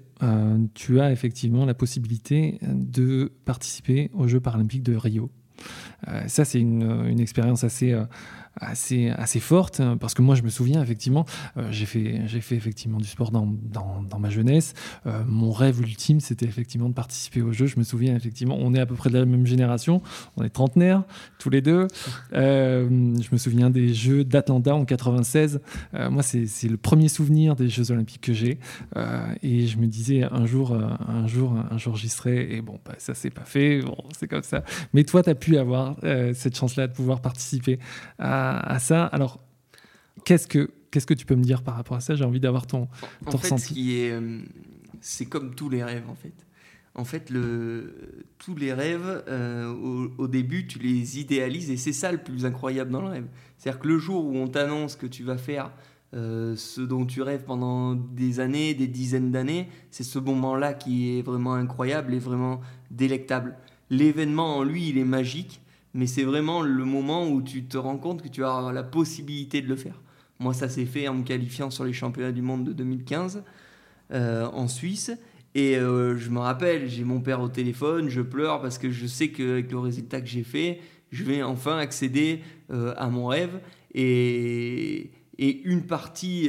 tu 0.74 1.00
as 1.00 1.12
effectivement 1.12 1.66
la 1.66 1.74
possibilité 1.74 2.58
de 2.62 3.32
participer 3.44 4.10
aux 4.14 4.26
Jeux 4.26 4.40
paralympiques 4.40 4.82
de 4.82 4.96
Rio. 4.96 5.30
ça, 6.26 6.44
c'est 6.44 6.60
une, 6.60 7.06
une 7.08 7.20
expérience 7.20 7.62
assez 7.62 7.94
assez, 8.60 9.10
assez 9.10 9.40
forte, 9.40 9.80
hein, 9.80 9.96
parce 9.98 10.14
que 10.14 10.22
moi 10.22 10.34
je 10.34 10.42
me 10.42 10.48
souviens 10.48 10.82
effectivement, 10.82 11.24
euh, 11.56 11.68
j'ai 11.70 11.86
fait, 11.86 12.20
fait 12.40 12.56
effectivement 12.56 12.98
du 12.98 13.06
sport 13.06 13.30
dans, 13.30 13.46
dans, 13.46 14.02
dans 14.02 14.18
ma 14.18 14.30
jeunesse. 14.30 14.74
Euh, 15.06 15.22
mon 15.26 15.52
rêve 15.52 15.80
ultime, 15.80 16.20
c'était 16.20 16.46
effectivement 16.46 16.88
de 16.88 16.94
participer 16.94 17.42
aux 17.42 17.52
Jeux. 17.52 17.66
Je 17.66 17.78
me 17.78 17.84
souviens 17.84 18.14
effectivement, 18.16 18.56
on 18.60 18.74
est 18.74 18.80
à 18.80 18.86
peu 18.86 18.94
près 18.94 19.10
de 19.10 19.18
la 19.18 19.24
même 19.24 19.46
génération, 19.46 20.02
on 20.36 20.44
est 20.44 20.50
trentenaires 20.50 21.04
tous 21.38 21.50
les 21.50 21.60
deux. 21.60 21.86
Euh, 22.32 22.88
je 23.20 23.28
me 23.32 23.36
souviens 23.38 23.70
des 23.70 23.94
Jeux 23.94 24.24
d'Atlanta 24.24 24.74
en 24.74 24.84
96. 24.84 25.60
moi, 26.10 26.22
c'est, 26.22 26.46
c'est 26.46 26.68
le 26.68 26.76
premier 26.76 27.08
souvenir 27.08 27.56
des 27.56 27.68
Jeux 27.68 27.90
Olympiques 27.90 28.22
que 28.22 28.32
j'ai, 28.32 28.58
et 29.42 29.66
je 29.66 29.78
me 29.78 29.86
disais 29.86 30.24
un 30.24 30.46
jour, 30.46 30.72
un 30.74 31.26
jour, 31.26 31.54
un 31.70 31.78
jour 31.78 31.96
j'y 31.96 32.08
serai. 32.08 32.54
Et 32.54 32.60
bon, 32.60 32.78
bah, 32.84 32.94
ça 32.98 33.14
s'est 33.14 33.30
pas 33.30 33.44
fait, 33.44 33.80
bon, 33.80 33.96
c'est 34.18 34.28
comme 34.28 34.42
ça. 34.42 34.64
Mais 34.92 35.04
toi, 35.04 35.22
tu 35.22 35.30
as 35.30 35.34
pu 35.34 35.56
avoir 35.58 35.96
cette 36.34 36.56
chance-là 36.56 36.86
de 36.86 36.92
pouvoir 36.92 37.20
participer 37.20 37.78
à 38.18 38.47
à, 38.50 38.78
ça. 38.78 39.04
Alors, 39.06 39.40
qu'est-ce 40.24 40.46
que, 40.46 40.70
qu'est-ce 40.90 41.06
que 41.06 41.14
tu 41.14 41.26
peux 41.26 41.36
me 41.36 41.44
dire 41.44 41.62
par 41.62 41.76
rapport 41.76 41.96
à 41.96 42.00
ça? 42.00 42.14
J'ai 42.14 42.24
envie 42.24 42.40
d'avoir 42.40 42.66
ton, 42.66 42.88
ton 43.24 43.34
en 43.34 43.38
fait, 43.38 43.54
ressenti. 43.54 43.96
est, 43.96 44.12
euh, 44.12 44.40
c'est 45.00 45.26
comme 45.26 45.54
tous 45.54 45.68
les 45.68 45.82
rêves, 45.82 46.08
en 46.08 46.14
fait. 46.14 46.34
En 46.94 47.04
fait, 47.04 47.30
le, 47.30 48.24
tous 48.38 48.56
les 48.56 48.72
rêves, 48.72 49.22
euh, 49.28 50.10
au, 50.18 50.26
début, 50.26 50.66
tu 50.66 50.80
les 50.80 51.20
idéalises 51.20 51.70
et 51.70 51.76
c'est 51.76 51.92
ça 51.92 52.10
le 52.10 52.18
plus 52.18 52.44
incroyable 52.44 52.90
dans 52.90 53.02
le 53.02 53.08
rêve. 53.08 53.26
C'est-à-dire 53.56 53.80
que 53.80 53.88
le 53.88 53.98
jour 53.98 54.24
où 54.26 54.36
on 54.36 54.48
t'annonce 54.48 54.96
que 54.96 55.06
tu 55.06 55.22
vas 55.22 55.38
faire 55.38 55.70
euh, 56.14 56.56
ce 56.56 56.80
dont 56.80 57.06
tu 57.06 57.22
rêves 57.22 57.44
pendant 57.44 57.94
des 57.94 58.40
années, 58.40 58.74
des 58.74 58.88
dizaines 58.88 59.30
d'années, 59.30 59.68
c'est 59.90 60.02
ce 60.02 60.18
moment-là 60.18 60.74
qui 60.74 61.18
est 61.18 61.22
vraiment 61.22 61.54
incroyable 61.54 62.14
et 62.14 62.18
vraiment 62.18 62.60
délectable. 62.90 63.56
L'événement 63.90 64.56
en 64.56 64.64
lui, 64.64 64.88
il 64.88 64.98
est 64.98 65.04
magique, 65.04 65.60
mais 65.98 66.06
c'est 66.06 66.22
vraiment 66.22 66.62
le 66.62 66.84
moment 66.84 67.28
où 67.28 67.42
tu 67.42 67.64
te 67.64 67.76
rends 67.76 67.98
compte 67.98 68.22
que 68.22 68.28
tu 68.28 68.44
as 68.44 68.70
la 68.72 68.84
possibilité 68.84 69.62
de 69.62 69.66
le 69.66 69.74
faire. 69.74 70.00
Moi, 70.38 70.54
ça 70.54 70.68
s'est 70.68 70.84
fait 70.84 71.08
en 71.08 71.14
me 71.14 71.24
qualifiant 71.24 71.70
sur 71.70 71.82
les 71.82 71.92
championnats 71.92 72.30
du 72.30 72.40
monde 72.40 72.62
de 72.62 72.72
2015 72.72 73.42
euh, 74.12 74.46
en 74.46 74.68
Suisse. 74.68 75.10
Et 75.56 75.76
euh, 75.76 76.16
je 76.16 76.30
me 76.30 76.38
rappelle, 76.38 76.88
j'ai 76.88 77.02
mon 77.02 77.20
père 77.20 77.40
au 77.40 77.48
téléphone, 77.48 78.08
je 78.10 78.20
pleure 78.20 78.62
parce 78.62 78.78
que 78.78 78.92
je 78.92 79.08
sais 79.08 79.30
qu'avec 79.30 79.72
le 79.72 79.80
résultat 79.80 80.20
que 80.20 80.28
j'ai 80.28 80.44
fait, 80.44 80.78
je 81.10 81.24
vais 81.24 81.42
enfin 81.42 81.78
accéder 81.78 82.42
euh, 82.70 82.94
à 82.96 83.08
mon 83.08 83.26
rêve. 83.26 83.58
Et, 83.92 85.10
une 85.40 85.82
partie 85.82 86.48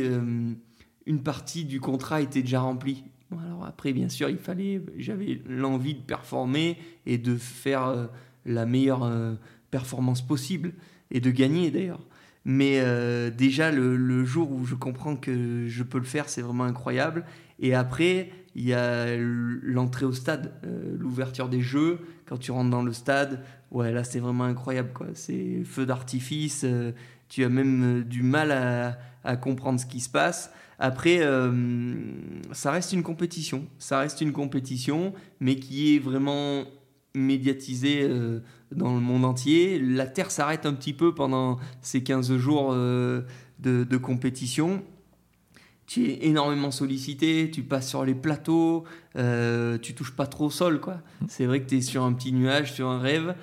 une 1.08 1.24
partie 1.24 1.66
du 1.66 1.80
contrat 1.80 2.22
était 2.22 2.42
déjà 2.42 2.60
remplie. 2.60 3.04
alors 3.32 3.66
après, 3.66 3.94
bien 3.94 4.10
sûr, 4.10 4.30
il 4.30 4.38
fallait, 4.38 4.82
j'avais 4.98 5.42
l'envie 5.48 5.96
de 5.96 6.02
performer 6.02 6.78
et 7.08 7.18
de 7.18 7.36
faire 7.36 8.10
la 8.46 8.66
meilleure 8.66 9.04
euh, 9.04 9.36
performance 9.72 10.26
possible 10.26 10.74
et 11.12 11.20
de 11.20 11.32
gagner 11.32 11.72
d'ailleurs. 11.72 12.06
Mais 12.46 12.80
euh, 12.80 13.30
déjà, 13.30 13.72
le, 13.72 14.24
jour 14.26 14.52
où 14.52 14.66
je 14.66 14.76
comprends 14.76 15.16
que 15.16 15.68
je 15.68 15.84
peux 15.84 16.00
le 16.00 16.06
faire, 16.06 16.30
c'est 16.30 16.42
vraiment 16.42 16.64
incroyable. 16.64 17.26
Et 17.60 17.76
après, 17.76 18.32
il 18.56 18.66
y 18.66 18.74
a 18.74 19.18
l'entrée 19.18 20.06
au 20.06 20.14
stade, 20.14 20.54
l'ouverture 20.98 21.50
des 21.50 21.62
jeux. 21.62 22.00
Quand 22.26 22.38
tu 22.38 22.52
rentres 22.52 22.70
dans 22.70 22.82
le 22.82 22.94
stade, 22.94 23.44
ouais, 23.72 23.92
là, 23.92 24.04
c'est 24.04 24.20
vraiment 24.20 24.46
incroyable. 24.46 24.92
quoi. 24.94 25.08
C'est 25.14 25.64
feu 25.66 25.86
d'artifice. 25.86 26.66
tu 27.28 27.44
as 27.44 27.50
même 27.50 28.04
du 28.04 28.24
mal 28.24 28.52
à, 28.52 28.98
à 29.24 29.38
comprendre 29.38 29.80
ce 29.80 29.86
qui 29.86 30.00
se 30.00 30.10
passe. 30.10 30.52
Après, 30.80 31.20
euh, 31.22 31.52
ça 32.54 32.72
reste 32.72 32.94
une 32.94 33.04
compétition. 33.04 33.68
Ça 33.78 34.00
reste 34.00 34.22
une 34.22 34.32
compétition, 34.32 35.14
mais 35.40 35.58
qui 35.58 35.96
est 35.96 36.00
vraiment 36.00 36.64
médiatisée 37.16 38.02
euh, 38.04 38.40
dans 38.72 38.94
le 38.94 39.00
monde 39.00 39.26
entier. 39.26 39.80
La 39.80 40.08
Terre 40.08 40.32
s'arrête 40.32 40.66
un 40.66 40.74
petit 40.74 40.94
peu 40.94 41.14
pendant 41.14 41.58
ces 41.82 42.04
15 42.04 42.38
jours 42.38 42.70
euh, 42.72 43.22
de, 43.60 43.98
compétition. 43.98 44.84
Tu 45.86 46.10
es 46.10 46.28
énormément 46.28 46.70
sollicité, 46.70 47.50
tu 47.52 47.64
passes 47.64 47.90
sur 47.90 48.06
les 48.06 48.14
plateaux, 48.14 48.84
tu 49.16 49.94
touches 49.96 50.16
pas 50.16 50.28
trop 50.28 50.46
au 50.46 50.52
sol. 50.52 50.80
quoi. 50.80 51.02
C'est 51.28 51.48
vrai 51.48 51.62
que 51.62 51.68
tu 51.68 51.78
es 51.78 51.82
sur 51.82 52.04
un 52.04 52.14
petit 52.14 52.32
nuage, 52.32 52.74
sur 52.74 52.88
un 52.90 53.00
rêve. 53.00 53.34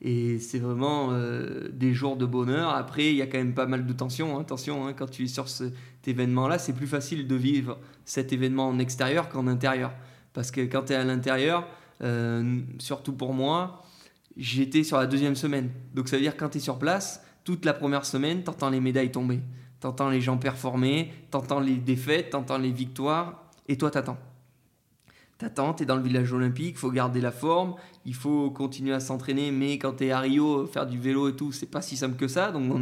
Et 0.00 0.38
c'est 0.38 0.58
vraiment 0.58 1.08
euh, 1.10 1.68
des 1.72 1.92
jours 1.92 2.16
de 2.16 2.24
bonheur. 2.24 2.70
Après, 2.70 3.06
il 3.06 3.16
y 3.16 3.22
a 3.22 3.26
quand 3.26 3.38
même 3.38 3.54
pas 3.54 3.66
mal 3.66 3.84
de 3.84 3.92
tension. 3.92 4.36
Hein. 4.36 4.42
Attention, 4.42 4.86
hein, 4.86 4.92
quand 4.92 5.10
tu 5.10 5.24
es 5.24 5.26
sur 5.26 5.48
cet 5.48 5.72
événement-là, 6.06 6.58
c'est 6.58 6.72
plus 6.72 6.86
facile 6.86 7.26
de 7.26 7.34
vivre 7.34 7.78
cet 8.04 8.32
événement 8.32 8.68
en 8.68 8.78
extérieur 8.78 9.28
qu'en 9.28 9.48
intérieur. 9.48 9.92
Parce 10.34 10.52
que 10.52 10.60
quand 10.60 10.84
tu 10.84 10.92
es 10.92 10.96
à 10.96 11.04
l'intérieur, 11.04 11.66
euh, 12.02 12.60
surtout 12.78 13.12
pour 13.12 13.34
moi, 13.34 13.84
j'étais 14.36 14.84
sur 14.84 14.98
la 14.98 15.06
deuxième 15.06 15.34
semaine. 15.34 15.70
Donc 15.94 16.08
ça 16.08 16.16
veut 16.16 16.22
dire 16.22 16.36
quand 16.36 16.50
tu 16.50 16.58
es 16.58 16.60
sur 16.60 16.78
place, 16.78 17.24
toute 17.44 17.64
la 17.64 17.74
première 17.74 18.04
semaine, 18.04 18.42
tu 18.42 18.50
entends 18.50 18.70
les 18.70 18.80
médailles 18.80 19.12
tomber. 19.12 19.40
Tu 19.80 19.86
entends 19.86 20.10
les 20.10 20.20
gens 20.20 20.36
performer, 20.36 21.12
tu 21.30 21.36
entends 21.36 21.60
les 21.60 21.76
défaites, 21.76 22.30
tu 22.30 22.36
entends 22.36 22.58
les 22.58 22.72
victoires, 22.72 23.44
et 23.68 23.76
toi, 23.76 23.90
tu 23.90 23.98
attends. 23.98 24.18
T'attends, 25.38 25.72
t'es 25.72 25.84
dans 25.84 25.94
le 25.94 26.02
village 26.02 26.32
olympique, 26.32 26.76
faut 26.76 26.90
garder 26.90 27.20
la 27.20 27.30
forme, 27.30 27.76
il 28.04 28.14
faut 28.14 28.50
continuer 28.50 28.92
à 28.92 28.98
s'entraîner, 28.98 29.52
mais 29.52 29.78
quand 29.78 29.92
t'es 29.92 30.10
à 30.10 30.18
Rio, 30.18 30.66
faire 30.66 30.84
du 30.84 30.98
vélo 30.98 31.28
et 31.28 31.36
tout, 31.36 31.52
c'est 31.52 31.70
pas 31.70 31.80
si 31.80 31.96
simple 31.96 32.16
que 32.16 32.26
ça, 32.26 32.50
donc 32.50 32.74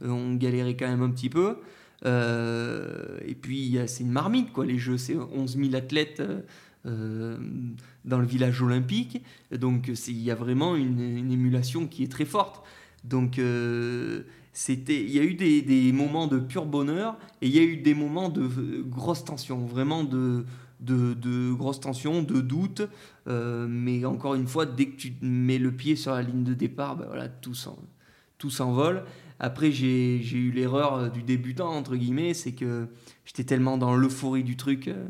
on 0.00 0.34
galérait 0.34 0.76
quand 0.76 0.86
même 0.86 1.02
un 1.02 1.10
petit 1.10 1.28
peu. 1.28 1.58
Euh, 2.04 3.18
et 3.24 3.34
puis 3.34 3.78
c'est 3.86 4.04
une 4.04 4.12
marmite, 4.12 4.52
quoi, 4.52 4.64
les 4.64 4.78
Jeux, 4.78 4.98
c'est 4.98 5.16
11 5.16 5.56
000 5.56 5.74
athlètes 5.74 6.20
euh, 6.20 6.42
dans 6.86 8.18
le 8.18 8.26
village 8.26 8.62
olympique, 8.62 9.22
donc 9.52 9.90
il 10.06 10.22
y 10.22 10.30
a 10.30 10.34
vraiment 10.34 10.76
une, 10.76 11.30
émulation 11.30 11.86
qui 11.86 12.04
est 12.04 12.10
très 12.10 12.24
forte. 12.24 12.64
Donc 13.04 13.38
euh, 13.38 14.22
c'était, 14.52 15.02
il 15.02 15.10
y 15.10 15.18
a 15.18 15.22
eu 15.22 15.34
des, 15.34 15.92
moments 15.92 16.26
de 16.26 16.38
pur 16.38 16.64
bonheur 16.64 17.16
et 17.42 17.46
il 17.46 17.54
y 17.54 17.58
a 17.58 17.62
eu 17.62 17.76
des 17.76 17.94
moments 17.94 18.28
de 18.28 18.82
grosse 18.82 19.24
tension, 19.24 19.64
vraiment 19.66 20.04
de 20.04 20.44
de, 20.80 21.52
grosses 21.52 21.80
tensions, 21.80 22.22
de 22.22 22.40
doutes. 22.40 22.82
Euh, 23.28 23.66
mais 23.68 24.04
encore 24.04 24.34
une 24.34 24.46
fois, 24.46 24.66
dès 24.66 24.86
que 24.86 24.96
tu 24.96 25.14
mets 25.22 25.58
le 25.58 25.72
pied 25.72 25.96
sur 25.96 26.12
la 26.12 26.22
ligne 26.22 26.44
de 26.44 26.54
départ, 26.54 26.96
ben 26.96 27.06
voilà, 27.06 27.28
tout 27.28 28.50
s'envole. 28.50 29.04
Après, 29.38 29.70
j'ai 29.70 30.18
eu 30.18 30.50
l'erreur 30.50 30.94
euh, 30.94 31.08
du 31.08 31.22
débutant, 31.22 31.68
entre 31.68 31.96
guillemets, 31.96 32.34
c'est 32.34 32.52
que 32.52 32.88
j'étais 33.24 33.44
tellement 33.44 33.76
dans 33.76 33.94
l'euphorie 33.94 34.44
du 34.44 34.56
truc. 34.56 34.88
Euh, 34.88 35.06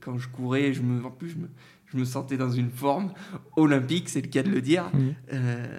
quand 0.00 0.18
je 0.18 0.28
courais, 0.28 0.72
je 0.72 0.82
me, 0.82 1.04
en 1.04 1.10
plus, 1.10 1.30
je 1.30 1.36
me, 1.36 1.48
je 1.86 1.96
me 1.96 2.04
sentais 2.04 2.36
dans 2.36 2.50
une 2.50 2.70
forme 2.70 3.12
olympique, 3.56 4.08
c'est 4.08 4.20
le 4.20 4.28
cas 4.28 4.42
de 4.42 4.50
le 4.50 4.60
dire. 4.60 4.90
Mmh. 4.92 4.98
Euh, 5.32 5.78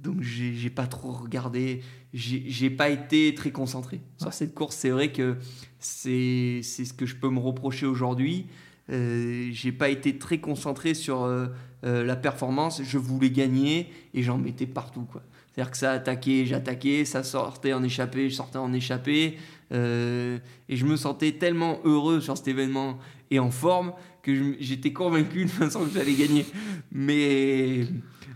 donc 0.00 0.20
j'ai 0.20 0.70
pas 0.70 0.86
trop 0.86 1.12
regardé, 1.12 1.82
j'ai 2.12 2.70
pas 2.70 2.90
été 2.90 3.34
très 3.34 3.50
concentré 3.50 4.00
sur 4.18 4.32
cette 4.32 4.54
course. 4.54 4.76
C'est 4.76 4.90
vrai 4.90 5.10
que 5.10 5.36
c'est 5.78 6.62
ce 6.62 6.92
que 6.92 7.06
je 7.06 7.16
peux 7.16 7.30
me 7.30 7.40
reprocher 7.40 7.86
aujourd'hui. 7.86 8.46
Euh, 8.90 9.48
j'ai 9.50 9.72
pas 9.72 9.88
été 9.88 10.16
très 10.16 10.38
concentré 10.38 10.94
sur 10.94 11.24
euh, 11.24 11.48
euh, 11.84 12.04
la 12.04 12.16
performance. 12.16 12.82
Je 12.82 12.98
voulais 12.98 13.30
gagner 13.30 13.90
et 14.14 14.22
j'en 14.22 14.38
mettais 14.38 14.66
partout. 14.66 15.06
C'est-à-dire 15.52 15.70
que 15.70 15.76
ça 15.76 15.92
attaquait, 15.92 16.46
j'attaquais, 16.46 17.04
ça 17.04 17.22
sortait 17.24 17.72
en 17.72 17.82
échappé, 17.82 18.30
je 18.30 18.36
sortais 18.36 18.58
en 18.58 18.72
échappé. 18.72 19.38
Et 19.72 20.76
je 20.76 20.86
me 20.86 20.96
sentais 20.96 21.32
tellement 21.32 21.80
heureux 21.84 22.20
sur 22.20 22.36
cet 22.36 22.48
événement 22.48 22.98
et 23.30 23.38
en 23.38 23.50
forme 23.50 23.92
que 24.22 24.56
j'étais 24.60 24.92
convaincu 24.92 25.44
de 25.44 25.50
façon 25.50 25.84
que 25.84 25.90
j'allais 25.92 26.14
gagner. 26.14 26.46
Mais 26.92 27.86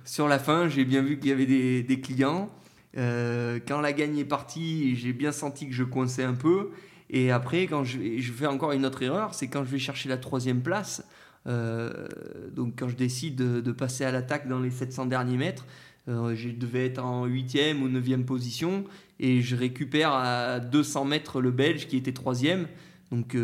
sur 0.05 0.29
la 0.29 0.39
fin, 0.39 0.69
j'ai 0.69 0.85
bien 0.85 1.03
vu 1.03 1.19
qu'il 1.19 1.31
y 1.31 1.33
avait 1.33 1.47
des, 1.47 2.01
clients. 2.01 2.49
Euh, 2.97 3.59
quand 3.67 3.81
la 3.81 3.93
gagne 3.93 4.19
est 4.19 4.25
partie, 4.25 4.97
j'ai 4.97 5.13
bien 5.13 5.33
senti 5.33 5.69
que 5.69 5.75
je 5.75 5.85
coinçais 5.85 6.25
un 6.25 6.35
peu. 6.35 6.71
Et 7.11 7.33
après, 7.33 7.67
quand 7.67 7.85
je, 7.85 7.99
fais 8.33 8.47
encore 8.47 8.73
une 8.73 8.87
autre 8.87 9.03
erreur, 9.03 9.35
c'est 9.35 9.49
quand 9.49 9.65
je 9.65 9.71
vais 9.71 9.79
chercher 9.79 10.09
la 10.09 10.17
troisième 10.17 10.63
place. 10.63 11.05
Euh, 11.47 12.07
donc 12.55 12.75
quand 12.79 12.89
je 12.89 12.97
décide 12.97 13.37
de, 13.37 13.73
passer 13.73 14.05
à 14.05 14.13
l'attaque 14.13 14.47
dans 14.47 14.61
les 14.61 14.71
700 14.71 15.07
derniers 15.07 15.37
mètres, 15.37 15.67
euh, 16.09 16.35
je 16.37 16.51
devais 16.51 16.87
être 16.87 17.05
en 17.05 17.27
8e 17.27 17.81
ou 17.81 17.89
9e 17.89 18.25
position 18.25 18.85
et 19.21 19.43
je 19.43 19.55
récupère 19.55 20.13
à 20.15 20.59
200 20.61 21.05
mètres 21.05 21.43
le 21.43 21.51
Belge 21.51 21.87
qui 21.87 21.99
était 21.99 22.13
troisième. 22.13 22.67
Donc 23.13 23.37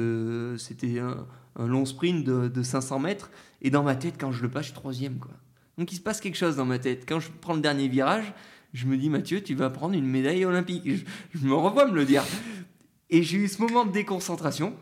c'était 0.57 0.99
un, 0.99 1.27
long 1.59 1.85
sprint 1.85 2.25
de, 2.25 2.63
500 2.63 2.99
mètres. 2.99 3.31
Et 3.61 3.71
dans 3.71 3.83
ma 3.83 3.95
tête, 3.95 4.15
quand 4.19 4.33
je 4.33 4.43
le 4.43 4.49
passe, 4.49 4.63
je 4.63 4.71
suis 4.71 4.75
troisième. 4.75 5.19
Quoi. 5.19 5.33
Donc 5.77 5.93
il 5.93 5.97
se 5.97 6.01
passe 6.01 6.21
quelque 6.21 6.37
chose 6.37 6.57
dans 6.57 6.65
ma 6.65 6.79
tête. 6.79 7.05
Quand 7.07 7.21
je 7.21 7.29
prends 7.41 7.55
le 7.55 7.61
dernier 7.61 7.89
virage, 7.89 8.33
je 8.73 8.87
me 8.87 8.97
dis, 8.97 9.11
Mathieu, 9.11 9.43
tu 9.43 9.55
vas 9.55 9.69
prendre 9.69 9.95
une 9.95 10.07
médaille 10.07 10.47
olympique. 10.47 10.89
Je, 11.35 11.47
me 11.47 11.55
revois 11.55 11.87
me 11.87 11.95
le 11.95 12.07
dire. 12.07 12.25
Et 13.11 13.23
j'ai 13.23 13.37
eu 13.37 13.49
ce 13.49 13.61
moment 13.61 13.85
de 13.85 13.93
déconcentration. 13.93 14.75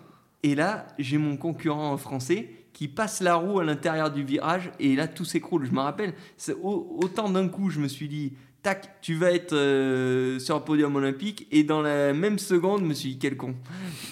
Et 0.44 0.54
là, 0.54 0.86
j'ai 0.98 1.18
mon 1.18 1.36
concurrent 1.36 1.96
français 1.96 2.50
qui 2.72 2.86
passe 2.86 3.20
la 3.20 3.34
roue 3.34 3.58
à 3.58 3.64
l'intérieur 3.64 4.12
du 4.12 4.22
virage. 4.22 4.70
Et 4.78 4.94
là, 4.94 5.08
tout 5.08 5.24
s'écroule. 5.24 5.66
Je 5.66 5.72
me 5.72 5.80
rappelle, 5.80 6.14
autant 6.62 7.28
d'un 7.28 7.48
coup, 7.48 7.70
je 7.70 7.80
me 7.80 7.88
suis 7.88 8.08
dit, 8.08 8.34
tac, 8.64 9.00
tu 9.00 9.14
vas 9.14 9.30
être 9.30 9.52
euh, 9.52 10.40
sur 10.40 10.56
un 10.56 10.60
podium 10.60 10.96
olympique. 10.96 11.46
Et 11.52 11.62
dans 11.62 11.82
la 11.82 12.12
même 12.12 12.40
seconde, 12.40 12.80
je 12.80 12.86
me 12.86 12.94
suis 12.94 13.10
dit, 13.10 13.18
quel 13.18 13.36
con, 13.36 13.54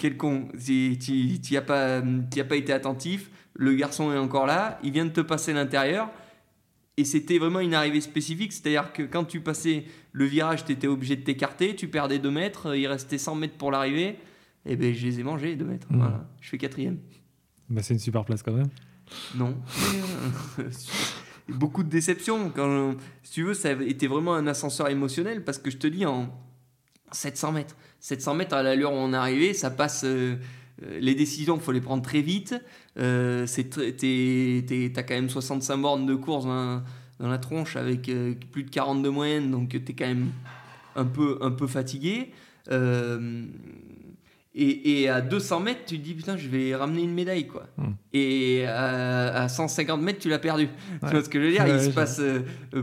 quel 0.00 0.16
con, 0.16 0.48
tu 0.64 0.98
n'y 1.50 1.56
as, 1.56 1.62
pas, 1.62 1.98
as 1.98 2.44
pas 2.44 2.56
été 2.56 2.72
attentif, 2.72 3.30
le 3.54 3.74
garçon 3.74 4.12
est 4.12 4.18
encore 4.18 4.46
là, 4.46 4.78
il 4.84 4.92
vient 4.92 5.06
de 5.06 5.10
te 5.10 5.20
passer 5.20 5.52
l'intérieur. 5.52 6.10
Et 6.98 7.04
c'était 7.04 7.38
vraiment 7.38 7.60
une 7.60 7.72
arrivée 7.72 8.02
spécifique, 8.02 8.52
c'est-à-dire 8.52 8.92
que 8.92 9.02
quand 9.02 9.24
tu 9.24 9.40
passais 9.40 9.86
le 10.12 10.26
virage, 10.26 10.66
tu 10.66 10.72
étais 10.72 10.86
obligé 10.86 11.16
de 11.16 11.22
t'écarter, 11.22 11.74
tu 11.74 11.88
perdais 11.88 12.18
2 12.18 12.30
mètres, 12.30 12.76
il 12.76 12.86
restait 12.86 13.18
100 13.18 13.34
mètres 13.34 13.56
pour 13.56 13.70
l'arrivée. 13.70 14.18
Et 14.66 14.76
ben 14.76 14.94
je 14.94 15.06
les 15.06 15.18
ai 15.18 15.22
mangés, 15.22 15.56
2 15.56 15.64
mètres. 15.64 15.86
Mmh. 15.90 15.96
Voilà. 15.96 16.28
Je 16.40 16.50
fais 16.50 16.58
quatrième. 16.58 16.98
Bah, 17.70 17.82
c'est 17.82 17.94
une 17.94 18.00
super 18.00 18.24
place 18.26 18.42
quand 18.42 18.52
même. 18.52 18.68
Non. 19.34 19.56
beaucoup 21.48 21.82
de 21.82 21.88
déceptions. 21.88 22.52
Si 23.22 23.32
tu 23.32 23.44
veux, 23.44 23.54
ça 23.54 23.70
a 23.70 23.72
été 23.72 24.06
vraiment 24.06 24.34
un 24.34 24.46
ascenseur 24.46 24.88
émotionnel 24.88 25.44
parce 25.44 25.58
que 25.58 25.70
je 25.70 25.78
te 25.78 25.86
dis, 25.86 26.06
en 26.06 26.32
700 27.12 27.52
mètres, 27.52 27.76
700 28.00 28.34
mètres 28.34 28.54
à 28.54 28.62
l'allure 28.62 28.92
où 28.92 28.96
on 28.96 29.12
est 29.12 29.16
arrivé, 29.16 29.54
ça 29.54 29.70
passe. 29.70 30.04
Euh, 30.04 30.36
euh, 30.84 30.98
les 31.00 31.14
décisions, 31.14 31.56
il 31.56 31.62
faut 31.62 31.72
les 31.72 31.80
prendre 31.80 32.02
très 32.02 32.22
vite. 32.22 32.54
Euh, 32.98 33.44
as 33.44 35.02
quand 35.02 35.14
même 35.14 35.28
65 35.28 35.76
bornes 35.76 36.06
de 36.06 36.14
course 36.14 36.44
dans, 36.44 36.82
la 37.20 37.38
tronche 37.38 37.76
avec 37.76 38.10
plus 38.50 38.64
de 38.64 38.70
40 38.70 39.02
de 39.02 39.08
moyenne, 39.08 39.52
donc 39.52 39.68
tu 39.68 39.76
es 39.76 39.94
quand 39.94 40.06
même 40.08 40.32
un 40.96 41.04
peu, 41.04 41.66
fatigué. 41.68 42.32
Et, 44.54 45.08
à 45.08 45.20
200 45.20 45.60
mètres, 45.60 45.80
tu 45.86 45.98
te 45.98 46.04
dis 46.04 46.14
putain, 46.14 46.36
je 46.36 46.48
vais 46.48 46.74
ramener 46.74 47.02
une 47.02 47.14
médaille 47.14 47.46
quoi. 47.46 47.66
Hmm. 47.78 47.92
Et 48.12 48.66
à, 48.66 49.48
150 49.48 50.00
mètres, 50.02 50.18
tu 50.18 50.28
l'as 50.28 50.38
perdu. 50.38 50.68
Tu 51.02 51.10
vois 51.10 51.24
ce 51.24 51.28
que 51.28 51.40
je 51.40 51.46
veux 51.46 51.52
dire? 51.52 51.66
Il 51.66 51.80
se 51.80 51.90
passe 51.90 52.18
euh, 52.18 52.40
euh, 52.74 52.82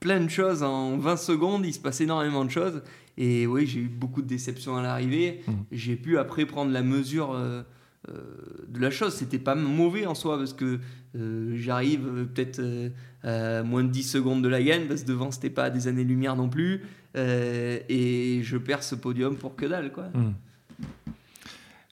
plein 0.00 0.20
de 0.20 0.28
choses 0.28 0.62
en 0.62 0.98
20 0.98 1.16
secondes, 1.16 1.64
il 1.64 1.72
se 1.72 1.80
passe 1.80 2.00
énormément 2.00 2.44
de 2.44 2.50
choses. 2.50 2.82
Et 3.16 3.46
oui, 3.46 3.66
j'ai 3.66 3.80
eu 3.80 3.88
beaucoup 3.88 4.20
de 4.20 4.26
déceptions 4.26 4.76
à 4.76 4.82
l'arrivée. 4.82 5.40
Hmm. 5.46 5.52
J'ai 5.72 5.96
pu 5.96 6.18
après 6.18 6.44
prendre 6.44 6.70
la 6.70 6.82
mesure 6.82 7.32
euh, 7.32 7.62
de 8.68 8.78
la 8.78 8.90
chose. 8.90 9.14
C'était 9.14 9.38
pas 9.38 9.54
mauvais 9.54 10.04
en 10.04 10.14
soi 10.14 10.36
parce 10.36 10.52
que 10.52 10.80
j'arrive 11.54 12.26
peut-être 12.34 12.60
à 13.22 13.62
moins 13.62 13.82
de 13.82 13.88
10 13.88 14.02
secondes 14.02 14.44
de 14.44 14.48
la 14.48 14.62
gagne 14.62 14.86
parce 14.86 15.02
que 15.02 15.08
devant, 15.08 15.30
c'était 15.30 15.48
pas 15.48 15.70
des 15.70 15.88
années-lumière 15.88 16.36
non 16.36 16.50
plus. 16.50 16.82
et 17.14 18.40
je 18.42 18.58
perds 18.58 18.82
ce 18.82 18.96
podium 18.96 19.34
pour 19.36 19.56
que 19.56 19.64
dalle 19.64 19.92
quoi. 19.92 20.10
Hmm. 20.12 20.34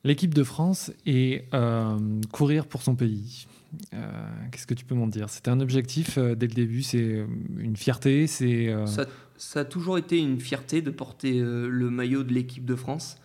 L'équipe 0.05 0.35
de 0.35 0.45
France 0.45 0.93
et 1.07 1.47
euh, 1.55 1.99
courir 2.31 2.67
pour 2.67 2.83
son 2.83 2.95
pays. 2.95 3.47
Euh, 3.95 4.07
qu'est-ce 4.53 4.67
que 4.67 4.75
tu 4.75 4.85
peux 4.85 4.95
m'en 4.95 5.07
dire? 5.07 5.31
C'était 5.31 5.51
un 5.51 5.61
objectif 5.61 6.19
euh, 6.19 6.35
dès 6.35 6.47
le 6.47 6.53
début, 6.53 6.83
c'est 6.83 7.27
une 7.59 7.77
fierté, 7.77 8.27
c'est. 8.27 8.73
Ça, 8.87 9.07
ça, 9.39 9.61
a 9.61 9.65
toujours 9.65 9.97
été 9.97 10.19
une 10.19 10.39
fierté 10.39 10.83
de 10.83 10.91
porter 10.91 11.41
le 11.41 11.91
maillot 11.91 12.23
de 12.23 12.35
l'équipe 12.35 12.67
de 12.67 12.77
France. 12.77 13.19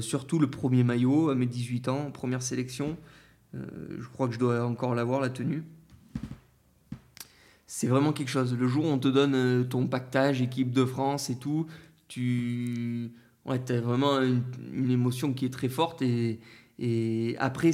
surtout 0.00 0.38
le 0.38 0.48
premier 0.48 0.84
maillot 0.84 1.28
à 1.28 1.34
mes 1.34 1.46
18 1.46 1.88
ans, 1.88 2.10
première 2.10 2.42
sélection. 2.42 2.96
je 3.52 4.08
crois 4.12 4.26
que 4.26 4.34
je 4.34 4.38
dois 4.38 4.66
encore 4.66 4.94
l'avoir, 4.94 5.20
la 5.20 5.30
tenue 5.30 5.64
c'est 7.66 7.88
vraiment 7.88 8.12
quelque 8.12 8.28
chose. 8.28 8.56
Le 8.56 8.68
jour 8.68 8.84
où 8.84 8.88
on 8.88 8.98
te 8.98 9.08
donne 9.08 9.66
ton 9.68 9.88
pactage, 9.88 10.40
équipe 10.40 10.70
de 10.70 10.84
France 10.84 11.28
et 11.28 11.36
tout, 11.36 11.66
tu 12.06 13.10
ouais, 13.46 13.60
as 13.70 13.80
vraiment 13.80 14.20
une, 14.20 14.90
émotion 14.90 15.32
qui 15.32 15.46
est 15.46 15.52
très 15.52 15.68
forte 15.68 16.02
et, 16.02 16.40
et 16.78 17.36
après 17.38 17.72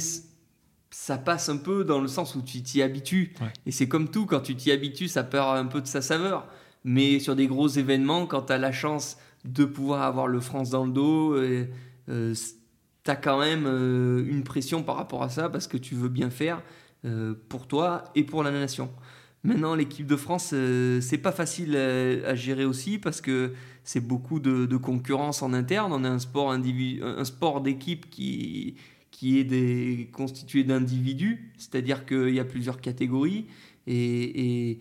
ça 0.91 1.17
passe 1.17 1.49
un 1.49 1.57
peu 1.57 1.83
dans 1.83 2.01
le 2.01 2.07
sens 2.07 2.35
où 2.35 2.41
tu 2.41 2.61
t'y 2.61 2.81
habitues. 2.81 3.33
Et 3.65 3.71
c'est 3.71 3.87
comme 3.87 4.09
tout, 4.09 4.25
quand 4.25 4.41
tu 4.41 4.55
t'y 4.55 4.71
habitues, 4.71 5.07
ça 5.07 5.23
perd 5.23 5.57
un 5.57 5.65
peu 5.65 5.81
de 5.81 5.87
sa 5.87 6.01
saveur. 6.01 6.47
Mais 6.83 7.19
sur 7.19 7.35
des 7.35 7.47
gros 7.47 7.69
événements, 7.69 8.25
quand 8.25 8.43
tu 8.43 8.53
as 8.53 8.57
la 8.57 8.71
chance 8.71 9.17
de 9.45 9.65
pouvoir 9.65 10.03
avoir 10.03 10.27
le 10.27 10.39
France 10.39 10.69
dans 10.69 10.85
le 10.85 10.91
dos, 10.91 11.33
euh, 11.33 11.65
euh 12.09 12.35
tu 13.03 13.09
as 13.09 13.15
quand 13.15 13.39
même 13.39 13.65
euh, 13.65 14.23
une 14.27 14.43
pression 14.43 14.83
par 14.83 14.95
rapport 14.95 15.23
à 15.23 15.29
ça 15.29 15.49
parce 15.49 15.65
que 15.65 15.75
tu 15.75 15.95
veux 15.95 16.07
bien 16.07 16.29
faire 16.29 16.61
euh, 17.03 17.33
pour 17.49 17.65
toi 17.65 18.03
et 18.13 18.23
pour 18.23 18.43
la 18.43 18.51
nation. 18.51 18.91
Maintenant, 19.43 19.73
l'équipe 19.73 20.05
de 20.05 20.15
France, 20.15 20.53
c'est 21.01 21.17
pas 21.17 21.31
facile 21.31 21.75
à, 21.75 22.35
gérer 22.35 22.63
aussi 22.63 22.99
parce 22.99 23.21
que 23.21 23.53
c'est 23.83 24.05
beaucoup 24.05 24.39
de, 24.39 24.77
concurrence 24.77 25.41
en 25.41 25.53
interne. 25.53 25.91
On 25.93 26.03
a 26.03 26.09
un 26.09 26.19
sport, 26.19 26.51
un 26.51 27.25
sport 27.25 27.61
d'équipe 27.61 28.09
qui, 28.09 28.75
qui 29.11 29.39
est 29.39 29.43
des, 29.43 30.09
constitué 30.11 30.63
d'individus, 30.63 31.51
c'est-à-dire 31.57 32.05
qu'il 32.05 32.33
y 32.33 32.39
a 32.39 32.45
plusieurs 32.45 32.81
catégories 32.81 33.45
et, 33.87 34.71
et, 34.71 34.79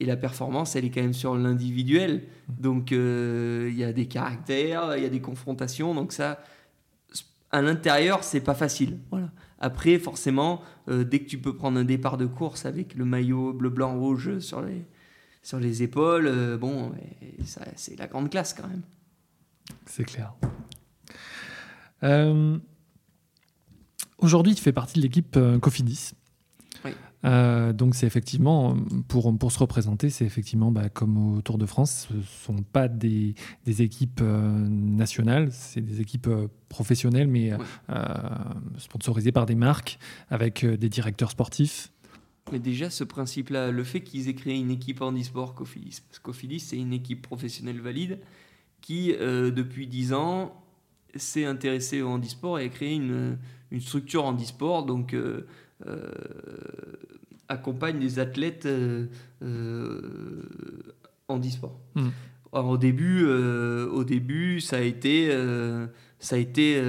la 0.00 0.16
performance, 0.16 0.76
elle 0.76 0.86
est 0.86 0.90
quand 0.90 1.02
même 1.02 1.12
sur 1.12 1.34
l'individuel. 1.34 2.22
Donc 2.48 2.90
euh, 2.90 3.68
il 3.70 3.78
y 3.78 3.84
a 3.84 3.92
des 3.92 4.06
caractères, 4.06 4.96
il 4.96 5.02
y 5.02 5.06
a 5.06 5.10
des 5.10 5.20
confrontations, 5.20 5.94
donc 5.94 6.12
ça, 6.12 6.42
à 7.50 7.60
l'intérieur, 7.60 8.24
c'est 8.24 8.40
pas 8.40 8.54
facile. 8.54 8.98
Voilà. 9.10 9.30
Après, 9.58 9.98
forcément, 9.98 10.62
euh, 10.88 11.04
dès 11.04 11.18
que 11.18 11.28
tu 11.28 11.36
peux 11.36 11.54
prendre 11.54 11.78
un 11.78 11.84
départ 11.84 12.16
de 12.16 12.24
course 12.24 12.64
avec 12.64 12.94
le 12.94 13.04
maillot 13.04 13.52
bleu, 13.52 13.68
blanc, 13.68 13.98
rouge 13.98 14.38
sur 14.38 14.62
les, 14.62 14.86
sur 15.42 15.58
les 15.60 15.82
épaules, 15.82 16.26
euh, 16.26 16.56
bon, 16.56 16.92
c'est 17.76 17.98
la 17.98 18.06
grande 18.06 18.30
classe 18.30 18.54
quand 18.54 18.68
même. 18.68 18.82
C'est 19.86 20.04
clair. 20.04 20.34
Euh, 22.02 22.58
Aujourd'hui, 24.20 24.54
tu 24.54 24.62
fais 24.62 24.72
partie 24.72 24.98
de 24.98 25.02
l'équipe 25.02 25.36
euh, 25.36 25.58
Cofidis. 25.58 26.12
Euh, 27.22 27.74
donc 27.74 27.94
c'est 27.94 28.06
effectivement, 28.06 28.74
pour, 29.06 29.36
pour 29.36 29.52
se 29.52 29.58
représenter, 29.58 30.08
c'est 30.08 30.24
effectivement 30.24 30.70
bah, 30.70 30.88
comme 30.88 31.36
au 31.36 31.42
Tour 31.42 31.58
de 31.58 31.66
France, 31.66 32.06
ce 32.08 32.14
ne 32.14 32.22
sont 32.22 32.62
pas 32.62 32.88
des, 32.88 33.34
des 33.66 33.82
équipes 33.82 34.20
euh, 34.22 34.66
nationales, 34.66 35.50
c'est 35.52 35.82
des 35.82 36.00
équipes 36.00 36.30
professionnelles, 36.70 37.28
mais 37.28 37.52
sponsorisées 38.78 39.32
par 39.32 39.44
des 39.44 39.54
marques, 39.54 39.98
avec 40.30 40.64
des 40.64 40.88
directeurs 40.88 41.30
sportifs. 41.30 41.92
Mais 42.52 42.58
déjà, 42.58 42.90
ce 42.90 43.04
principe-là, 43.04 43.70
le 43.70 43.84
fait 43.84 44.00
qu'ils 44.00 44.28
aient 44.28 44.34
créé 44.34 44.58
une 44.58 44.70
équipe 44.70 45.00
handisport 45.02 45.54
Cofidis, 45.54 46.00
parce 46.08 46.18
que 46.18 46.24
Cofidis, 46.24 46.60
c'est 46.60 46.78
une 46.78 46.92
équipe 46.92 47.22
professionnelle 47.22 47.80
valide 47.80 48.18
qui, 48.80 49.12
depuis 49.12 49.86
10 49.86 50.14
ans, 50.14 50.64
s'est 51.14 51.44
intéressée 51.44 52.02
au 52.02 52.08
handisport 52.08 52.58
et 52.58 52.64
a 52.64 52.68
créé 52.68 52.94
une 52.94 53.36
une 53.70 53.80
structure 53.80 54.24
handisport, 54.24 54.84
donc 54.84 55.14
euh, 55.14 55.46
euh, 55.86 56.10
accompagne 57.48 57.98
les 57.98 58.18
athlètes 58.18 58.66
euh, 58.66 59.06
handisport. 61.28 61.78
Mmh. 61.94 62.08
au 62.52 62.76
début, 62.76 63.24
au 63.26 64.04
début, 64.04 64.60
ça 64.60 64.78
a 64.78 64.80
été, 64.80 65.30
ça 66.20 66.36
a 66.36 66.38
été 66.38 66.80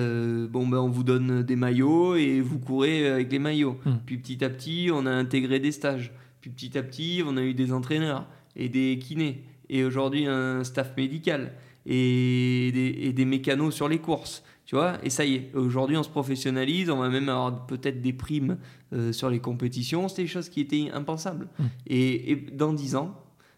bon 0.50 0.68
ben 0.68 0.78
on 0.80 0.90
vous 0.90 1.04
donne 1.04 1.42
des 1.42 1.56
maillots 1.56 2.16
et 2.16 2.42
vous 2.42 2.60
courez 2.60 3.08
avec 3.08 3.32
les 3.32 3.40
maillots. 3.40 3.78
Mmh. 3.86 3.92
Puis 4.06 4.18
petit 4.18 4.44
à 4.44 4.50
petit, 4.50 4.90
on 4.94 5.06
a 5.06 5.12
intégré 5.12 5.60
des 5.60 5.72
stages. 5.72 6.12
Puis 6.42 6.50
petit 6.50 6.78
à 6.78 6.84
petit, 6.84 7.24
on 7.26 7.38
a 7.38 7.42
eu 7.42 7.54
des 7.54 7.72
entraîneurs 7.72 8.28
et 8.56 8.68
des 8.68 9.00
kinés. 9.00 9.44
Et 9.70 9.86
aujourd'hui, 9.86 10.26
un 10.28 10.64
staff 10.64 10.96
médical 10.98 11.54
et 11.86 12.72
des, 12.74 12.98
et 13.02 13.14
des 13.14 13.26
mécanos 13.26 13.74
sur 13.74 13.88
les 13.88 14.00
courses. 14.00 14.44
Tu 14.66 14.76
vois, 14.76 15.04
et 15.04 15.10
ça 15.10 15.26
y 15.26 15.36
est, 15.36 15.52
aujourd'hui 15.54 15.98
on 15.98 16.04
se 16.04 16.10
professionnalise, 16.10 16.90
on 16.90 16.98
va 16.98 17.10
même 17.10 17.28
avoir 17.28 17.66
peut-être 17.66 18.02
des 18.02 18.14
primes 18.14 18.58
euh, 18.94 19.12
sur 19.12 19.30
les 19.30 19.40
compétitions, 19.40 20.08
c'était 20.08 20.22
des 20.22 20.28
choses 20.30 20.48
qui 20.48 20.62
étaient 20.62 20.90
impensables. 20.94 21.50
Mmh. 21.60 21.64
Et, 21.88 22.36
dans 22.54 22.72
10 22.72 22.96
ans, 22.96 23.16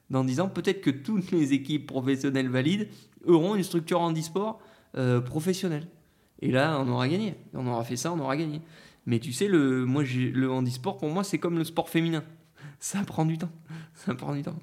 dans 0.09 0.23
10 0.23 0.39
ans, 0.39 0.49
peut-être 0.49 0.81
que 0.81 0.89
toutes 0.89 1.31
les 1.31 1.53
équipes 1.53 1.85
professionnelles 1.85 2.49
valides 2.49 2.87
auront 3.27 3.55
une 3.55 3.63
structure 3.63 4.01
handisport 4.01 4.59
euh, 4.97 5.21
professionnelle. 5.21 5.87
Et 6.41 6.51
là, 6.51 6.79
on 6.79 6.87
aura 6.89 7.07
gagné. 7.07 7.35
On 7.53 7.65
aura 7.67 7.83
fait 7.83 7.95
ça, 7.95 8.11
on 8.11 8.19
aura 8.19 8.37
gagné. 8.37 8.61
Mais 9.05 9.19
tu 9.19 9.33
sais, 9.33 9.47
le, 9.47 9.85
moi, 9.85 10.03
le 10.03 10.51
handisport, 10.51 10.97
pour 10.97 11.09
moi, 11.09 11.23
c'est 11.23 11.37
comme 11.37 11.57
le 11.57 11.63
sport 11.63 11.89
féminin. 11.89 12.23
Ça 12.79 13.03
prend 13.03 13.25
du 13.25 13.37
temps. 13.37 13.51
Ça 13.93 14.13
prend 14.13 14.33
du 14.33 14.41
temps. 14.41 14.57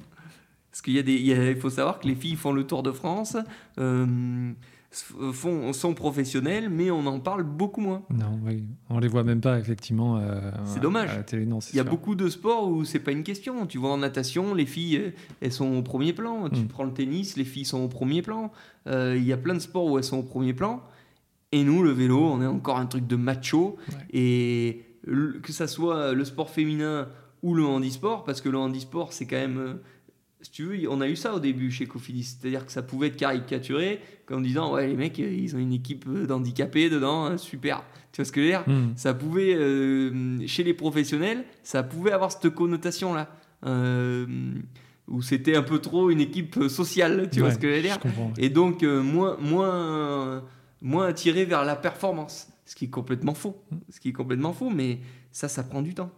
Parce 0.71 0.83
qu'il 0.83 0.95
y 0.95 0.99
a 0.99 1.03
des, 1.03 1.15
il 1.15 1.57
faut 1.57 1.71
savoir 1.71 1.99
que 1.99 2.07
les 2.07 2.15
filles 2.15 2.37
font 2.37 2.53
le 2.53 2.65
Tour 2.65 2.83
de 2.83 2.93
France. 2.93 3.37
Euh, 3.79 4.53
font, 4.91 5.73
sont 5.73 5.95
professionnels, 5.95 6.69
mais 6.69 6.91
on 6.91 7.07
en 7.07 7.21
parle 7.21 7.45
beaucoup 7.45 7.81
moins. 7.81 8.03
Non, 8.11 8.41
oui. 8.45 8.65
on 8.89 8.99
les 8.99 9.09
voit 9.09 9.23
même 9.23 9.41
pas 9.41 9.59
effectivement. 9.59 10.19
Euh, 10.19 10.51
c'est 10.65 10.81
dommage. 10.81 11.11
Il 11.33 11.77
y 11.77 11.81
a 11.81 11.85
beaucoup 11.85 12.15
de 12.15 12.29
sports 12.29 12.69
où 12.69 12.85
c'est 12.85 12.99
pas 12.99 13.13
une 13.13 13.23
question. 13.23 13.67
Tu 13.67 13.79
vois 13.79 13.93
en 13.93 13.99
natation, 13.99 14.53
les 14.55 14.67
filles, 14.67 14.97
euh, 14.97 15.11
elles 15.41 15.53
sont 15.53 15.77
au 15.77 15.83
premier 15.83 16.13
plan. 16.13 16.49
Tu 16.49 16.61
mm. 16.61 16.69
prends 16.69 16.85
le 16.85 16.93
tennis, 16.93 17.37
les 17.37 17.45
filles 17.45 17.65
sont 17.65 17.81
au 17.81 17.89
premier 17.89 18.23
plan. 18.23 18.51
Euh, 18.89 19.15
il 19.17 19.25
y 19.25 19.33
a 19.33 19.37
plein 19.37 19.55
de 19.55 19.61
sports 19.61 19.87
où 19.87 19.97
elles 19.97 20.05
sont 20.05 20.19
au 20.19 20.25
premier 20.25 20.55
plan. 20.55 20.83
Et 21.53 21.63
nous, 21.63 21.83
le 21.83 21.91
vélo, 21.91 22.19
on 22.19 22.43
est 22.43 22.47
encore 22.47 22.79
un 22.79 22.87
truc 22.87 23.07
de 23.07 23.17
macho. 23.17 23.77
Et 24.13 24.85
que 25.05 25.53
ça 25.53 25.67
soit 25.67 26.13
le 26.13 26.25
sport 26.25 26.51
féminin 26.51 27.09
ou 27.43 27.55
le 27.55 27.65
handisport, 27.65 28.25
parce 28.25 28.41
que 28.41 28.49
le 28.49 28.59
handisport, 28.59 29.13
c'est 29.13 29.27
quand 29.27 29.37
même 29.37 29.79
si 30.43 30.51
tu 30.51 30.65
veux, 30.65 30.91
on 30.91 31.01
a 31.01 31.09
eu 31.09 31.17
ça 31.17 31.35
au 31.35 31.41
début 31.41 31.71
chez 31.71 31.87
Cofidis. 31.87 32.25
C'est-à-dire 32.41 32.65
que 32.65 32.73
ça 32.73 32.83
pouvait 32.83 33.09
être 33.09 33.17
caricaturé 33.17 34.01
comme 34.27 34.43
disant 34.43 34.75
Ouais, 34.75 34.87
les 34.87 34.97
mecs, 34.97 35.19
ils 35.19 35.55
ont 35.55 35.59
une 35.59 35.73
équipe 35.73 36.09
d'handicapés 36.09 36.89
dedans, 36.89 37.27
hein, 37.27 37.37
super. 37.37 37.83
Tu 38.13 38.23
vois 38.23 38.25
ce 38.25 38.33
que 38.33 38.41
je 38.41 38.47
veux 38.47 38.53
dire? 38.53 38.65
Hmm. 38.67 38.93
Ça 38.97 39.15
pouvait, 39.15 39.55
euh, 39.55 40.47
chez 40.47 40.65
les 40.65 40.75
professionnels, 40.75 41.45
ça 41.63 41.83
pouvait 41.83 42.13
avoir 42.13 42.33
cette 42.33 42.51
connotation-là. 42.51 43.29
Euh, 43.67 44.27
où 45.09 45.23
c'était 45.23 45.57
un 45.57 45.63
peu 45.63 45.81
trop 45.81 46.11
une 46.11 46.21
équipe 46.21 46.59
sociale, 46.69 47.29
tu 47.31 47.41
vois 47.41 47.51
ce 47.51 47.59
que 47.59 47.69
je 47.69 47.75
veux 47.75 47.83
dire? 47.83 47.99
Et 48.39 48.49
donc, 48.49 48.83
euh, 48.83 49.03
moins, 49.03 49.37
moins, 49.39 50.45
moins 50.81 51.07
attiré 51.07 51.45
vers 51.45 51.65
la 51.65 51.77
performance. 51.77 52.49
Ce 52.65 52.77
qui 52.77 52.85
est 52.87 52.91
complètement 52.91 53.35
faux. 53.35 53.63
Hmm. 53.71 53.79
Ce 53.91 54.01
qui 54.01 54.11
est 54.11 54.13
complètement 54.13 54.53
faux, 54.53 54.71
mais 54.71 55.01
ça, 55.33 55.49
ça 55.49 55.65
prend 55.65 55.83
du 55.83 55.95
temps. 55.95 56.11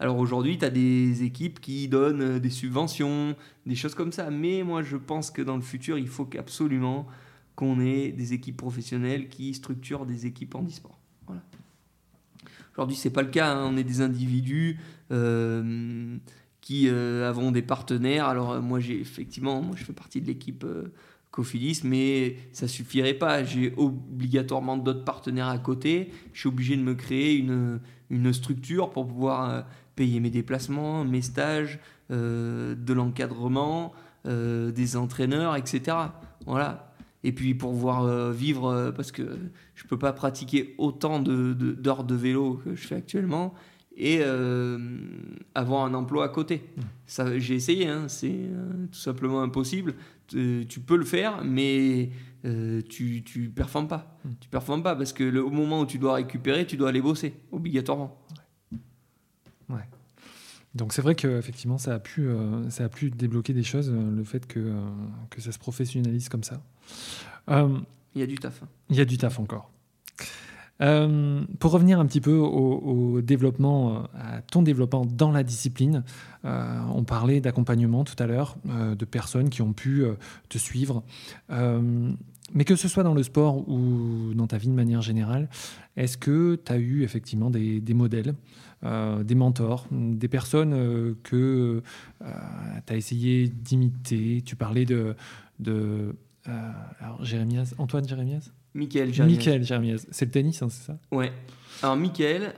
Alors 0.00 0.18
aujourd'hui, 0.18 0.58
tu 0.58 0.64
as 0.64 0.70
des 0.70 1.22
équipes 1.22 1.60
qui 1.60 1.88
donnent 1.88 2.22
euh, 2.22 2.40
des 2.40 2.50
subventions, 2.50 3.36
des 3.64 3.76
choses 3.76 3.94
comme 3.94 4.12
ça. 4.12 4.30
Mais 4.30 4.62
moi, 4.62 4.82
je 4.82 4.96
pense 4.96 5.30
que 5.30 5.40
dans 5.40 5.56
le 5.56 5.62
futur, 5.62 5.98
il 5.98 6.08
faut 6.08 6.28
absolument 6.38 7.06
qu'on 7.54 7.80
ait 7.80 8.10
des 8.10 8.32
équipes 8.32 8.56
professionnelles 8.56 9.28
qui 9.28 9.54
structurent 9.54 10.06
des 10.06 10.26
équipes 10.26 10.56
en 10.56 10.64
e-sport. 10.64 10.98
Voilà. 11.26 11.42
Aujourd'hui, 12.72 12.96
c'est 12.96 13.10
pas 13.10 13.22
le 13.22 13.28
cas. 13.28 13.52
Hein. 13.52 13.70
On 13.72 13.76
est 13.76 13.84
des 13.84 14.00
individus 14.00 14.80
euh, 15.12 16.16
qui 16.60 16.88
euh, 16.88 17.28
avons 17.28 17.52
des 17.52 17.62
partenaires. 17.62 18.26
Alors 18.26 18.60
moi, 18.60 18.80
j'ai 18.80 19.00
effectivement, 19.00 19.62
moi, 19.62 19.76
je 19.76 19.84
fais 19.84 19.92
partie 19.92 20.20
de 20.20 20.26
l'équipe 20.26 20.66
Cofidis, 21.30 21.82
mais 21.84 22.36
ça 22.50 22.66
suffirait 22.66 23.14
pas. 23.14 23.44
J'ai 23.44 23.72
obligatoirement 23.76 24.76
d'autres 24.76 25.04
partenaires 25.04 25.48
à 25.48 25.58
côté. 25.58 26.10
Je 26.32 26.40
suis 26.40 26.48
obligé 26.48 26.76
de 26.76 26.82
me 26.82 26.94
créer 26.94 27.36
une 27.36 28.32
structure 28.32 28.90
pour 28.90 29.06
pouvoir 29.06 29.64
payer 29.96 30.20
mes 30.20 30.30
déplacements, 30.30 31.04
mes 31.04 31.22
stages, 31.22 31.78
euh, 32.10 32.74
de 32.74 32.92
l'encadrement, 32.92 33.92
euh, 34.26 34.70
des 34.70 34.96
entraîneurs, 34.96 35.56
etc. 35.56 35.96
Voilà. 36.46 36.92
Et 37.22 37.32
puis 37.32 37.54
pour 37.54 37.70
pouvoir 37.70 38.02
euh, 38.02 38.30
vivre, 38.30 38.92
parce 38.94 39.10
que 39.10 39.22
je 39.74 39.84
ne 39.84 39.88
peux 39.88 39.98
pas 39.98 40.12
pratiquer 40.12 40.74
autant 40.76 41.18
d'heures 41.18 42.04
de, 42.04 42.14
de, 42.14 42.14
vélo 42.14 42.60
que 42.62 42.74
je 42.74 42.86
fais 42.86 42.96
actuellement 42.96 43.54
et 43.96 44.22
avoir 45.54 45.84
un 45.84 45.94
emploi 45.94 46.24
à 46.24 46.28
côté. 46.28 46.64
Ça, 47.06 47.38
j'ai 47.38 47.54
essayé, 47.54 47.86
hein, 47.86 48.08
c'est 48.08 48.50
tout 48.90 48.98
simplement 48.98 49.40
impossible. 49.40 49.94
tu 50.26 50.80
peux 50.84 50.96
le 50.96 51.04
faire, 51.04 51.42
mais 51.44 52.10
tu 52.42 53.22
tu 53.22 53.48
performes 53.54 53.86
pas. 53.86 54.18
Mmh. 54.24 54.30
Tu 54.40 54.48
performes 54.48 54.82
pas 54.82 54.96
parce 54.96 55.12
que 55.12 55.38
au 55.38 55.50
moment 55.50 55.80
où 55.80 55.86
tu 55.86 55.98
dois 55.98 56.14
récupérer, 56.14 56.66
tu 56.66 56.76
dois 56.76 56.88
aller 56.88 57.00
bosser 57.00 57.34
obligatoirement. 57.52 58.20
Donc 60.74 60.92
c'est 60.92 61.02
vrai 61.02 61.14
qu'effectivement, 61.14 61.78
ça, 61.78 61.94
a 61.94 61.98
pu, 62.00 62.26
euh, 62.26 62.68
ça 62.68 62.84
a 62.84 62.88
pu 62.88 63.10
débloquer 63.10 63.52
des 63.52 63.62
choses, 63.62 63.90
euh, 63.90 64.16
le 64.16 64.24
fait 64.24 64.46
que, 64.46 64.58
euh, 64.58 64.72
que 65.30 65.40
ça 65.40 65.52
se 65.52 65.58
professionnalise 65.58 66.28
comme 66.28 66.42
ça. 66.42 66.60
il 67.48 68.20
y 68.20 68.22
a 68.22 68.26
du 68.26 68.36
taf. 68.36 68.62
Il 68.90 68.96
y 68.96 69.00
a 69.00 69.04
du 69.04 69.16
taf 69.16 69.38
encore. 69.38 69.70
pour 70.78 71.70
revenir 71.70 72.00
un 72.00 72.06
petit 72.06 72.20
peu 72.20 72.34
au, 72.34 73.20
développement, 73.22 74.04
à 74.14 74.42
ton 74.42 74.62
développement 74.62 75.06
dans 75.06 75.30
la 75.30 75.44
discipline, 75.44 76.02
on 76.42 77.04
parlait 77.04 77.40
d'accompagnement 77.40 78.04
tout 78.04 78.20
à 78.20 78.26
l'heure, 78.26 78.56
de 78.64 79.04
personnes 79.04 79.50
qui 79.50 79.62
ont 79.62 79.72
pu 79.72 80.04
te 80.48 80.58
suivre. 80.58 81.04
mais 81.48 82.64
que 82.64 82.76
ce 82.76 82.88
soit 82.88 83.04
dans 83.04 83.14
le 83.14 83.22
sport 83.22 83.68
ou 83.68 84.34
dans 84.34 84.46
ta 84.46 84.58
vie 84.58 84.68
de 84.68 84.74
manière 84.74 85.00
générale, 85.02 85.48
est-ce 85.96 86.18
que 86.18 86.56
tu 86.56 86.72
as 86.72 86.76
eu 86.76 87.02
effectivement 87.02 87.50
des, 87.50 87.94
modèles, 87.94 88.34
euh, 88.84 89.22
des 89.22 89.34
mentors, 89.34 89.86
des 89.90 90.28
personnes 90.28 90.74
euh, 90.74 91.14
que 91.22 91.82
euh, 92.22 92.32
tu 92.86 92.92
as 92.92 92.96
essayé 92.96 93.48
d'imiter 93.48 94.42
Tu 94.44 94.56
parlais 94.56 94.84
de, 94.84 95.14
de 95.58 96.14
alors, 97.00 97.24
Jérémias, 97.24 97.74
Antoine 97.78 98.06
Jérémias 98.06 98.50
Michael 98.74 99.14
Jérémias. 99.14 99.36
Michael 99.36 99.64
Jérémias. 99.64 100.06
C'est 100.10 100.26
le 100.26 100.30
tennis, 100.30 100.62
hein, 100.62 100.68
c'est 100.68 100.86
ça? 100.86 100.98
Ouais. 101.10 101.32
Alors, 101.82 101.96
Michael, 101.96 102.54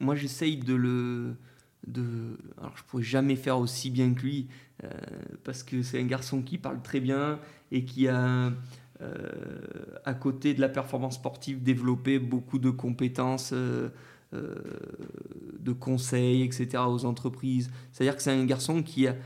moi 0.00 0.14
j'essaye 0.16 0.56
de 0.56 0.74
le. 0.74 1.36
De... 1.86 2.38
Alors, 2.58 2.76
je 2.76 2.82
pourrais 2.84 3.02
jamais 3.02 3.36
faire 3.36 3.58
aussi 3.58 3.90
bien 3.90 4.12
que 4.12 4.20
lui, 4.20 4.48
parce 5.44 5.62
que 5.62 5.82
c'est 5.82 6.00
un 6.00 6.06
garçon 6.06 6.42
qui 6.42 6.58
parle 6.58 6.82
très 6.82 7.00
bien 7.00 7.38
et 7.70 7.84
qui 7.84 8.08
a 8.08 8.52
euh, 9.02 9.16
à 10.04 10.14
côté 10.14 10.54
de 10.54 10.60
la 10.60 10.68
performance 10.68 11.14
sportive, 11.14 11.62
développer 11.62 12.18
beaucoup 12.18 12.58
de 12.58 12.70
compétences 12.70 13.50
euh, 13.52 13.88
de 14.32 15.72
conseils, 15.72 16.42
etc. 16.42 16.82
aux 16.88 17.04
entreprises. 17.04 17.70
C'est-à-dire 17.92 18.16
que 18.16 18.22
c'est 18.22 18.30
un 18.30 18.44
garçon 18.44 18.82
qui 18.82 19.06
a 19.06 19.16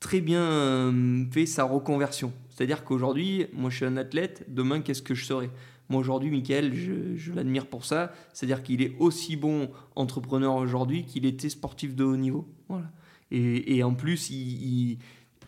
très 0.00 0.20
bien 0.20 0.92
fait 1.30 1.46
sa 1.46 1.64
reconversion. 1.64 2.32
C'est-à-dire 2.50 2.84
qu'aujourd'hui, 2.84 3.46
moi 3.52 3.70
je 3.70 3.76
suis 3.76 3.84
un 3.86 3.96
athlète, 3.96 4.44
demain 4.48 4.80
qu'est-ce 4.80 5.02
que 5.02 5.14
je 5.14 5.24
serai? 5.24 5.50
Moi 5.88 6.00
aujourd'hui, 6.00 6.30
Michael, 6.30 6.74
je, 6.74 7.32
l'admire 7.32 7.66
pour 7.66 7.84
ça. 7.84 8.12
C'est-à-dire 8.32 8.62
qu'il 8.62 8.82
est 8.82 8.94
aussi 8.98 9.36
bon 9.36 9.70
entrepreneur 9.96 10.54
aujourd'hui 10.54 11.04
qu'il 11.04 11.24
était 11.24 11.48
sportif 11.48 11.96
de 11.96 12.04
haut 12.04 12.16
niveau. 12.16 12.46
Voilà. 12.68 12.90
Et, 13.30 13.82
en 13.82 13.94
plus, 13.94 14.30
il 14.30 14.98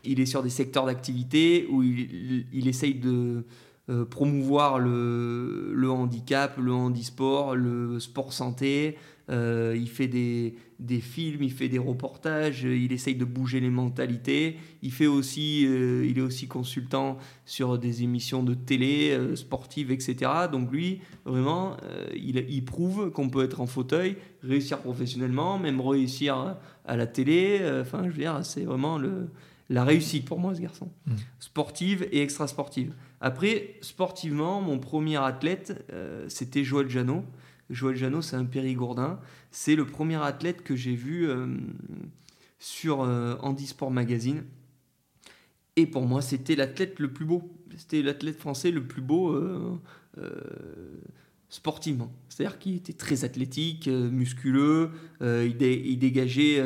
il 0.05 0.21
est 0.21 0.27
sur 0.27 0.43
des 0.43 0.51
secteurs 0.51 0.87
d'activité 0.87 1.67
où 1.71 1.83
il, 1.83 2.47
il, 2.53 2.69
essaye 2.69 2.95
de 2.95 3.45
euh, 3.91 4.05
promouvoir 4.05 4.79
le, 4.79 5.73
le, 5.75 5.91
handicap, 5.91 6.57
le 6.59 6.73
handisport, 6.73 7.57
le 7.57 7.99
sport 7.99 8.33
santé. 8.33 8.97
Euh, 9.31 9.77
il 9.77 9.89
fait 9.89 10.07
des, 10.07 10.55
des, 10.79 11.01
films, 11.01 11.43
il 11.43 11.51
fait 11.51 11.69
des 11.69 11.79
reportages, 11.79 12.63
il 12.63 12.93
essaye 12.93 13.17
de 13.17 13.25
bouger 13.25 13.59
les 13.59 13.71
mentalités. 13.71 14.59
Il, 14.83 14.93
fait 14.93 15.09
aussi, 15.09 15.67
euh, 15.67 16.07
il 16.09 16.19
est 16.19 16.23
aussi 16.23 16.47
consultant 16.47 17.19
sur 17.45 17.79
des 17.79 18.05
émissions 18.05 18.45
de 18.45 18.55
télé, 18.55 19.19
sportives, 19.35 19.91
etc. 19.91 20.31
Donc 20.53 20.71
lui, 20.71 21.01
vraiment, 21.25 21.77
il, 22.15 22.45
il, 22.49 22.65
prouve 22.65 23.11
qu'on 23.11 23.29
peut 23.29 23.43
être 23.43 23.61
en 23.61 23.67
fauteuil, 23.67 24.17
réussir 24.45 24.79
professionnellement, 24.79 25.59
même 25.59 25.81
réussir 25.81 26.57
à 26.85 26.97
la 26.97 27.09
télé. 27.09 27.61
Enfin, 27.81 28.05
je 28.05 28.11
veux 28.11 28.19
dire, 28.19 28.39
c'est 28.45 28.65
vraiment 28.65 28.99
le 28.99 29.31
la 29.71 29.85
réussite 29.85 30.25
pour 30.25 30.39
moi, 30.39 30.55
ce 30.55 30.61
garçon. 30.61 30.91
Mmh. 31.07 31.13
Sportive 31.39 32.07
et 32.11 32.23
extra-sportive. 32.23 32.93
Après, 33.21 33.75
sportivement, 33.83 34.63
mon 34.63 34.79
premier 34.79 35.17
athlète, 35.17 35.85
euh, 35.93 36.25
c'était 36.29 36.65
Joël 36.65 36.89
Janot. 36.89 37.25
Joël 37.69 37.95
Janot, 37.95 38.23
c'est 38.23 38.37
un 38.37 38.47
périgourdin. 38.47 39.21
C'est 39.51 39.77
le 39.77 39.85
premier 39.85 40.17
athlète 40.17 40.63
que 40.63 40.75
j'ai 40.75 40.95
vu 40.95 41.29
euh, 41.29 41.47
sur 42.59 43.03
euh, 43.03 43.37
Handisport 43.43 43.91
Magazine. 43.91 44.45
Et 45.77 45.87
pour 45.87 46.07
moi, 46.07 46.23
c'était 46.23 46.57
l'athlète 46.57 46.99
le 46.99 47.13
plus 47.13 47.27
beau. 47.27 47.53
C'était 47.77 48.03
l'athlète 48.03 48.39
français 48.39 48.71
le 48.71 48.83
plus 48.83 49.03
beau 49.03 49.39
sportivement. 51.49 52.13
C'est-à-dire 52.29 52.59
qu'il 52.59 52.75
était 52.75 52.93
très 52.93 53.25
athlétique, 53.25 53.87
musculeux, 53.87 54.91
il, 55.21 55.57
dégageait 55.99 56.63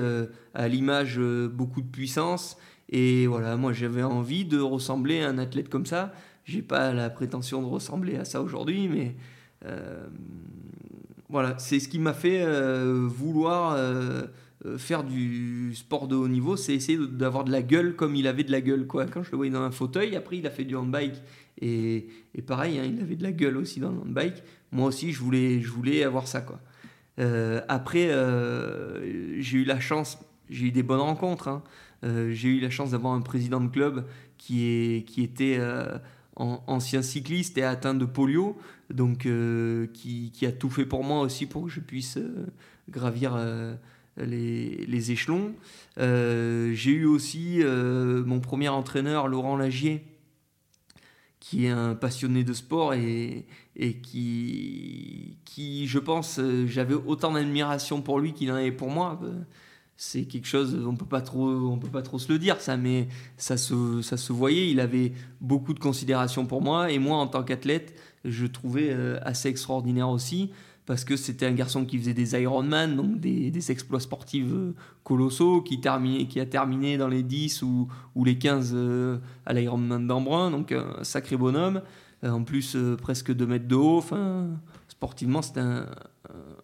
à 0.55 0.69
l'image 0.69 1.21
beaucoup 1.21 1.83
de 1.83 1.87
puissance. 1.87 2.57
Et 2.89 3.27
voilà, 3.27 3.57
moi 3.57 3.73
j'avais 3.73 4.03
envie 4.03 4.47
de 4.47 4.59
ressembler 4.59 5.21
à 5.21 5.29
un 5.29 5.39
athlète 5.39 5.69
comme 5.69 5.87
ça. 5.87 6.13
J'ai 6.45 6.63
pas 6.63 6.93
la 6.93 7.09
prétention 7.09 7.63
de 7.63 7.67
ressembler 7.67 8.17
à 8.17 8.25
ça 8.25 8.43
aujourd'hui, 8.43 8.89
mais 8.89 9.15
euh, 9.65 10.07
voilà, 11.31 11.59
c'est 11.59 11.81
ce 11.81 11.89
qui 11.89 11.99
m'a 11.99 12.13
fait 12.13 12.43
euh, 12.43 13.07
vouloir 13.09 13.75
euh, 13.77 14.27
faire 14.77 15.05
du 15.05 15.75
sport 15.75 16.07
de 16.07 16.15
haut 16.15 16.29
niveau, 16.29 16.57
c'est 16.57 16.75
essayer 16.75 16.99
d'avoir 16.99 17.45
de 17.45 17.51
la 17.51 17.63
gueule 17.63 17.97
comme 17.97 18.15
il 18.15 18.27
avait 18.27 18.45
de 18.45 18.53
la 18.53 18.61
gueule. 18.61 18.87
Quoi. 18.87 19.07
Quand 19.07 19.23
je 19.23 19.31
le 19.31 19.37
voyais 19.37 19.53
dans 19.53 19.63
un 19.63 19.71
fauteuil, 19.71 20.17
après 20.17 20.39
il 20.39 20.47
a 20.47 20.51
fait 20.51 20.65
du 20.65 20.77
handbike. 20.77 21.17
Et, 21.61 22.09
et 22.35 22.43
pareil, 22.43 22.79
hein, 22.79 22.85
il 22.85 23.01
avait 23.01 23.17
de 23.17 23.23
la 23.23 23.33
gueule 23.33 23.57
aussi 23.57 23.81
dans 23.81 23.91
le 23.91 23.99
handbike. 23.99 24.43
Moi 24.71 24.89
aussi, 24.89 25.13
je 25.13 25.21
voulais, 25.21 25.61
je 25.61 25.71
voulais 25.71 26.05
avoir 26.05 26.29
ça. 26.29 26.43
Quoi. 26.43 26.61
après, 27.69 28.09
j'ai 29.39 29.59
eu 29.59 29.65
la 29.65 29.81
chance, 29.81 30.19
j'ai 30.51 30.67
eu 30.67 30.71
des 30.73 30.83
bonnes 30.83 31.01
rencontres. 31.01 31.49
Hein. 31.49 31.63
J'ai 32.03 32.49
eu 32.49 32.61
la 32.61 32.71
chance 32.71 32.91
d'avoir 32.91 33.15
un 33.15 33.21
président 33.21 33.61
de 33.61 33.69
club 33.69 34.05
qui, 34.37 34.67
est, 34.67 35.05
qui 35.05 35.23
était 35.23 35.59
ancien 36.37 37.03
cycliste 37.03 37.59
et 37.59 37.62
atteint 37.62 37.95
de 37.95 38.05
polio, 38.05 38.59
donc 38.91 39.26
euh, 39.26 39.87
qui, 39.95 40.32
a 40.43 40.53
tout 40.53 40.70
fait 40.70 40.87
pour 40.87 41.05
moi 41.05 41.20
aussi 41.20 41.47
pour 41.47 41.64
que 41.64 41.70
je 41.70 41.80
puisse 41.80 42.18
gravir 42.89 43.39
les, 44.16 44.85
les, 44.87 45.11
échelons. 45.11 45.55
j'ai 45.97 46.91
eu 46.91 47.05
aussi 47.05 47.61
mon 47.64 48.41
premier 48.41 48.68
entraîneur, 48.68 49.28
Laurent 49.28 49.57
Lagier, 49.57 50.05
qui 51.41 51.66
est 51.66 51.70
un 51.70 51.95
passionné 51.95 52.43
de 52.43 52.53
sport 52.53 52.95
et, 52.95 53.47
qui, 54.03 55.37
je 55.87 55.99
pense, 55.99 56.41
j'avais 56.66 56.95
autant 56.95 57.32
d'admiration 57.32 58.03
pour 58.03 58.18
lui 58.18 58.32
qu'il 58.32 58.51
en 58.51 58.57
avait 58.57 58.72
pour 58.72 58.91
moi 58.91 59.20
c'est 59.97 60.25
quelque 60.25 60.47
chose 60.47 60.77
on 60.87 60.97
peut 60.97 61.07
pas 61.07 61.21
trop 61.21 61.49
on 61.49 61.79
peut 61.79 61.89
pas 61.89 62.03
trop 62.03 62.19
se 62.19 62.33
le 62.33 62.39
dire 62.39 62.61
ça 62.61 62.77
mais 62.77 63.09
ça 63.37 63.57
se, 63.57 64.03
ça 64.03 64.17
se 64.17 64.33
voyait 64.33 64.71
il 64.71 64.81
avait 64.81 65.13
beaucoup 65.41 65.73
de 65.73 65.79
considération 65.79 66.47
pour 66.47 66.63
moi 66.63 66.91
et 66.91 66.99
moi 66.99 67.19
en 67.19 67.27
tant 67.27 67.45
qu'athlète 67.45 67.95
je 68.25 68.47
trouvais 68.47 68.91
euh, 68.91 69.19
assez 69.23 69.49
extraordinaire 69.49 70.09
aussi 70.09 70.51
parce 70.87 71.05
que 71.05 71.17
c'était 71.17 71.47
un 71.47 71.53
garçon 71.53 71.85
qui 71.87 71.97
faisait 71.99 72.13
des 72.13 72.35
Ironman 72.35 72.97
donc 72.97 73.21
des, 73.21 73.51
des 73.53 73.71
exploits 73.71 74.01
sportifs 74.01 74.51
euh, 74.51 74.75
colossaux 75.05 75.63
qui 75.63 75.81
qui 75.81 76.41
a 76.41 76.47
terminé 76.47 76.99
dans 76.99 77.09
les 77.09 77.23
10 77.23 77.63
ou, 77.63 77.89
ou 78.17 78.25
les 78.25 78.37
15 78.37 78.73
euh, 78.75 79.19
à 79.47 79.53
l'Ironman 79.53 80.07
d'Embrun 80.07 80.51
donc 80.51 80.73
un 80.73 81.05
sacré 81.05 81.37
bonhomme 81.37 81.83
en 82.25 82.43
plus 82.43 82.77
presque 83.01 83.33
2 83.33 83.47
mètres 83.47 83.69
de 83.69 83.77
haut 83.77 84.03
sportivement 84.89 85.43
c'était 85.43 85.61
un, 85.61 85.87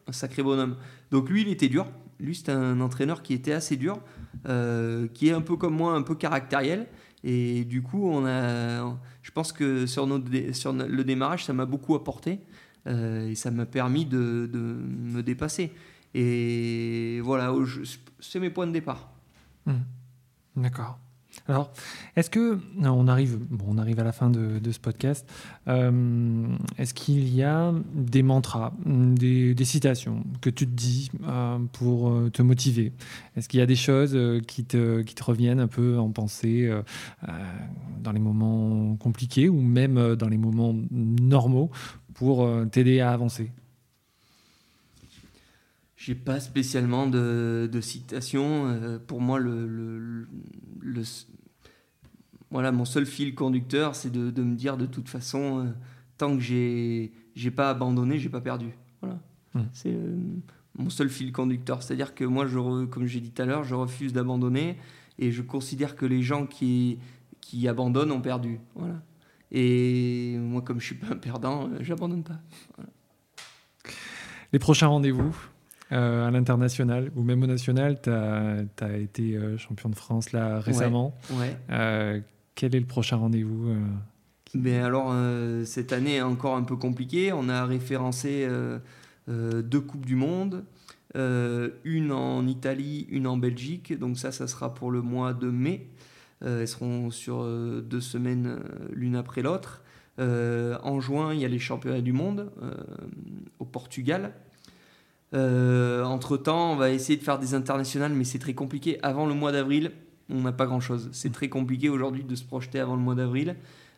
un 0.06 0.12
sacré 0.12 0.42
bonhomme. 0.42 0.76
Donc 1.10 1.30
lui 1.30 1.42
il 1.42 1.48
était 1.48 1.68
dur 1.68 1.86
lui, 2.20 2.34
c'est 2.34 2.50
un 2.50 2.80
entraîneur 2.80 3.22
qui 3.22 3.34
était 3.34 3.52
assez 3.52 3.76
dur, 3.76 4.00
euh, 4.46 5.08
qui 5.08 5.28
est 5.28 5.32
un 5.32 5.40
peu 5.40 5.56
comme 5.56 5.74
moi, 5.74 5.94
un 5.94 6.02
peu 6.02 6.14
caractériel. 6.14 6.86
Et 7.22 7.64
du 7.64 7.82
coup, 7.82 8.08
on 8.08 8.26
a, 8.26 8.98
je 9.22 9.30
pense 9.32 9.52
que 9.52 9.86
sur, 9.86 10.06
le 10.06 11.02
démarrage, 11.02 11.44
ça 11.44 11.52
m'a 11.52 11.66
beaucoup 11.66 11.94
apporté. 11.94 12.40
Euh, 12.86 13.28
et 13.28 13.34
ça 13.34 13.50
m'a 13.50 13.66
permis 13.66 14.06
de, 14.06 14.48
de, 14.50 14.58
me 14.58 15.22
dépasser. 15.22 15.72
Et 16.14 17.20
voilà, 17.22 17.52
c'est 18.20 18.40
mes 18.40 18.50
points 18.50 18.66
de 18.66 18.72
départ. 18.72 19.12
Mmh. 19.66 19.74
D'accord. 20.56 20.98
Alors, 21.50 21.72
est-ce 22.14 22.30
que 22.30 22.60
on 22.80 23.08
arrive, 23.08 23.40
à 23.98 24.04
la 24.04 24.12
fin 24.12 24.30
de, 24.30 24.70
ce 24.70 24.78
podcast. 24.78 25.28
Euh, 25.66 26.46
est-ce 26.78 26.94
qu'il 26.94 27.28
y 27.34 27.42
a 27.42 27.74
des 27.92 28.22
mantras, 28.22 28.72
des, 28.86 29.56
citations 29.64 30.22
que 30.40 30.48
tu 30.48 30.64
te 30.64 30.72
dis 30.72 31.10
euh, 31.24 31.58
pour 31.72 32.10
euh, 32.10 32.30
te 32.30 32.42
motiver? 32.42 32.92
Est-ce 33.36 33.48
qu'il 33.48 33.58
y 33.58 33.64
a 33.64 33.66
des 33.66 33.74
choses 33.74 34.16
qui 34.46 34.64
te, 34.64 35.04
reviennent 35.20 35.58
un 35.58 35.66
peu 35.66 35.98
en 35.98 36.10
pensée 36.10 36.70
dans 38.00 38.12
les 38.12 38.20
moments 38.20 38.94
compliqués 38.94 39.48
ou 39.48 39.60
même 39.60 40.14
dans 40.14 40.28
les 40.28 40.38
moments 40.38 40.76
normaux 40.92 41.72
pour 42.14 42.48
t'aider 42.70 43.00
à 43.00 43.10
avancer? 43.10 43.50
J'ai 45.96 46.14
pas 46.14 46.38
spécialement 46.38 47.08
de, 47.08 47.68
de 47.70 47.80
citation. 47.80 49.00
pour 49.08 49.20
moi, 49.20 49.40
le, 49.40 50.26
voilà, 52.50 52.72
mon 52.72 52.84
seul 52.84 53.06
fil 53.06 53.34
conducteur, 53.34 53.94
c'est 53.94 54.10
de, 54.10 54.30
de, 54.30 54.42
me 54.42 54.56
dire 54.56 54.76
de 54.76 54.86
toute 54.86 55.08
façon, 55.08 55.66
euh, 55.66 55.70
tant 56.18 56.36
que 56.36 56.42
j'ai 56.42 57.12
j'ai 57.34 57.50
pas 57.50 57.70
abandonné, 57.70 58.18
j'ai 58.18 58.28
pas 58.28 58.40
perdu. 58.40 58.70
Voilà. 59.00 59.18
Mmh. 59.54 59.60
C'est 59.72 59.92
euh, 59.92 60.16
mon 60.76 60.90
seul 60.90 61.08
fil 61.08 61.32
conducteur. 61.32 61.82
C'est-à-dire 61.82 62.14
que 62.14 62.24
moi, 62.24 62.46
je, 62.46 62.84
comme 62.86 63.06
j'ai 63.06 63.20
dit 63.20 63.30
tout 63.30 63.42
à 63.42 63.46
l'heure, 63.46 63.64
je 63.64 63.74
refuse 63.74 64.12
d'abandonner 64.12 64.76
et 65.18 65.32
je 65.32 65.42
considère 65.42 65.96
que 65.96 66.06
les 66.06 66.22
gens 66.22 66.46
qui, 66.46 66.98
qui 67.40 67.68
abandonnent 67.68 68.12
ont 68.12 68.20
perdu. 68.20 68.60
Voilà. 68.74 69.00
Et 69.52 70.36
moi, 70.38 70.62
comme 70.62 70.80
je 70.80 70.86
suis 70.86 70.94
pas 70.94 71.12
un 71.12 71.16
perdant, 71.16 71.68
euh, 71.68 71.78
j'abandonne 71.80 72.22
pas. 72.22 72.40
Les 74.52 74.58
prochains 74.58 74.88
rendez-vous 74.88 75.36
euh, 75.92 76.26
à 76.26 76.30
l'international 76.30 77.10
ou 77.16 77.22
même 77.22 77.42
au 77.42 77.46
national. 77.46 78.00
Tu 78.00 78.10
as, 78.10 78.96
été 78.98 79.38
champion 79.58 79.88
de 79.88 79.96
France 79.96 80.32
là 80.32 80.60
récemment. 80.60 81.16
Euh, 81.70 82.20
quel 82.54 82.74
est 82.74 82.80
le 82.80 82.86
prochain 82.86 83.16
rendez-vous 83.16 83.74
ben 84.52 84.82
alors, 84.82 85.14
cette 85.64 85.92
année 85.92 86.16
est 86.16 86.22
encore 86.22 86.56
un 86.56 86.64
peu 86.64 86.74
compliquée. 86.74 87.32
On 87.32 87.48
a 87.48 87.64
référencé 87.64 88.48
deux 89.28 89.80
Coupes 89.80 90.04
du 90.04 90.16
Monde, 90.16 90.64
une 91.14 92.10
en 92.10 92.44
Italie, 92.48 93.06
une 93.10 93.28
en 93.28 93.36
Belgique. 93.36 93.96
Donc 93.96 94.18
ça, 94.18 94.32
ça 94.32 94.48
sera 94.48 94.74
pour 94.74 94.90
le 94.90 95.02
mois 95.02 95.34
de 95.34 95.48
mai. 95.48 95.88
elles 96.44 96.66
seront 96.66 97.12
sur 97.12 97.44
deux 97.44 98.00
semaines 98.00 98.58
l'une 98.92 99.14
après 99.14 99.42
l'autre. 99.42 99.84
en 100.18 101.00
juin, 101.00 101.32
il 101.32 101.38
y 101.38 101.44
a 101.44 101.48
les 101.48 101.60
championnats 101.60 102.00
du 102.00 102.12
monde 102.12 102.50
au 103.60 103.64
Portugal. 103.64 104.32
entre-temps, 105.32 106.72
on 106.72 106.76
va 106.76 106.90
essayer 106.90 107.16
de 107.16 107.22
faire 107.22 107.38
des 107.38 107.54
internationales, 107.54 108.12
mais 108.12 108.24
c'est 108.24 108.40
très 108.40 108.54
compliqué. 108.54 108.98
Avant 109.02 109.26
le 109.26 109.34
mois 109.34 109.52
d'avril, 109.52 109.92
on 110.30 110.40
n'a 110.40 110.52
pas 110.52 110.66
grand-chose. 110.66 111.08
C'est 111.12 111.32
très 111.32 111.48
compliqué 111.48 111.88
aujourd'hui 111.88 112.24
de 112.24 112.34
se 112.34 112.44
projeter 112.44 112.80
avant 112.80 112.96
le 112.96 113.02
mois 113.02 113.14
d'avril. 113.14 113.56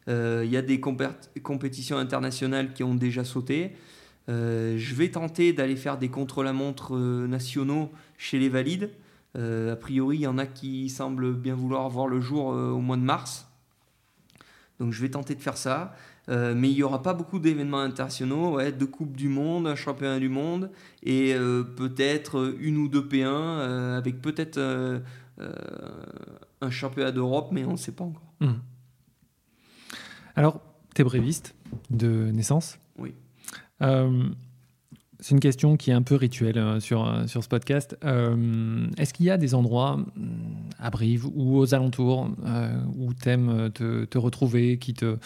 Il 0.09 0.51
y 0.51 0.57
a 0.57 0.63
des 0.63 0.81
compétitions 0.81 1.97
internationales 1.97 2.73
qui 2.73 2.83
ont 2.83 2.95
déjà 2.95 3.23
sauté. 3.23 3.73
Euh, 4.29 4.77
je 4.79 4.95
vais 4.95 5.11
tenter 5.11 5.53
d'aller 5.53 5.77
faire 5.77 5.99
des 5.99 6.09
contre-la-montre 6.09 6.95
euh, 6.95 7.27
nationaux 7.27 7.91
chez 8.19 8.39
les 8.39 8.49
valides. 8.49 8.91
Euh, 9.37 9.73
a 9.73 9.77
priori, 9.77 10.19
il 10.19 10.23
y 10.23 10.27
en 10.27 10.39
a 10.39 10.47
qui 10.47 10.89
semblent 10.89 11.35
bien 11.35 11.55
vouloir 11.55 11.89
voir 11.89 12.07
le 12.07 12.21
jour 12.21 12.47
au 12.47 12.81
mois 12.81 12.97
de 12.97 13.03
mars. 13.03 13.49
Donc 14.79 14.93
je 14.93 15.01
vais 15.01 15.11
tenter 15.11 15.35
de 15.35 15.41
faire 15.41 15.57
ça. 15.57 15.95
mais 16.29 16.71
il 16.71 16.75
n'y 16.75 16.83
aura 16.83 17.03
pas 17.03 17.15
beaucoup 17.15 17.39
d'événements 17.39 17.81
internationaux, 17.81 18.57
ouais, 18.57 18.73
deux 18.73 18.87
Coupes 18.87 19.17
du 19.17 19.29
Monde, 19.29 19.67
un 19.67 19.75
championnat 19.75 20.19
du 20.19 20.29
monde 20.29 20.71
et 21.03 21.35
peut-être 21.77 22.55
une 22.59 22.79
ou 22.79 22.89
deux 22.89 23.03
P1 23.03 23.97
avec 23.97 24.21
peut-être 24.21 24.59
un 25.39 26.71
championnat 26.71 27.13
d'Europe, 27.13 27.49
mais 27.53 27.65
on 27.65 27.73
ne 27.73 27.77
sait 27.77 27.93
pas 27.93 28.05
encore. 28.05 28.33
Mmh. 28.41 28.53
Alors, 30.37 30.61
tu 30.95 31.03
es 31.03 31.05
bréviste 31.05 31.55
de 31.91 32.31
naissance? 32.31 32.79
Oui. 32.99 33.15
Euh, 33.83 34.29
c'est 35.21 35.35
une 35.35 35.41
question 35.41 35.77
qui 35.77 35.91
est 35.91 35.95
un 35.95 36.03
peu 36.03 36.17
rituelle 36.17 36.59
euh, 36.59 36.81
sur, 36.81 37.07
euh, 37.07 37.27
sur 37.27 37.45
ce 37.45 37.49
podcast. 37.49 37.97
Est-ce 38.03 39.15
qu'il 39.15 39.27
y 39.27 39.31
a 39.31 39.37
des 39.37 39.55
endroits 39.55 40.01
à 40.79 40.91
Brive 40.91 41.27
ou 41.27 41.59
aux 41.59 41.75
alentours 41.75 42.31
où 42.97 43.15
tu 43.15 43.29
aimes 43.29 43.71
te, 43.73 44.05
te, 44.05 44.19
retrouver, 44.19 44.79
qui 44.79 44.95
te, 44.95 45.17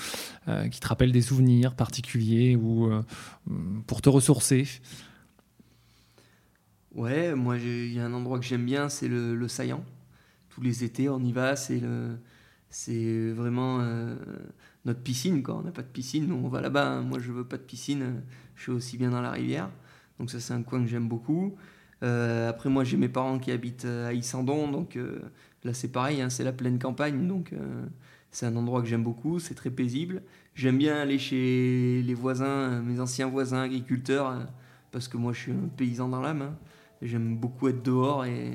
qui 0.70 0.80
te 0.80 0.88
rappellent 0.88 1.12
des 1.12 1.22
souvenirs 1.22 1.74
particuliers 1.74 2.56
ou 2.56 2.90
pour 3.86 4.02
te 4.02 4.08
ressourcer? 4.08 4.66
Ouais, 6.94 7.34
moi 7.34 7.58
il 7.58 7.92
y 7.92 8.00
a 8.00 8.04
un 8.06 8.12
endroit 8.12 8.38
que 8.38 8.44
j'aime 8.44 8.64
bien, 8.64 8.88
c'est 8.88 9.08
le, 9.08 9.34
le, 9.34 9.48
Saillant. 9.48 9.84
Tous 10.56 10.62
les 10.62 10.84
étés, 10.84 11.10
on 11.10 11.20
y 11.20 11.32
va, 11.32 11.54
c'est 11.54 11.80
le, 11.80 12.16
c'est 12.70 13.30
vraiment 13.32 13.78
notre 14.86 15.02
piscine. 15.02 15.42
Quoi. 15.42 15.56
On 15.56 15.62
n'a 15.62 15.70
pas 15.70 15.82
de 15.82 15.88
piscine, 15.88 16.28
nous 16.28 16.40
on 16.42 16.48
va 16.48 16.62
là-bas. 16.62 16.92
Hein. 16.92 17.02
Moi 17.02 17.18
je 17.18 17.30
veux 17.30 17.44
pas 17.44 17.58
de 17.58 17.62
piscine, 17.62 18.22
je 18.54 18.62
suis 18.62 18.72
aussi 18.72 18.96
bien 18.96 19.10
dans 19.10 19.20
la 19.20 19.32
rivière. 19.32 19.68
Donc 20.18 20.30
ça 20.30 20.40
c'est 20.40 20.54
un 20.54 20.62
coin 20.62 20.80
que 20.80 20.86
j'aime 20.88 21.08
beaucoup. 21.08 21.54
Euh, 22.02 22.48
après 22.48 22.70
moi 22.70 22.84
j'ai 22.84 22.96
mes 22.96 23.10
parents 23.10 23.38
qui 23.38 23.50
habitent 23.50 23.84
euh, 23.84 24.08
à 24.08 24.14
Issandon, 24.14 24.70
donc 24.70 24.96
euh, 24.96 25.18
là 25.62 25.74
c'est 25.74 25.88
pareil, 25.88 26.22
hein, 26.22 26.30
c'est 26.30 26.44
la 26.44 26.52
pleine 26.52 26.78
campagne, 26.78 27.28
donc 27.28 27.52
c'est 28.30 28.46
un 28.46 28.56
endroit 28.56 28.80
que 28.80 28.88
j'aime 28.88 29.04
beaucoup, 29.04 29.40
c'est 29.40 29.54
très 29.54 29.70
paisible. 29.70 30.22
J'aime 30.54 30.78
bien 30.78 30.96
aller 30.96 31.18
chez 31.18 32.02
les 32.02 32.14
voisins, 32.14 32.80
mes 32.80 32.98
anciens 32.98 33.28
voisins 33.28 33.60
agriculteurs, 33.60 34.46
parce 34.90 35.06
que 35.06 35.18
moi 35.18 35.34
je 35.34 35.40
suis 35.40 35.52
un 35.52 35.68
paysan 35.76 36.08
dans 36.08 36.22
l'âme. 36.22 36.42
Hein. 36.42 36.56
J'aime 37.02 37.36
beaucoup 37.36 37.68
être 37.68 37.82
dehors 37.82 38.24
et, 38.24 38.52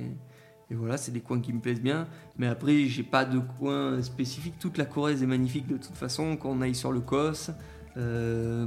et 0.72 0.74
voilà, 0.74 0.96
c'est 0.96 1.12
des 1.12 1.20
coins 1.20 1.42
qui 1.42 1.52
me 1.52 1.60
plaisent 1.60 1.82
bien. 1.82 2.08
Mais 2.38 2.48
après, 2.48 2.86
j'ai 2.86 3.04
pas 3.04 3.26
de 3.26 3.40
coin 3.60 4.02
spécifique. 4.02 4.54
Toute 4.58 4.78
la 4.78 4.86
Corrèze 4.86 5.22
est 5.22 5.28
magnifique 5.28 5.68
de 5.68 5.76
toute 5.76 5.98
façon. 5.98 6.38
Qu'on 6.38 6.62
aille 6.62 6.76
sur 6.76 6.94
le 6.94 7.02
Cos, 7.02 7.52
euh, 7.98 8.66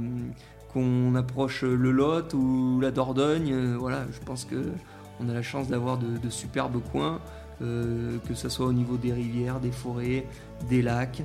qu'on 0.71 1.15
approche 1.15 1.63
le 1.63 1.91
Lot 1.91 2.35
ou 2.35 2.79
la 2.79 2.91
Dordogne, 2.91 3.51
euh, 3.51 3.75
voilà, 3.79 4.05
je 4.11 4.19
pense 4.23 4.45
que 4.45 4.71
on 5.19 5.29
a 5.29 5.33
la 5.33 5.41
chance 5.41 5.67
d'avoir 5.67 5.97
de, 5.97 6.29
superbes 6.29 6.79
coins, 6.91 7.21
euh, 7.61 8.17
que 8.27 8.35
ce 8.35 8.49
soit 8.49 8.67
au 8.67 8.73
niveau 8.73 8.97
des 8.97 9.13
rivières, 9.13 9.59
des 9.59 9.71
forêts, 9.71 10.25
des 10.69 10.81
lacs. 10.81 11.23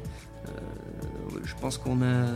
je 1.44 1.54
pense 1.60 1.76
qu'on 1.76 2.00
a 2.02 2.26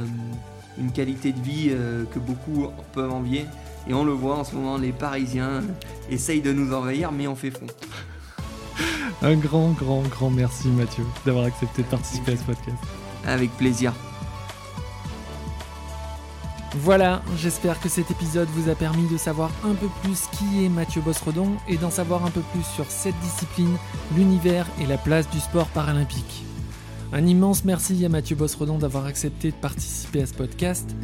une 0.77 0.91
qualité 0.93 1.33
de 1.33 1.41
vie 1.41 1.73
que 2.13 2.19
beaucoup 2.19 2.67
peuvent 2.93 3.13
envier. 3.13 3.47
Et 3.89 3.95
on 3.95 4.05
le 4.05 4.13
voit 4.13 4.37
en 4.37 4.45
ce 4.45 4.57
moment, 4.57 4.77
les 4.79 4.93
Parisiens 4.93 5.63
essayent 6.11 6.43
de 6.43 6.53
nous 6.53 6.75
envahir, 6.75 7.13
mais 7.13 7.29
on 7.29 7.37
fait 7.37 7.53
fond. 7.53 7.67
Un 9.23 9.37
grand, 9.37 9.71
grand, 9.71 10.03
grand 10.03 10.31
merci 10.31 10.69
Mathieu 10.69 11.05
d'avoir 11.25 11.45
accepté 11.45 11.83
de 11.83 11.89
participer 11.89 12.33
à 12.33 12.37
ce 12.37 12.45
podcast. 12.45 12.77
Avec 13.27 13.51
plaisir. 13.57 13.93
Voilà, 16.77 17.23
j'espère 17.37 17.79
que 17.81 17.89
cet 17.89 18.11
épisode 18.11 18.49
vous 18.49 18.69
a 18.69 18.75
permis 18.75 19.07
de 19.07 19.17
savoir 19.17 19.53
un 19.65 19.75
peu 19.75 19.87
plus 20.03 20.23
qui 20.33 20.65
est 20.65 20.69
Mathieu 20.69 21.01
Bossredon 21.01 21.53
et 21.69 21.77
d'en 21.77 21.91
savoir 21.91 22.27
un 22.27 22.31
peu 22.31 22.41
plus 22.53 22.65
sur 22.65 22.87
cette 22.91 23.19
discipline, 23.21 23.77
l'univers 24.17 24.67
et 24.81 24.87
la 24.87 24.99
place 24.99 25.31
du 25.31 25.39
sport 25.39 25.69
paralympique. 25.69 26.45
Un 27.13 27.27
immense 27.27 27.65
merci 27.65 28.05
à 28.05 28.09
Mathieu 28.09 28.35
Bossredon 28.35 28.79
d'avoir 28.79 29.07
accepté 29.07 29.53
de 29.53 29.57
participer 29.57 30.23
à 30.23 30.27
ce 30.27 30.35
podcast. 30.35 30.97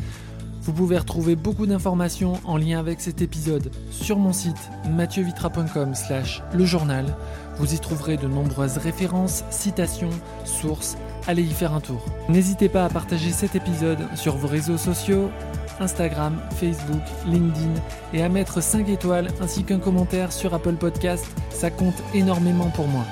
Vous 0.62 0.72
pouvez 0.72 0.98
retrouver 0.98 1.36
beaucoup 1.36 1.66
d'informations 1.66 2.40
en 2.44 2.56
lien 2.56 2.80
avec 2.80 3.00
cet 3.00 3.22
épisode 3.22 3.70
sur 3.92 4.18
mon 4.18 4.32
site 4.32 4.70
mathieuVitra.com 4.90 5.94
slash 5.94 6.42
le 6.52 6.64
journal. 6.64 7.16
Vous 7.60 7.74
y 7.74 7.78
trouverez 7.78 8.16
de 8.16 8.26
nombreuses 8.26 8.78
références, 8.78 9.44
citations, 9.50 10.08
sources. 10.46 10.96
Allez 11.26 11.42
y 11.42 11.52
faire 11.52 11.74
un 11.74 11.80
tour. 11.80 12.02
N'hésitez 12.30 12.70
pas 12.70 12.86
à 12.86 12.88
partager 12.88 13.32
cet 13.32 13.54
épisode 13.54 13.98
sur 14.14 14.38
vos 14.38 14.48
réseaux 14.48 14.78
sociaux, 14.78 15.30
Instagram, 15.78 16.40
Facebook, 16.56 17.02
LinkedIn 17.26 17.74
et 18.14 18.22
à 18.22 18.30
mettre 18.30 18.62
5 18.62 18.88
étoiles 18.88 19.28
ainsi 19.42 19.64
qu'un 19.64 19.78
commentaire 19.78 20.32
sur 20.32 20.54
Apple 20.54 20.76
Podcast. 20.76 21.26
Ça 21.50 21.70
compte 21.70 22.02
énormément 22.14 22.70
pour 22.70 22.88
moi. 22.88 23.04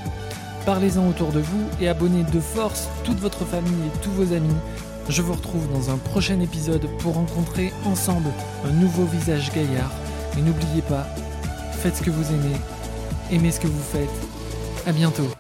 Parlez-en 0.65 1.07
autour 1.07 1.31
de 1.33 1.41
vous 1.41 1.67
et 1.79 1.89
abonnez 1.89 2.25
de 2.25 2.41
force 2.41 2.89
toute 3.05 3.21
votre 3.21 3.45
famille 3.45 3.87
et 3.87 4.01
tous 4.01 4.13
vos 4.13 4.33
amis 4.33 4.57
je 5.11 5.23
vous 5.23 5.33
retrouve 5.33 5.67
dans 5.73 5.91
un 5.91 5.97
prochain 5.97 6.39
épisode 6.41 6.87
pour 6.99 7.15
rencontrer 7.15 7.73
ensemble 7.87 8.29
un 8.67 8.73
nouveau 8.73 9.05
visage 9.05 9.51
gaillard. 9.55 9.91
Et 10.37 10.43
n'oubliez 10.43 10.83
pas, 10.83 11.07
faites 11.81 11.97
ce 11.97 12.03
que 12.03 12.11
vous 12.11 12.31
aimez, 12.31 12.57
aimez 13.31 13.51
ce 13.51 13.61
que 13.61 13.69
vous 13.69 13.83
faites. 13.83 14.38
À 14.89 14.93
bientôt. 14.93 15.38